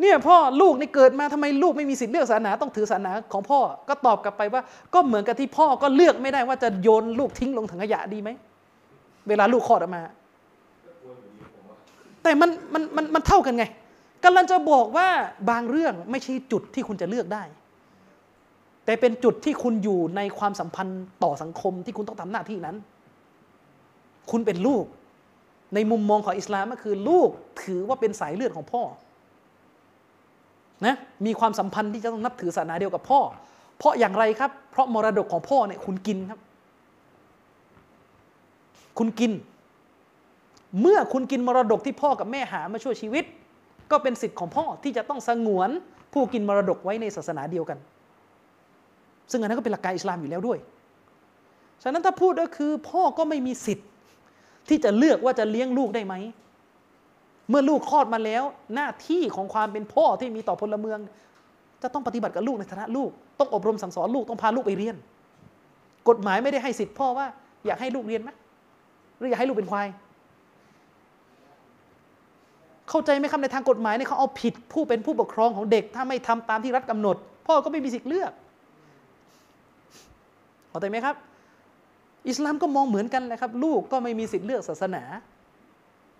[0.00, 4.62] เนี่ยพ่อลูกนี่เกิดมาทำไมลูกไม่มีสิทธิ์เลือกศาสนาต้องถือศาสนาของพ่อก็ตอบกลับไปว่า
[4.94, 8.30] ก็เหมือนกับที่พ่อก็เลือกไม่ได้ว่าจะโยนลูกทิ้งลงถังขยะดีไหม
[9.28, 10.02] เวลาลูกคลอดออกมา
[12.22, 13.64] แต่มันมันมันมันเท่ากันไง
[14.24, 15.08] กำลังจะบอกว่า
[15.50, 17.42] บางเรื่องไม่ใช่จุดที่คุณจะเลือกได้
[18.84, 22.76] แต่เป็นจุดที่คุณอยู่ในความสัมพันธ์ต่อสังคมที่คุณต้องทำหน้าที่นั้น
[24.30, 24.84] คุณเป็นลูก
[25.74, 27.28] ในมุมมองของอิสลามก็คือลูก
[27.62, 28.82] ถือว่าเป็นสายเลือดของพ่อ
[30.86, 30.94] นะ
[31.26, 33.20] มีความสัมพันธ์ที่จะต้องนับถือศาสนาเดียวกับพ่อ
[33.78, 36.40] เพราะอย่างไรครับ เพราะมรดกของพ่อเนี่ยคุณกินครับ
[38.98, 39.32] คุณกิน
[40.80, 43.24] เมื่อคุณกินมรดกที่พ่อกับแม่หามาช่วยชีวิต
[43.90, 45.70] ก็เป็นสิทธิ์ของพ่อที่จะต้องสงวน
[46.12, 47.78] ผู้กินมรดกไว้ในศาสนาเดียวกัน
[49.30, 50.58] ซึ่งอันนั้นก็เป็นหลักการอิสลามอยู่แล้วด้วย
[51.82, 53.86] ฉะนั้นถ้าพูดก็คือพ่อก็ไม่มีสิทธิ์
[54.68, 56.14] ที่จะเลือกว่าจะเลี้ยงลูกได้ไหม
[57.48, 58.42] เมื่อลูกคลอดมาแล้ว
[58.74, 60.98] หน้าที่ของความเป็นพ่อที่มีต่อพลเมือง
[61.82, 64.96] จะต้องปฏิบัติกับลูกในฐานะลูก ต้องอบรมสั่งสอนลูกต้องพาลูกไปเรียน
[66.08, 67.26] กฎหมายไม่ได้ให้สิทธิ์พ่อว่า
[67.66, 68.30] อยากให้ลูกเรียนไหม
[69.18, 69.86] หรืออยากให้ลูกเป็นควาย
[72.88, 77.16] เข้าใจไหมครับในทางกฎหมายเนี่ยเขาเอาผิดผู้เป็นผู้ปกครองของเด็ก ถ้าไม่ทำตามที่รัฐกำหนด
[77.46, 78.32] พ่อก็ไม่มีสิทธิ์เลือก
[80.70, 81.14] เข้าใจไหมครับ
[82.28, 85.02] อิสลามก็มองเหมือนกันเลยครับ ลูกก็ไม่มีสิทธิ์เลือกศาสนา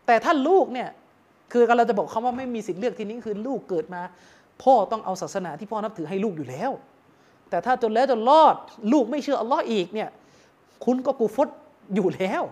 [0.07, 0.89] แต่ถ้าลูกเนี่ย
[1.53, 4.03] คือเราจะบอกคำว่าไม่มีสิทธิ์เลือกทีนี้คือลูกเกิดมา
[4.63, 6.71] พ่อต้องเอาศาสนาที่พ่อนับถือให้ลูกอยู่แล้ว
[7.51, 8.57] แต่ถ้าจนแล้วจนรอด
[8.93, 10.09] ลูกไม่เชื่ออัลลอฮ์อีกเนี่ย
[10.85, 11.49] คุณก็กูฟด
[11.95, 12.43] อยู่แล้ว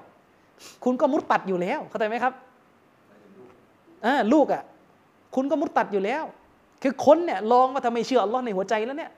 [0.84, 2.32] คุณก็มุดตัดอยู่แล้วเข้าใจไหมครับ
[4.04, 4.62] อ่าลูกอะ
[5.34, 6.24] คุณก็มุดตัดอยู่แล้ว
[6.82, 9.10] คือคนเนี่ยลองว่าทำไมเชื่ออัลลอฮ์ในหัวใจแล้วเนี่ย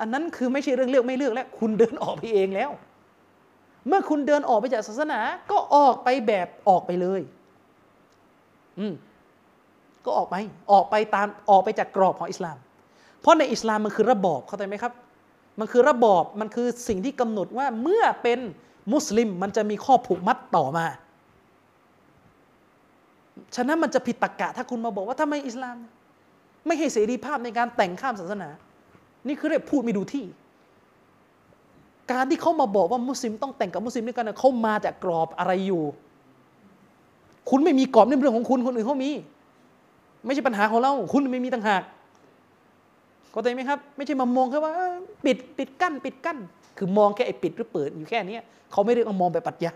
[0.00, 2.70] อันนั้นคือไม่ใช่เรื่องเลือกไม่เลือกแล้ว คุณเดินออกไปเองแล้ว
[3.88, 7.20] เมื่อคุณเดินออกไปจากศาสนา ก็ออกไปแบบออกไปเลย
[8.78, 8.94] อืม
[10.04, 10.36] ก็ออกไป
[10.72, 12.56] ออกไปตามออกไปจากกรอบของอิสลาม
[13.20, 14.92] เพราะในอิสลามมันคือระบอบเข้าใจไหมครับ
[15.60, 18.38] มันคือระบอบมันคือสิ่งที่กำหนดว่าเมื่อเป็น
[18.92, 20.86] มุสลิมมันจะมีข้อผูกมัดต่อมา
[23.56, 25.76] ฉะนั้นมันจะผิดตรรกะถ้าคุณมาบอกว่าทำไมอิสลาม
[26.66, 28.48] ไม่ให้เสรีภาพในการแต่งข้ามศาสนา
[29.28, 30.24] นี่คือเรียกพูดไม่ดูที่
[32.10, 35.82] การที่เขามาบอกว่ามุสลิมต้องแต่งกับมุสลิมด้วยกันนะเขามาจากกรอบอะไรอยู่
[37.50, 39.10] คุณไม่มีกรอบในเรื่องของคุณคนอื่นเขามี
[40.26, 41.82] ไม่ใช่ปัญหาของเรา คุณไม่มีต่างหาก
[43.30, 44.72] เข้าใจไหมครับ ไม่ใช่มามองแค่ว่า
[45.24, 46.38] ปิดปิดกั้น ปิดกั้น
[46.78, 48.38] คือมองแค่ไอ้ปิดหรือเปิดอยู่แค่นี้
[48.72, 49.72] เขาไม่ได้เอามองแบบปรัชญา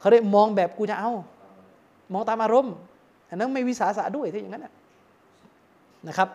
[0.00, 1.10] เขาเรียกมองแบบกูจะเอา
[2.12, 2.74] มองตามอารมณ์
[3.28, 4.66] อันนั้นไม่วิสาสะด้วยถ้าอย่างนั้น
[6.08, 6.28] นะครับ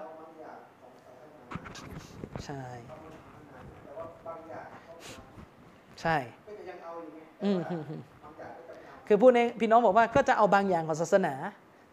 [2.45, 2.61] ใช่
[6.01, 6.15] ใช่
[7.43, 8.01] อืมอืมอืม
[9.07, 11.33] คือพูดในพี่น้องบอกว่าก็จะเอาบางอย่างของศาสนา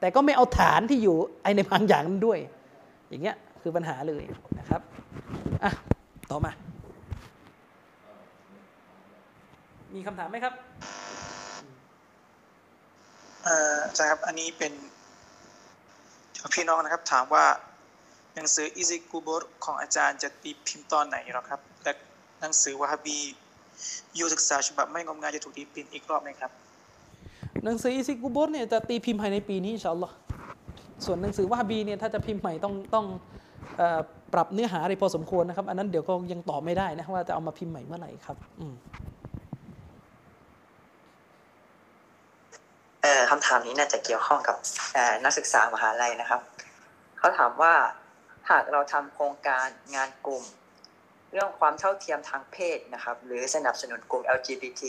[0.00, 2.38] แต่ก็ไม่เอาฐานที่อยู่ไอในบางอย่างนั้นด้วย
[3.08, 4.22] อย่างเงี้ยคือปัญหาเลย
[4.58, 4.80] นะครับ
[5.64, 5.72] อะ
[6.30, 6.52] ต่อมา
[9.94, 10.54] มีคำถามไหมครับ
[13.44, 14.72] เอ่ออาจารย์ครับ อันนี้เป็น
[16.54, 17.46] พี่น้องนะครับถามว่า
[18.34, 21.92] หนังสืออิซิกูบรของอาจารย์จะตีพิมพ์ตอนไหนหรอครับ และ
[22.40, 23.18] หนังสือวะฮับบี
[24.18, 26.50] ยูศึกษาฉบับไม่งมงายจะถูกตีพิมพ์อีกรอบไหมครับ
[27.64, 30.14] หนังสืออิซิกุบรเนี่ยจะตีพิมพ์ภายในปีนี้อินชาอัลลอฮ์
[31.04, 33.06] ส่วนหนังสือวะฮาบีเนี่ยถ้าจะพิมพ์ใหม่ต้องต้อง
[33.78, 34.00] เอ่อ
[34.32, 38.74] ปรับเนื้อหาอะไรพอสมควรนะครับ อันนั้นเดี๋ยวก็ยังตอบไม่ได้นะว่าจะเอามาพิมพ์ใหม่เมื่อไหร่ครับอืม
[43.02, 44.56] เอ่อคำถามนี้น่าจะเกี่ยวข้องกับ
[44.94, 46.40] เอ่อนักศึกษามหาลัยนะครับ
[47.18, 47.74] เขาถามว่า
[48.50, 50.44] หากเราทำโครงการงานกลุ่ม
[51.34, 54.82] เรื่องความเท่าเทียมทางเพศนะครับ หรือสนับสนุนกลุ่ม LGBT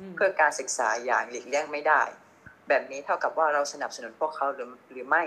[0.00, 2.02] อืมเพื่อการศึกษาอย่างหลีกเลี่ยงไม่ได้
[2.68, 5.22] แบบนี้เท่ากับว่าเราสนับสนุนพวกเขาหรือหรือไม่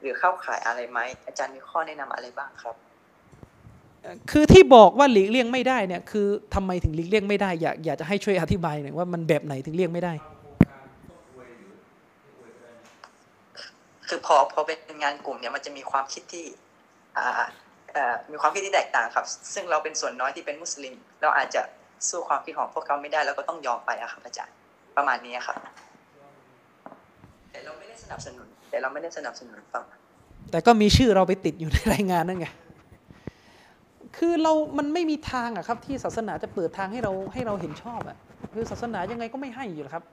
[0.00, 2.76] หรือเข้าข่ายอะไรไหมอาจารย์มีข้อแนะนำอะไรบ้างครับ
[4.30, 10.12] คือที่บอกว่าหลีกเลี่ยงไม่ได้เนี่ยคือทำไมถึงหลีกเลี่ยงไม่ได้อยากอยากจะให้ช่วยอธิบายหน่อยว่ามันแบบไหนถึงเลี่ยงไม่ได้
[14.08, 16.46] คือพอพอเป็นงานกลุ่มเนี่ยมันจะมีความคิดที่
[17.18, 17.48] อ่าเอ่อ
[18.30, 21.62] มีความคิดที่แตกต่างครับ ซึ่งเราเป็นส่วนน้อยที่เป็นมุสลิม เราอาจจะ
[22.08, 24.54] สู้ความคิดของพวกเขาไม่ได้แล้วก็ต้องยอมไปอะครับอาจารย์
[24.96, 25.56] ประมาณนี้ครับ
[27.50, 29.98] แต่เราไม่ได้สนับสนุน แต่เราไม่ได้สนับสนุนประมาณ
[30.50, 32.46] แต่ก็มีชื่อเราไปติดอยู่ในรายงานนั่นไง
[34.16, 38.16] คือเรา มันไม่มีทางอะครับ ที่ศาสนาจะเปิดทางให้เราให้เราเห็นชอบอะ
[38.54, 40.04] คือศาสนายังไงก็ไม่ให้อยู่แล้วครับ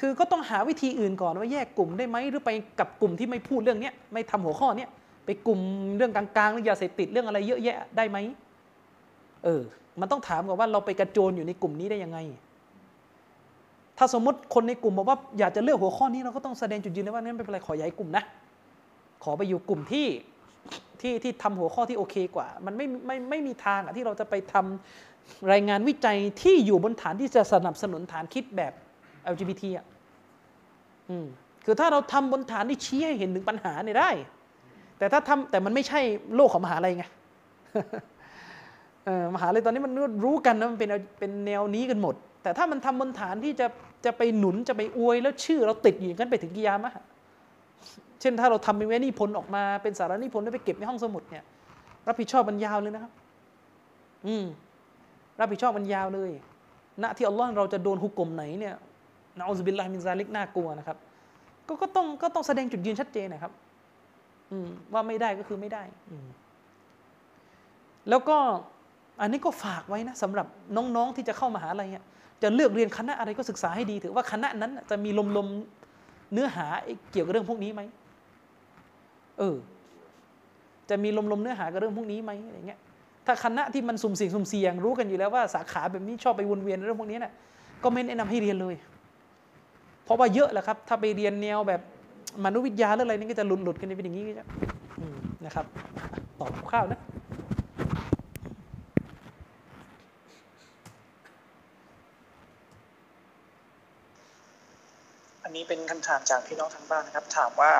[0.00, 2.50] คือก็ต้องหาวิธีอื่นก่อนว่าแยกกลุ่มได้ไหมหรือไป
[2.80, 4.90] กับกลุ่มที่ไม่พูดเรื่องเนี้ยไม่ทำหัวข้อเนี้ย
[5.24, 5.60] ไปกลุ่ม
[5.96, 8.18] เรื่องกลางๆเรื่องยาเสพติดเรื่องอะไรเยอะแยะได้ไหม
[9.44, 9.62] เออ
[10.00, 12.18] มันต้องถามก่อนว่าเราไปกระโจนอยู่ในกลุ่มนี้ได้ยังไง
[13.98, 18.24] ถ้าสมมติคนในกลุ่มบอกว่าอยากจะเลือกหัวข้อนี้เราก็ต้องแสดงจุดยืนเลยว่างั้นไม่เป็นไรขอย้ายกลุ่มนะ
[19.24, 20.06] ขอไปอยู่กลุ่มที่
[21.00, 28.72] ที่ที่ทำหัวข้อที่โอเคกว่า มันไม่ไม่ไม่มีทางอะที่เราจะไปทำรายงานวิจัยที่อยู่บนฐานที่จะสนับสนุนฐานคิดแบบ
[29.32, 29.86] LGBT อะ
[31.10, 31.26] อืม
[31.64, 34.10] คือถ้าเราทำบนฐานที่ชี้ให้เห็นถึงปัญหาเนี่ยได้
[35.02, 36.00] แต่ถ้าทำแต่มันไม่ใช่
[36.36, 37.04] โลกของมหาลัยไง
[39.34, 39.92] มหาลัยตอนนี้มัน
[40.24, 43.66] รู้กันนะมันเป็นเป็นแนวนี้กันหมด แต่ถ้ามันทำบนฐานที่จะ
[44.04, 46.92] จะไปหนุนจะไปอวยแล้วชื่อเราติดอยู่อย่างนั้นไปถึงกิยามะ
[48.20, 51.44] เช่นถ้าเราทำเป็นเวนิพนธ์ออกมาเป็นสารนิพนธ์แล้วไปเก็บในห้องสมุดเนี่ย
[52.08, 53.12] รับผิดชอบมันยาวเลยนะครับ
[54.26, 54.44] อืม
[55.40, 56.30] รับผิดชอบมันยาวเลย
[57.02, 58.74] ณที่อัลลอฮ์เราจะโดนฮุกกลมไหนเนี่ย
[59.38, 60.96] นะอัลลอฮฺบิลลาฮิมินซาลิกน่ากลัวนะครับ
[61.68, 63.52] ก็ก็ต้องก็ต้องแสดงจุดยืนชัดเจนนะครับ
[64.92, 65.82] ว่าไม่ได้ก็คือไม่ได้
[68.08, 68.38] แล้วก็
[69.20, 70.46] อันนี้ก็ฝากไว้นะสำหรับ
[70.76, 72.04] น้องๆที่จะเข้ามาหาอะไรเนี่ย
[72.42, 76.66] จะเลือกเรียนคณะอะไรก็ศึกษาให้ดีถือว่าคณะนั้นจะมีลมๆเนื้อหา
[77.12, 77.82] เกี่ยวกับเรื่องพวกนี้ไหม
[79.38, 79.56] เออ
[80.90, 82.80] จะมีลมๆเนื้อหากับเรื่องพวกนี้ไหมอะไรเงี้ย
[83.26, 87.32] ถ้าคณะที่มันสุ่มเสี่ยงสุ่มเสี่ยงรู้กันอยู่แล้วว่าสาขาแบบนี้ชอบไปวนเวียนเรื่องพวกนี้น่ะ
[87.82, 88.74] ก็ไม่แนะนำให้เรียนเลย
[90.04, 91.80] เพราะว่าเยอะแหละครับ ถ้าไปเรียนแนวแบบ
[92.44, 94.44] มนุษยวิทยาหรืออะไรนี่ก็จะหลุดหลุดๆกันเป็นอย่างนี้ก็จะ
[94.98, 95.66] อืมนะครับ
[96.40, 97.00] ตอบข้าวๆนะ
[105.44, 107.72] อันนี้เป็นคำถามจากพี่น้องทางบ้านนะครับ ถามว่า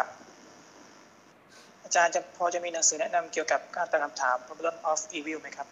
[1.83, 5.69] อาจารย์จะพอจะมีหนังสือแนะนำเกี่ยวกับการตั้งคำถาม problem of evil ไหมครับ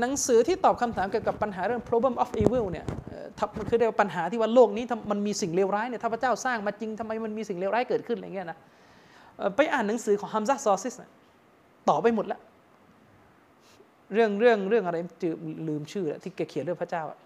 [0.00, 3.09] หนังสือที่ตอบคำถามเกี่ยวกับปัญหาเรื่อง problem of evil เนี่ยเอ่อทับ
[3.58, 8.58] มันคือเรียกว่าปัญหาที่ว่าโลกนี้มันมีสิ่งเลวร้ายเนี่ยถ้าพระเจ้าสร้างมาจริงทำไมมันมีสิ่งเลวร้ายเกิดขึ้นอะไรเงี้ยนะ
[9.56, 11.10] ไปอ่านหนังสือของฮัมซาซอซิสนะ
[11.88, 12.40] ตอบไปหมดแล้ว
[14.14, 15.30] เรื่องเรื่องเรื่องอะไรจื
[15.68, 17.18] ลืมชื่อแล้วที่แกเขียนเรื่องพระเจ้าอะ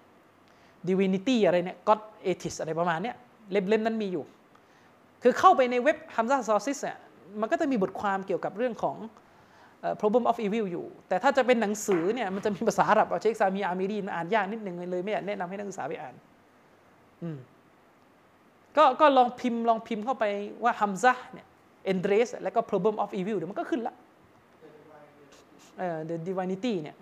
[0.89, 2.01] divinity อะไรเนี่ย god
[2.31, 3.17] atheist อะไรประมาณเนี้ย
[3.51, 4.25] เล่มเล่มนั้นมีอยู่
[5.23, 6.97] คือเข้าไปในเว็บฮัมซาซอซิสเนี่ย
[7.41, 8.97] มันก็จะมีบทความเกี่ยวกับเรื่องของ
[10.01, 16.15] problem of evil อยู่ แต่ถ้าจะเป็นหนังสือเนี่ยมันจะมีภาษาอาหรับเอาเชคซามีอามีรีนมันอ่านยากนิดหนึ่งเลย ไม่อยากแนะนำให้นักศึกษาไปอ่าน
[17.23, 17.39] อืม
[18.77, 20.25] ก็ก็ลองพิมพ์ลองพิมพ์เข้าไป
[20.65, 21.47] ว่าฮัมซะเนี่ย
[21.93, 23.95] endress แล้วก็ problem of evil เดี๋ยวมันก็ขึ้นละ
[25.79, 26.97] เอ่อ the divinity เนี่ย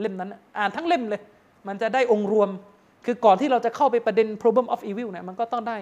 [0.00, 1.20] เล่มนั้นอ่านทั้งเล่มเลย
[1.68, 2.48] มันจะได้องค์รวม
[3.04, 5.78] คือก่อนที่เราจะเข้าไปประเด็น problem of evil เนี่ยมันก็ต้องได้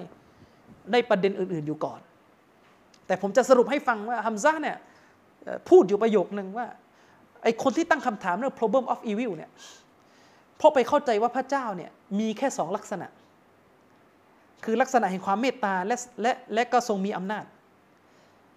[0.93, 2.01] ได้ประเด็นอื่น ๆอยู่ก่อน
[3.07, 4.77] แต่ผมจะสรุปให้ฟังว่าฮัมซะเนี่ย
[5.69, 6.67] พูดอยู่ประโยคนึงว่า
[7.43, 9.51] ไอคนที่ตั้งคำถามเรื่อง problem of evil เนี่ย
[10.57, 11.91] เพราะไปเข้าใจว่าพระเจ้าเนี่ย
[12.21, 13.09] มีแค่สองลักษณะ
[14.65, 17.45] คือลักษณะแห่งความเมตตาและและและก็ทรงมีอำนาจ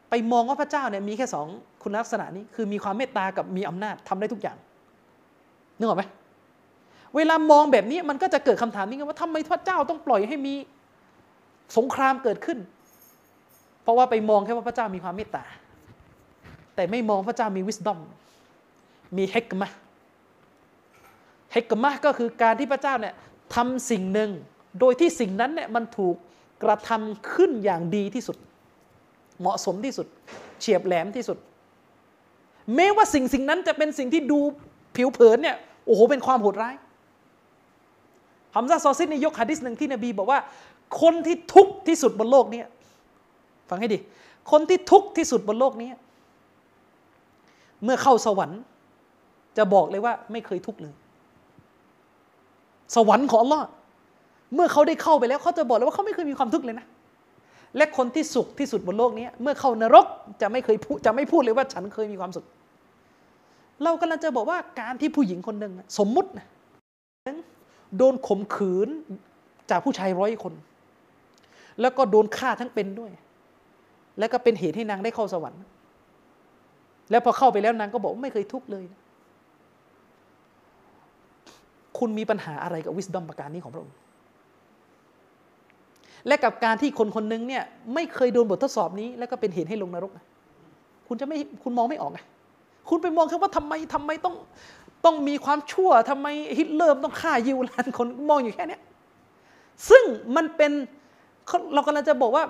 [0.09, 1.47] ไปมองว่าพระเจ้าเนี่ยมีแค่สอง
[1.83, 4.57] คุณลักษณะนี้คือมีความเมตตากับมีอำนาจทำได้ทุกอย่าง
[5.77, 6.03] นึกออกไหม
[7.15, 10.53] เวลามองแบบนี้มันก็จะเกิดคำถามนี้ไงว่าทำไมพระเจ้าต้องปล่อยให้มี
[11.77, 12.57] สงครามเกิดขึ้น
[13.83, 15.43] เพราะว่าไปมองแค่ว่าพระเจ้ามีความเมตตา
[16.77, 17.99] แต่ไม่มองพระเจ้ามี wisdom
[19.17, 19.69] มีเฮกมะ
[21.53, 23.13] เฮกมะก็คือการที่พระเจ้าเนี่ย
[23.55, 24.29] ทำสิ่งหนึ่ง
[24.79, 26.15] โดยที่สิ่งนั้นเนี่ยมันถูก
[26.63, 28.37] กระทำขึ้นอย่างดีที่สุด
[29.39, 30.07] เหมาะสมที่สุด
[30.59, 31.37] เฉียบแหลมที่สุด
[32.75, 34.39] แม้ว่าสิ่งสิ่งนั้นจะเป็นสิ่งที่ดู
[34.95, 36.75] ผิวเผินเนี่ยโอ้โหเป็นความโหดร้าย
[38.55, 40.39] ฮัมซาซอซิดในยกฮะดิษหนึ่งที่นบีบอกว่า
[41.01, 42.61] คนที่ทุกข์ที่สุดบนโลกนี้
[43.69, 43.97] ฟังให้ดี
[44.51, 45.89] คนที่ทุกข์ที่สุดบนโลกนี้
[47.83, 48.61] เมื่อเข้าสวรรค์
[49.57, 50.93] จะบอกเลยว่าไม่เคยทุกข์เลย
[52.95, 53.65] สวรรค์ของอัลลอฮ์
[54.55, 56.85] เมื่อเขาได้เข้าไปแล้วเขาจะบอกเลยว่าเขาไม่เคยมีความทุกข์เลยนะ
[57.77, 60.05] และคนที่สุขที่สุดบนโลกนี้ เมื่อเข้านรก
[60.41, 62.45] จะไม่เคยพูดจะไม่พูดเลยว่าฉันเคยมีความสุข
[63.83, 66.47] เรากำลังจะบอกว่าการที่ผู้หญิงคนหนึ่งสมมุตินะ
[67.97, 68.89] โดนข่มขืน
[69.69, 70.53] จากผู้ชายร้อยคน
[71.81, 73.11] แล้วก็โดนฆ่าทั้งเป็นด้วย
[74.19, 75.61] แล้วก็เป็นเหตุให้นางได้เข้าสวรรค์
[77.11, 78.85] แล้วพอเข้าไปแล้วนางก็บอกว่าไม่เคยทุกข์เลย
[81.97, 83.95] คุณมีปัญหาอะไรกับวิสดอมประการนี้ของพระองค์
[86.27, 87.63] และกับการที่คนคนหนึงเนี่ย
[87.93, 90.11] ไม่เคยโดนบททดสอบนี้ แล้วก็เป็นเหตุให้ลงนรก
[91.07, 92.19] คุณจะไม่คุณมองไม่ออกไง
[92.89, 94.35] คุณไปมองแค่ว่าทำไมทำไมต้อง
[95.05, 96.27] ต้องมีความชั่วทำไม
[96.57, 98.81] ฮิตเลอร์ต้องฆ่ายิวลานคนมองอยู่แค่เนี้ย
[99.89, 100.03] ซึ่ง
[100.35, 100.71] มันเป็น
[101.73, 102.43] เรากำลังจะบอกว่า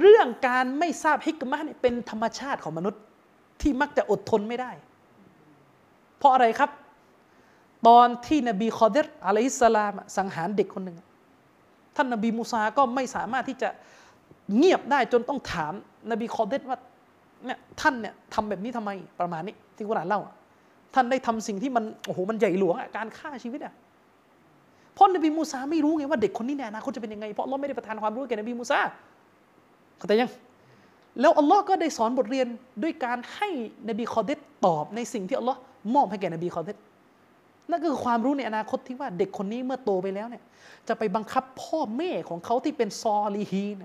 [0.00, 3.00] เรื่องการไม่ทราบฮิกมะเนี่ยเป็นธรรมชาติของมนุษย์
[3.60, 4.70] ที่มักจะอดทนไม่ได้
[6.18, 6.70] เพราะอะไรครับ
[7.86, 10.96] ตอนที่นบีคอเดรอะลัยฮิสสลามสังหารเด็กคนหนึ่ง
[11.96, 13.68] ท่านนบีมูซาก็ไม่สามารถที่จะ
[14.56, 15.72] เงียบได้จนต้องถาม
[16.10, 16.78] นบีคอเดรว่า
[17.46, 20.20] เนี่ยท่านเนี่ยทำแบบนี้ทำไมประมาณนี้ที่กุรอานเล่า
[20.94, 23.74] ท่านได้ทำสิ่งที่มันโอ้โหมันใหญ่หลวงการฆ่าชีวิตอะ
[24.94, 28.78] เพราะนบีมูซาไม่รู้ไงว่าเด็กคนนี้ในอนาคตจะเป็นยังไงเพราะอัลลอฮ์ไม่ได้ประทานความรู้แก่นบีมูซา
[29.98, 30.30] เข้าใจยัง
[31.20, 32.46] แล้วอัลลอฮ์ก็ได้สอนบทเรียน
[32.82, 33.48] ด้วยการให้
[33.88, 35.58] นบีคอเดรตอบในสิ่งที่อัลลอฮ์
[35.94, 36.76] มอบให้แก่นบีคอเดร
[37.70, 40.42] นั่นก็คือความรู้ในอนาคตที่ว่าเด็กคนนี้เมื่อโตไปแล้วเนี่ย
[40.88, 43.76] จะไปบังคับพ่อแม่ของเขาที่เป็นซอลีฮีน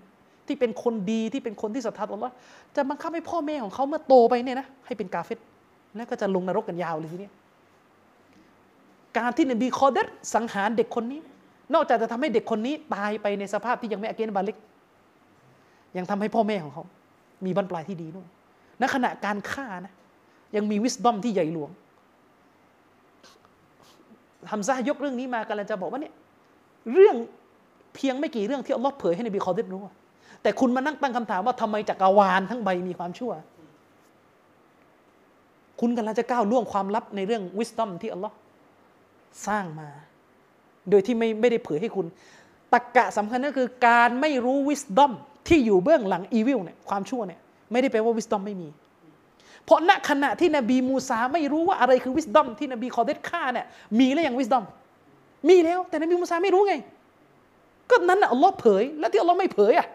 [0.47, 2.33] ที่เป็นคนดีที่เป็นคนที่ศรัทธาต่ออัลลอฮ์
[2.75, 5.39] จะบังคับให้พ่อแม่ของเขาเมื่อโตไปเนี่ยนะให้เป็นกาเฟร
[5.95, 7.33] แล้วก็จะลงนรกกันยาวเลยทีเนี้ย
[9.17, 11.19] การที่นบีคอเดรสังหารเด็กคนนี้
[11.73, 14.57] นอกจากจะทำให้เด็กคนนี้ตายไปในสภาพที่ยังไม่อากิลบาลิก
[15.97, 16.83] ยังทำให้พ่อแม่ของเขา
[17.45, 18.27] มีบรรปลายที่ดีด้วย
[18.81, 19.93] ณขณะการฆ่านะ
[20.55, 21.69] ยังมีวิสดอมที่ใหญ่หลวง
[24.51, 26.13] ฮัมซะห์ยกเรื่องนี้มากำลังจะบอกว่าเนี่ย
[26.91, 27.15] เรื่อง
[27.95, 29.81] เพียงไม่กี่เรื่องที่อัลลอฮ์เผยให้นบีคอดิษรู้
[30.41, 33.31] แต่คุณมานั่งตั้งคำถามว่าทำไมจักรวาลทั้งใบมีความชั่ว
[35.81, 38.35] คุณกำลังจะก้าวล่วงความลับในเรื่องวิสตอมที่อัลลอฮ์
[39.47, 39.89] สร้างมา
[40.89, 42.05] โดยที่ไม่ไม่ได้เผยให้คุณ
[42.73, 45.13] ตรกกะสำคัญก็คือการไม่รู้วิส d อม
[45.47, 47.39] ที่อยู่เบื้องหลังอีวิลเนี่ยความชั่วเนี่ย
[47.71, 48.69] ไม่ได้แปลว่าวิส d อมไม่มี
[49.65, 53.65] เพราะณขณะที่นบีมูซาไม่รู้ว่าอะไรคือวิส d อมที่นบีคอเดตฆ่าเนี่ย
[53.99, 54.63] มีแล้วยังวิส d อม
[55.49, 56.75] มีแล้ว แต่นบีมูซาไม่รู้ไง
[57.89, 59.87] ก็นั้นอัลลอฮ์เผย แล้วที่อัลลอฮ์ไม่เผยอะ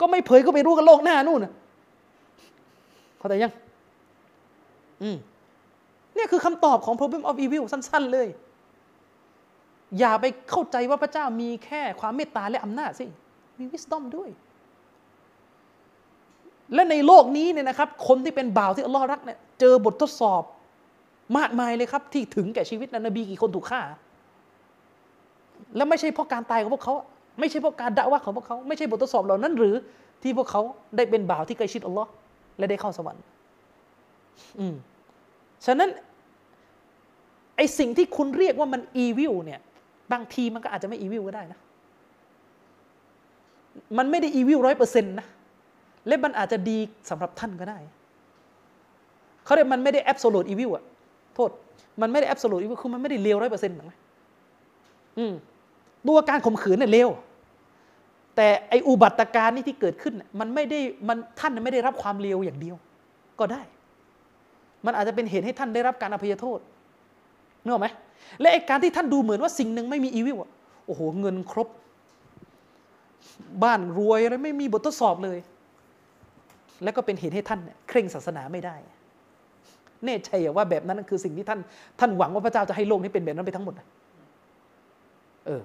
[0.00, 1.52] ก็ไม่เผยก็ไปรู้กันโลกหน้านู่นนะ
[3.18, 3.52] เข้าใจยัง
[5.02, 5.16] อืม
[6.14, 8.28] เนี่ยคือคำตอบของ problem of evil สั้น ๆ เลย
[9.98, 13.06] อย่าไปเข้าใจว่าพระเจ้ามีแค่ความเมตตาและอำนาจสิ
[13.58, 14.30] มี wisdom ด้วย
[16.74, 20.42] และในโลกนี้เนี่ยนะครับ คนที่เป็นบ่าวที่อัลลอฮ์รักเนี่ยเจอบททดสอบ
[21.38, 23.80] มากมายเลยครับ ที่ถึงแก่ชีวิตนะนบีกี่คนถูกฆ่า
[25.76, 26.94] และไม่ใช่เพราะการตายของพวกเขา
[27.40, 29.74] ไม่ใช่เพราะการด่าว่าของพวกเขา ไม่ใช่บททดสอบเหล่านั้น หรือ
[30.22, 30.62] ที่พวกเขา
[30.96, 32.08] ได้เป็นบ่าวที่ใกล้ชิดอัลลอฮ์
[32.58, 33.22] และได้เข้าสวรรค์
[34.58, 34.74] อืม
[35.66, 35.90] ฉะนั้น
[37.56, 39.60] ไอสิ่งที่คุณเรียกว่ามันอีวิลเนี่ย
[40.12, 41.58] บางทีมันก็อาจจะไม่อีวิลก็ได้นะ
[43.98, 45.26] มันไม่ได้อีวิลร้อยเปอร์เซ็นต์นะ
[46.06, 46.78] และมันอาจจะดี
[47.10, 47.78] สำหรับท่านก็ได้
[49.44, 50.84] เขาเรียกมันไม่ได้แอบโซลูตอีวิลอะ
[51.34, 51.50] โทษ
[52.00, 53.98] มันไม่ได้แอบโซลูตอีวิลคือมันไม่ได้เลวร้อยเปอร์เซ็นต์หรอกนะ
[55.18, 55.32] อืม
[56.08, 57.08] ตัวการข่มขืนเนี่ยเลว
[58.36, 60.78] แต่ไออุบัติการณ์นี่ที่เกิดขึ้น มันไม่ได้
[61.08, 62.76] มันท่านไม่ได้รับความเลวอย่างเดียว
[63.40, 63.62] ก็ได้
[64.86, 66.58] มันอาจจะเป็นเหตุให้ท่านได้รับการอภัยโทษ
[67.62, 67.88] นึกออกไหม
[68.40, 70.50] และไอการที่ท่านดูเหมือนว่าสิ่งหนึ่งไม่มีอีวิลอะ
[70.86, 71.68] โอ้โหเงินครบ
[73.64, 75.38] บ้านรวยอะไรไม่มีบททดสอบเลย
[76.84, 78.76] แล้วก็เป็นเหตุให้ท่านเนี่ยเคร่งศาสนาไม่ได้
[80.04, 81.60] แน่ใจว่าแบบนั้นคือสิ่งที่ท่าน
[82.00, 83.74] ท่านหวังว่าพระเจ้าจะให้โลกนี้เป็นแบบนั้นไปทั้งหมด
[85.46, 85.62] เออ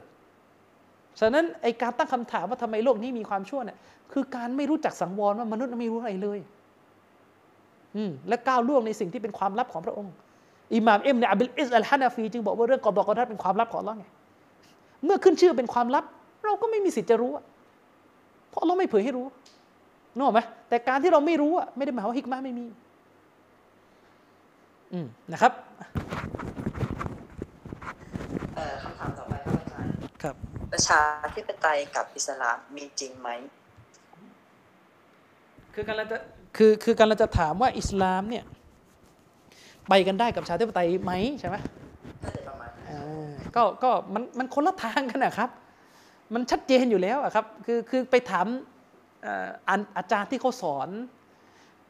[1.19, 3.77] ฉะนั้นไอการตั้งคำถามว่าทำไมโลกนี้มีความชั่วเนี่ย
[4.11, 6.39] คือการไม่รู้จักสังวรว่ามนุษย์ไม่รู้อะไรเลย
[7.95, 10.13] อืมและก้าวล่วงในสิ่งที่เป็นความลับของพระองค์
[10.75, 14.05] อิหม่ามเอ็มเนี่ยอับดุลอิสอัลฮานาฟีจึงบอกว่าเรื่องกอดอกอดัดเป็นความลับของอัลลอฮ์ไง
[15.05, 16.05] เมื่อขึ้นชื่อเป็นความลับ
[16.43, 17.45] เราก็ไม่มีสิทธิ์จะรู้อะ
[18.49, 19.25] เพราะเราไม่เผยให้รู้
[20.15, 22.65] นึกออกไหมแต่การที่เราไม่รู้อะไม่ได้หมายว่าฮิกมะไม่มี
[24.93, 25.53] อืมนะครับ
[28.55, 29.91] เอ่อคำถามต่อไปครับอาจารย์
[30.23, 30.35] ครับ
[30.71, 31.01] ประชา
[31.35, 33.29] ธิปไตยกับอิสลามมีจริงไหม
[35.73, 36.17] คือการเราจะ
[36.57, 38.43] คือคือการเราจะถามว่าอิสลามเนี่ย
[39.89, 41.57] ไปกันได้กับประชาธิปไตยไหมใช่ไหม
[42.23, 45.49] น่าจะประมาณนั้นอ่าก็ก็มันมันคนละทางกันนะครับ
[46.33, 48.47] มันชัดเจนอยู่แล้วอะครับคือคือไปถาม
[49.69, 50.89] อาอาจารย์ที่เขาสอน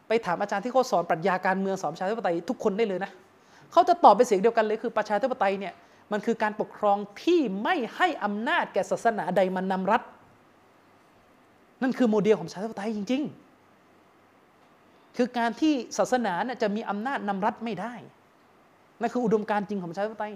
[0.08, 3.12] ไปถามอาจารย์ที่เขาสอนปรัชญาการเมืองสอนประชาธิปไตยทุกคนได้เลยนะ
[3.72, 5.74] เขาจะตอบเป็นเสียงเดียวกันเลยคือประชาธิปไตยเนี่ย
[6.12, 10.02] มันคือการปกครองที่ไม่ให้อำนาจแก่ศาสนาใดมันนำรัฐ
[11.82, 13.24] นั่นคือโมเดลของประชาธิปไตยจริง
[14.00, 17.94] ๆ คือการที่ศาสนาเนี่ยจะมีอำนาจนำรัฐไม่ได้
[19.02, 20.34] นั่นคืออุดมการณ์จริงของประชาธิปไตย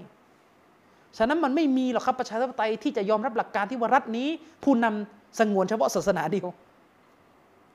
[1.18, 4.27] ฉะนั้นมันไม่มีหรอกครับประชาธิปไตยที่จะยอมรับหลักการที่ว่ารัฐนี้
[4.64, 6.48] ผู้นำสงวนเฉพาะศาสนาเดียว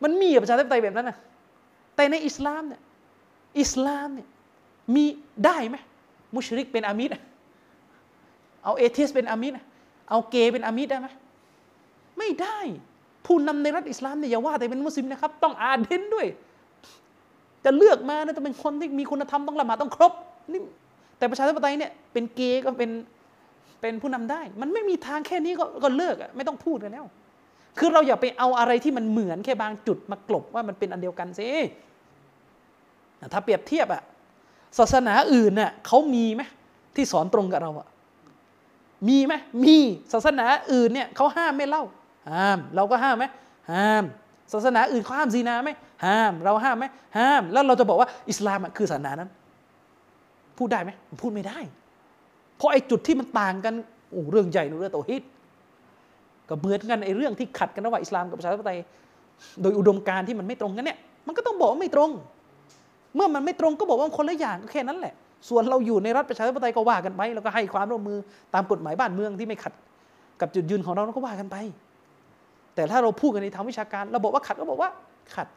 [0.02, 1.16] มันมีประชาธิปไตยแบบนั้นนะ
[1.96, 2.80] แต่ในอิสลามเนี่ย
[3.60, 4.28] อิสลามเนี่ย
[4.94, 5.04] มี
[5.44, 5.76] ได้ไหม
[6.34, 7.10] มุชริกเป็นอามิด
[8.64, 9.52] เอาเอทิสเป็นอามิด
[10.10, 11.08] เอาเกย์เป็นอามิดได้ไหม
[12.18, 12.58] ไม่ได้
[13.26, 16.26] ผู้นำในรัฐอิสลามเนี่ยอย่าว่าแต่เป็นมุสลิมนะครับ ต้องอาเดนด้วย
[17.64, 20.12] จะเลือกมานะต้องเป็นคนที่มีคุณธรรมต้องละหมาดต้องครบ
[20.52, 20.60] นี่
[21.18, 22.90] แต่ประชาธิปไตยเนี่ยเป็นเกย์ก็เป็น
[23.80, 27.04] เป็นผู้นำได้ มันไม่มีทางแค่นี้ก็กเลิกอะไม่ต้องพูดกันแล้ว
[27.78, 31.48] คือเราอย่าไปเอาอะไรที่มันเหมือนแค่บางจุดมากลบว่ามันเป็นอันเดียวกันสิ
[33.32, 34.02] ถ้าเปรียบเทียบอะ
[34.78, 36.42] ศาสนาอื่นน่ะเขามีไหม
[36.96, 37.86] ที่สอนตรงกับเราอะ
[39.08, 39.34] มีไหม
[39.64, 39.76] มี
[40.12, 41.84] ศาสนาอื่นเนี่ยเขาห้ามไม่เล่า
[42.32, 43.24] ห้าม เราก็ห้ามไหม
[43.72, 44.04] ห้าม
[44.52, 45.70] ศาสนาอื่นเขาห้ามซีนาไหม
[46.06, 46.86] ห้าม เราห้ามไหม
[47.18, 49.30] ห้าม แล้วเราจะบอกว่าอิสลามอะคือศาสนานั้น
[50.58, 50.90] พูดได้ไหม
[51.22, 51.58] พูดไม่ได้
[52.58, 53.74] เพราะไอ้จุดที่มันต่างกัน
[54.10, 55.22] โอ้เรื่องใหญ่เรื่องโตฮิต
[56.48, 58.78] ก็เหมือนกันไอ้เรื่องที่ขัดกันระหว่างอิสลามกับประชาธิปไตย
[59.62, 62.10] โดยอุดมการณ์ที่มันไม่ตรงกันเนี่ยมันก็ต้องบอกว่าไม่ตรง
[63.14, 65.14] เมื่อมันไม่ตรงก็บอกว่าคนละอย่างก็แค่นั้นแหละ
[65.48, 68.18] ส่วนเราอยู่ในรัฐประชาธิปไตยก็ว่ากันไปแล้วก็ให้ความร่วมมือ
[68.54, 69.72] ตามกฎหมายบ้านเมืองที่ไม่ขัด
[70.40, 71.56] กับจุดยืนของเราเราก็ว่ากันไป
[72.74, 74.90] แต่ถ้าเราพูดกันในทางวิชาการ เราบอกว่าขัดก็บอกว่า
[75.34, 75.48] ขัด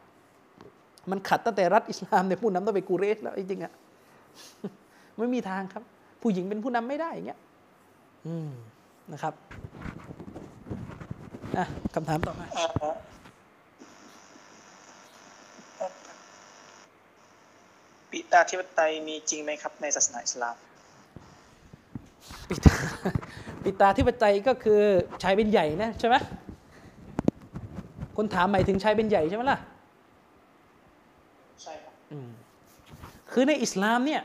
[1.10, 3.72] มันขัดตั้งแต่รัฐอิสลามในผู้นำต้องไปกูเรชแล้วจริงๆอะ
[5.18, 5.82] ไม่มีทางครับ
[6.22, 7.40] ผู้หญิงเป็นผู้นำไม่ได้อย่างเงี้ย
[8.26, 8.50] อืม
[9.12, 9.34] นะครับ
[11.56, 12.94] อะคำถามต่อมาเอ่อ
[18.10, 20.56] ปิตาธิปไตยมีจริงไหมครับ ในศาสนาอิสลาม
[22.48, 22.74] ปิตา
[23.64, 24.80] ปิตาธิปไตยก็คือ
[25.22, 26.16] ชายเป็นใหญ่นะใช่ไหม
[28.16, 29.58] คนถามหมายถึงชายเป็นใหญ่ใช่ไหมล่ะ
[31.62, 32.30] ใช่ครับอืม
[33.32, 34.22] คือในอิสลามเนี่ย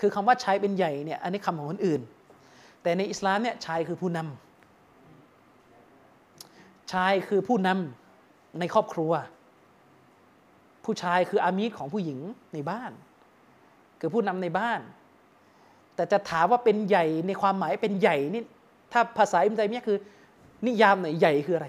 [0.00, 2.00] คือคำว่าชายเป็นใหญ่เนี่ยอันนี้คำของคนอื่น
[2.82, 9.12] แต่ในอิสลามเนี่ยชายคือผู้นำชายคือผู้นำในครอบครัว
[10.84, 12.18] ผู้ชายคืออามีดของผู้หญิง
[12.54, 12.92] ในบ้าน
[14.00, 14.80] คือผู้นำในบ้าน
[15.94, 18.42] แต่จะถามว่าเป็นใหญ่ในความหมายเป็นใหญ่นี่
[18.92, 19.98] ถ้าภาษาอิมตัยมียคือ
[20.66, 21.68] นิยามหน่อยใหญ่คืออะไร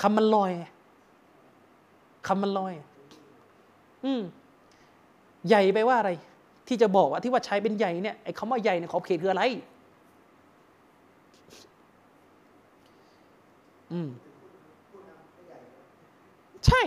[0.00, 0.52] คำมันลอย
[2.26, 2.74] คำมันลอย
[4.04, 4.22] อืม
[5.48, 6.10] ใหญ่ไปว่าอะไร
[6.70, 9.42] ที่จะบอกว่าที่ว่าใช้เป็นใหญ่เนี่ยไอ้คำว่าใหญ่เนี่ยขอบเขตคืออะไร
[13.92, 14.08] อืม
[16.66, 16.80] ใช่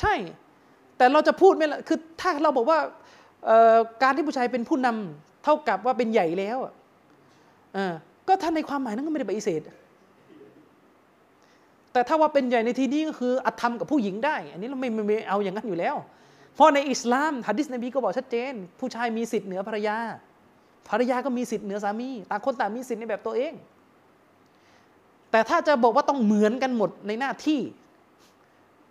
[0.00, 0.14] ใช่
[0.96, 2.78] แต่เราจะพูดไหมล่ะคือถ้าเราบอกว่า
[4.02, 6.72] การที่ผู้ชายเป็นผู้นำเท่ากับว่าเป็นใหญ่แล้วอะ
[7.74, 7.94] เออ
[8.28, 9.60] ก็ถ้านในความหมายนั้นก็ไม่ได้ปฏิเสธ
[11.92, 15.96] แต่ถ้าว่าเป็นใหญ่ในที่นี้ก็คืออธรรมกับผู้หญิงได้ อันนี้เราไม่ไม่ไม่เอาอย่างนั้นอยู่แล้ว
[16.54, 19.98] เพราะในอิสลามฮะดิษนบีก็บอกชัดเจน ผู้ชายมีสิทธิ์เหนือภรรยา
[20.88, 23.52] ภรรยาก็มีสิทธิ์เหนือสามีต่างคนต่างมีสิทธิ์ในแบบตัวเอง
[25.30, 27.60] แต่ถ้าจะบอกว่าต้องเหมือนกันหมดในหน้าที่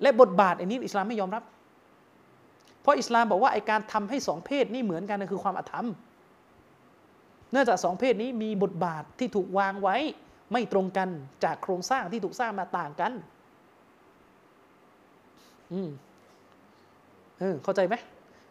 [0.02, 1.44] และบทบาทอันนี้อิสลามไม่ยอมรับ
[2.81, 5.88] เพราะอิสลามบอกว่าไอการทำให้สองเพศนี่เหมือนกันนั่นคือความอธรรม
[7.52, 9.98] เนื่องจากสองเพศนี้มีบทบาทที่ถูกวางไว้
[10.52, 11.10] ไม่ตรงกัน
[11.44, 13.11] จากโครงสร้างที่ถูกสร้างมาต่างกัน
[15.73, 15.90] อืม
[17.40, 17.95] เออเข้าใจไหม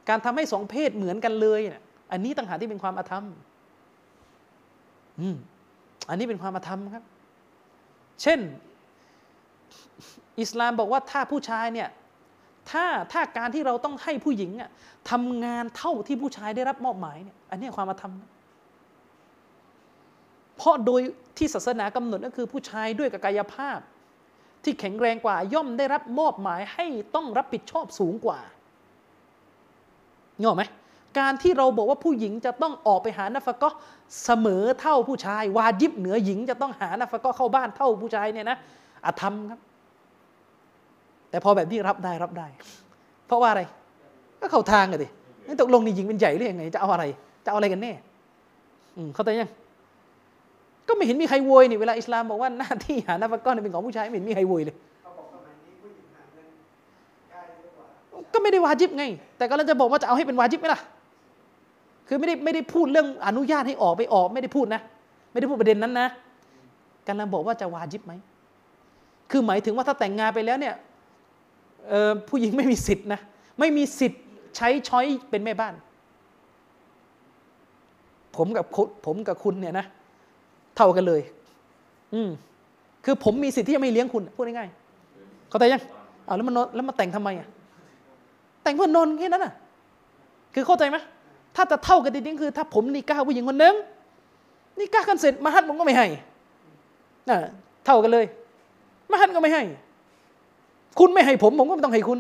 [0.09, 1.83] การทำให้สองเพศเหมือนกันเลยเนี่ย
[2.13, 3.25] อันนี้ต่างหากที่เป็นความอาธรรม
[5.21, 5.37] อืม
[6.09, 7.05] อันนี้เป็นความอาธรรมครับ
[8.23, 8.41] เช่น
[10.41, 11.89] อิสลามบอกว่าถ้าผู้ชายเนี่ย
[12.71, 14.71] ถ้าถ้าการที่เราต้องให้ผู้หญิงอะ
[15.11, 18.31] ทำงานเท่าที่ผู้ชายได้รับมอบหมายเนี่ยอันนี้ความอาธรรมนะ
[20.57, 21.01] เพราะโดย
[21.39, 23.79] ที่ศาสนากำหนดก็คือผู้ชายด้วยกับกายภาพ
[24.65, 28.41] ที่แข็งแรงกว่าย่อมได้รับมอบหมายให้ต้องรับผิดชอบสูงกว่า
[30.41, 30.63] เงาไหม
[31.19, 33.69] การที่เราบอกว่าผู้หญิงจะต้องออกไปหานาฟะก็
[34.25, 38.57] เสมอเท่าผู้ชาย วาจิบเหนือหญิงจะต้องหานาฟะก็เข้าบ้านเท่าผู้ชายเนี่ยนะ
[39.05, 39.61] อาธรรมครับ
[41.31, 42.47] แต่พอแบบนี้รับได้รับได้
[43.27, 43.63] เพราะว่าอะไร
[44.41, 45.09] ก็เข้าทางกันดิ
[45.47, 47.05] นี่ตกลงนี่หญิงเป็นใหญ่หรือยังไง จะเอาอะไร
[47.45, 47.93] จะเอาอะไรกันแน่
[49.15, 49.51] เข้าใจยัง
[50.89, 54.77] ก็ไม่เห็นมีใครโวยนี่เวลาอิสลามบอกว่าหน้าที่หานาฟะก็เป็นของผู้ชายไม่เห็นมีใครโวยเลย
[58.39, 59.05] ก็ไม่ได้วาจิบไง
[59.37, 60.81] แต่ก็เราจะบอกว่าจะเอาให้เป็นวาจิบไหมล่ะ
[62.09, 64.81] คือไม่ได้ไม่ได้พูดเรื่องอนุญาตให้ออกไปออกไม่ได้พูดนะ
[65.31, 66.09] ไม่ได้พูดประเด็นนั้นนะ
[67.09, 68.13] กำลังบอกว่าจะวาจิบไหม
[69.31, 70.75] คือหมายถึงว่าถ้าแต่งงานไปแล้วเนี่ย
[72.29, 73.21] ผู้หญิงไม่มีสิทธินะ
[73.59, 74.23] ไม่มีสิทธิ์
[74.57, 75.75] ใช้ช้อยเป็นแม่บ้าน
[78.37, 79.87] ผมกับคุณผมกับคุณเนี่ยนะ
[80.77, 81.21] เท่ากันเลย
[82.15, 82.31] อืม
[83.05, 85.83] คือผมมีสิทธิ์ที่จะไม่เลี้ยงคุณ พูดง่ายๆเข้าใจยัง
[86.27, 87.49] เอาแล้วมันแล้วมาแต่งทำไมอะ
[88.69, 89.53] แต่งเพื่อนนอนแค่นั้นน่ะ
[90.55, 90.97] คือเข้าใจไหม
[91.57, 93.75] ถ้าจะเท่ากันจริงๆคือ ถ้าผมนิก้าผู้หญิงคนนึง
[94.79, 96.07] นิก้ากันเสร็จมาฮัดผมก็ไม่ให้
[97.29, 97.37] น่ะ
[97.87, 98.25] เท่ากันเลย
[99.11, 99.63] มาฮัดก็ไม่ให้
[100.99, 102.19] คุณไม่ให้ผมผมก็ไม่ต้องให้คุณ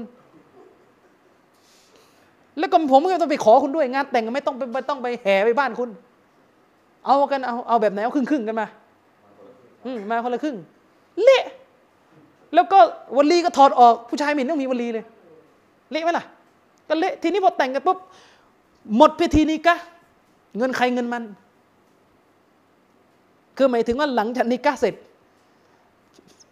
[2.59, 5.91] แล้วก็ผมก็ต้องไปขอคุณด้วยงานแต่งก็ไม่ต้องไปต้องไปแห่ไปบ้านคุณ
[7.07, 8.67] เอากันเอาเอาแบบไหนเอาครึ่งครึ่งๆกันมา
[9.85, 10.57] อืมมาคนละครึ่ง
[11.23, 11.45] เละ
[12.55, 12.79] แล้วก็
[13.17, 15.05] วลีก็ถอดออกผู้ชายไม่เห็นต้องมีวลีเลย
[15.93, 16.25] เละไหมล่ะ
[16.89, 17.99] ก็เละทีนี้พอแต่งกันปุ๊บ
[18.97, 19.77] หมดพิธีนี้กะ
[20.57, 21.25] เงินใครเงินมัน
[23.57, 24.95] คือหมายถึงว่าหลังจากนิกะเสร็จ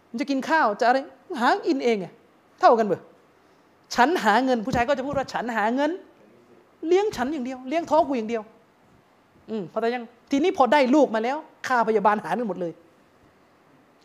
[0.09, 0.97] มันจะกินข้าวจะอะไร
[1.39, 2.07] หาอินเองไง
[2.59, 3.01] เท่ากันเบอ
[3.95, 5.91] ฉันหาเงินผู้ชายก็จะพูดว่าฉันหาเงิน
[6.87, 8.43] เลี้ยงฉันอย่างเดียว เลี้ยงท้องกูอย่างเดียว
[9.49, 11.37] อืมพอแต่ยังทีนี้พอได้ลูกมาแล้ว
[11.67, 12.73] ค่าพยาบาลหารกันหมดเลย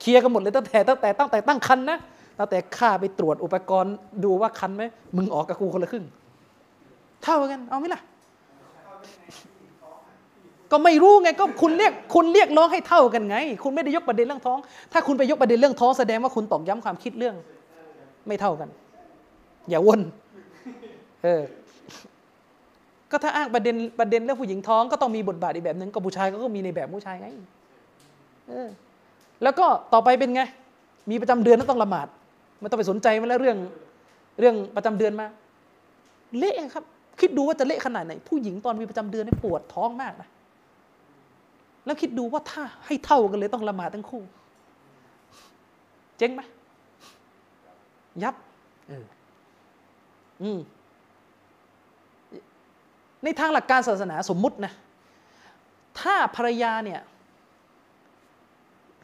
[0.00, 1.98] เคลียร์กันหมดเลยตั้งแต่ตั้งแต่ตั้งแต่ตั้งคันนะ
[2.38, 3.94] ตั้งแต่ค่าไปตรวจอุปกรณ์
[4.24, 4.82] ดูว่าคันไหม
[5.16, 6.04] มึงออกกับกูคนละครึ่ง
[7.24, 8.00] เท่ากัน เอาไหมล่ะ
[10.70, 14.58] ก็ไม่รู้ไงก็คุณเรียกคุณเรียกร้องให้เท่ากันไง คุณไม่ได้ยกประเด็นเรื่องท้อง
[14.92, 17.34] ถ้าคุณไปยกประเด็นเรื่องท้องแสดงว่าคุณตอกย้ำความคิดเรื่อง
[18.26, 18.68] ไม่เท่ากัน
[19.68, 20.00] อย่าวน
[21.22, 21.42] เออ
[23.10, 27.28] ก็ถ้าอ้างประเด็นประเด็นเรื่องผู้หญิงท้องก็ต้องมีบทบาทอีกแบบหนึ่งก็ผู้ชายก็มีในแบบผู้ชายไง
[28.48, 28.68] เออ
[29.42, 30.42] แล้วก็ต่อไปเป็นไง
[31.10, 32.06] มีประจำเดือนต้องละหมาด
[32.60, 33.56] ไม่ต้องไปสนใจมันแล้วเรื่อง
[34.40, 35.26] เรื่องประจำเดือนมา
[36.38, 36.84] เละครับ
[37.22, 40.28] คิดดูว่าจะเละขนาดไหน ผู้หญิงตอนมีประจำเดือนเนี่ยปวดท้องมากนะ
[41.84, 44.22] แล้วคิดดูว่าถ้าให้เท่ากันเลยต้องละหมาดทั้งคู่
[46.18, 46.42] เจ๊งไหม
[48.22, 48.34] ยับ
[48.88, 49.04] เออ
[50.42, 50.58] อืม
[53.24, 54.72] ในทางหลักการศาสนาสมมุตินะ
[56.00, 57.00] ถ้าภรรยาเนี่ย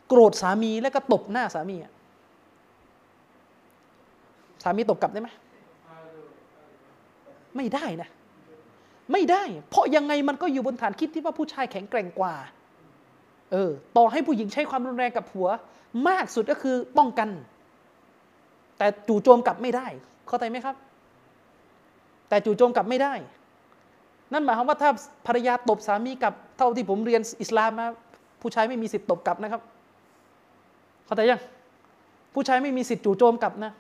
[0.09, 1.93] โกรธสามีแล้วก็ตบหน้าสามีอะ
[4.63, 5.29] สามีตบกลับได้ไหม
[7.57, 8.09] ไม่ได้นะ
[9.13, 12.35] ไม่ได้ เพราะยังไงมันก็อยู่บนฐานคิดที่ว่าผู้ชายแข็งแกร่งกว่า
[13.53, 15.49] เออ ต่อให้ผู้หญิงใช้ความรุนแรงกับผัว
[16.09, 17.29] มากสุดก็คือป้องกัน
[18.79, 19.87] แต่จู่โจมกลับไม่ได้
[20.29, 20.77] เข้าใจไหมครับ
[22.29, 23.13] แต่จู่โจมกลับไม่ได้
[24.33, 24.91] นั่นหมายความว่าถ้า
[25.27, 27.87] ภรรยาตบสามีกลับเท่าที่ผมเรียนอิสลามมา
[28.43, 29.63] ผู้ชายไม่มีสิทธิ์ตบกลับนะครับ
[31.07, 31.41] เข้าใจยัง
[32.35, 33.73] ผู้ชายไม่มีสิทธิ์จู่โจมกลับนะ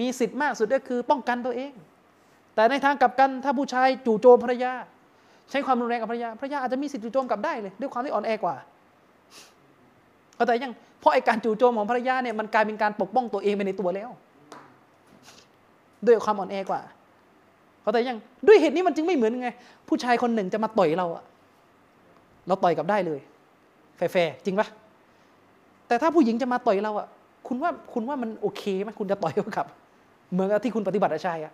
[0.00, 1.72] มีสิทธิ์มากสุดก็คือป้องกันตัวเอง
[2.54, 4.72] แต่ในทางกลับกันถ้าผู้ชายจู่โจมภรรยา
[5.50, 8.56] ใช้ความรุนแรงกับภรรยาภรรยาอาจจะมีสิทธิ์จู่โจมกลับได้เลย ด้วยความที่อ่อนแอกว่า
[10.36, 14.10] เข้าใจยังเพราะไอการจู่โจมของภรรยาเนี่ยมันกลายเป็นการปกป้องตัวเองไปในตัวแล้ว
[16.06, 16.80] ด้วยความอ่อนแอกว่า
[17.82, 19.48] เข้าใจยังด้วยเหตุนี้มันจึงไม่เหมือนไง
[19.88, 21.24] ผู้ชายคนหนึ่งจะมาต่อยเราอะ
[22.46, 23.20] เราต่อยกลับได้เลย
[23.96, 24.66] แฟร์จริงปะ
[25.88, 27.06] แต่ถ้าผู้หญิงจะมาต่อยเราอะ
[27.46, 29.66] คุณว่าคุณว่ามันโอเคไหมคุณจะต่อยเขากลับ
[30.32, 31.52] เหมือนกับที่คุณปฏิบัติกับชายอะ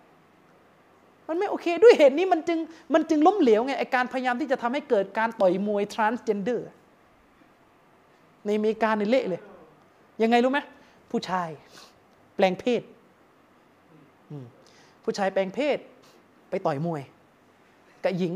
[1.32, 2.59] มันไม่โอเคด้วยเหตุนี้มันจึง
[2.94, 6.61] มันจึงล้มเหลวไงไอการพยายามที่จะทำให้เกิดการต่อยมวย transgender
[8.47, 9.40] ในอเมริกาในเละเลย
[10.23, 10.61] ยังไงรู้ไหม
[11.11, 11.48] ผู้ชาย
[12.36, 12.82] แปลงเพศ
[15.05, 15.78] ผู้ชายแปลงเพศ
[16.51, 17.02] ไปต่อยมวย
[18.05, 18.35] กับหญิง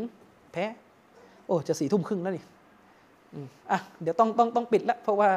[0.53, 0.65] แพ้
[1.47, 2.45] โอ้จะสี่ทุ่มครึ่งแล้วนี่
[3.71, 5.31] อะเดี๋ยวต้องต้องต้องปิดแล้วเพราะว่า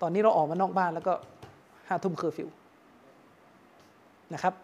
[0.00, 1.14] ตอนนี้เราออกมานอกบ้านแล้วก็
[1.88, 2.48] ห้าทุ่มเคอร์ฟิว
[4.34, 4.54] นะครับ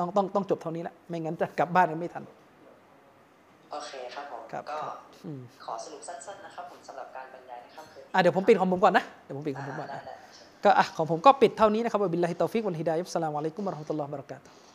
[0.00, 2.24] ต้องต้องต้องจบเท่านี้ละไม่งั้นจะกลับบ้านกันไม่ทัน
[3.72, 4.78] โอเคครับผมครับก็
[5.24, 14.69] อืมขอสรุปสั้นๆนะครับผมสำหรับการบรรยายในค่ำคืนนี้อะเดี๋ยวผมปิดของผมก่อนนะเดี๋ยวผมปิดของผมก่อนได้นะได้ได้ก็อะของผมก็ปิดเท่านี้นะครับบิลลาฮิตอฟิกวันฮิดายับสลามอะลัยกุมวะเราะห์มะตุลลอฮ์วะบะเราะกาตุฮ์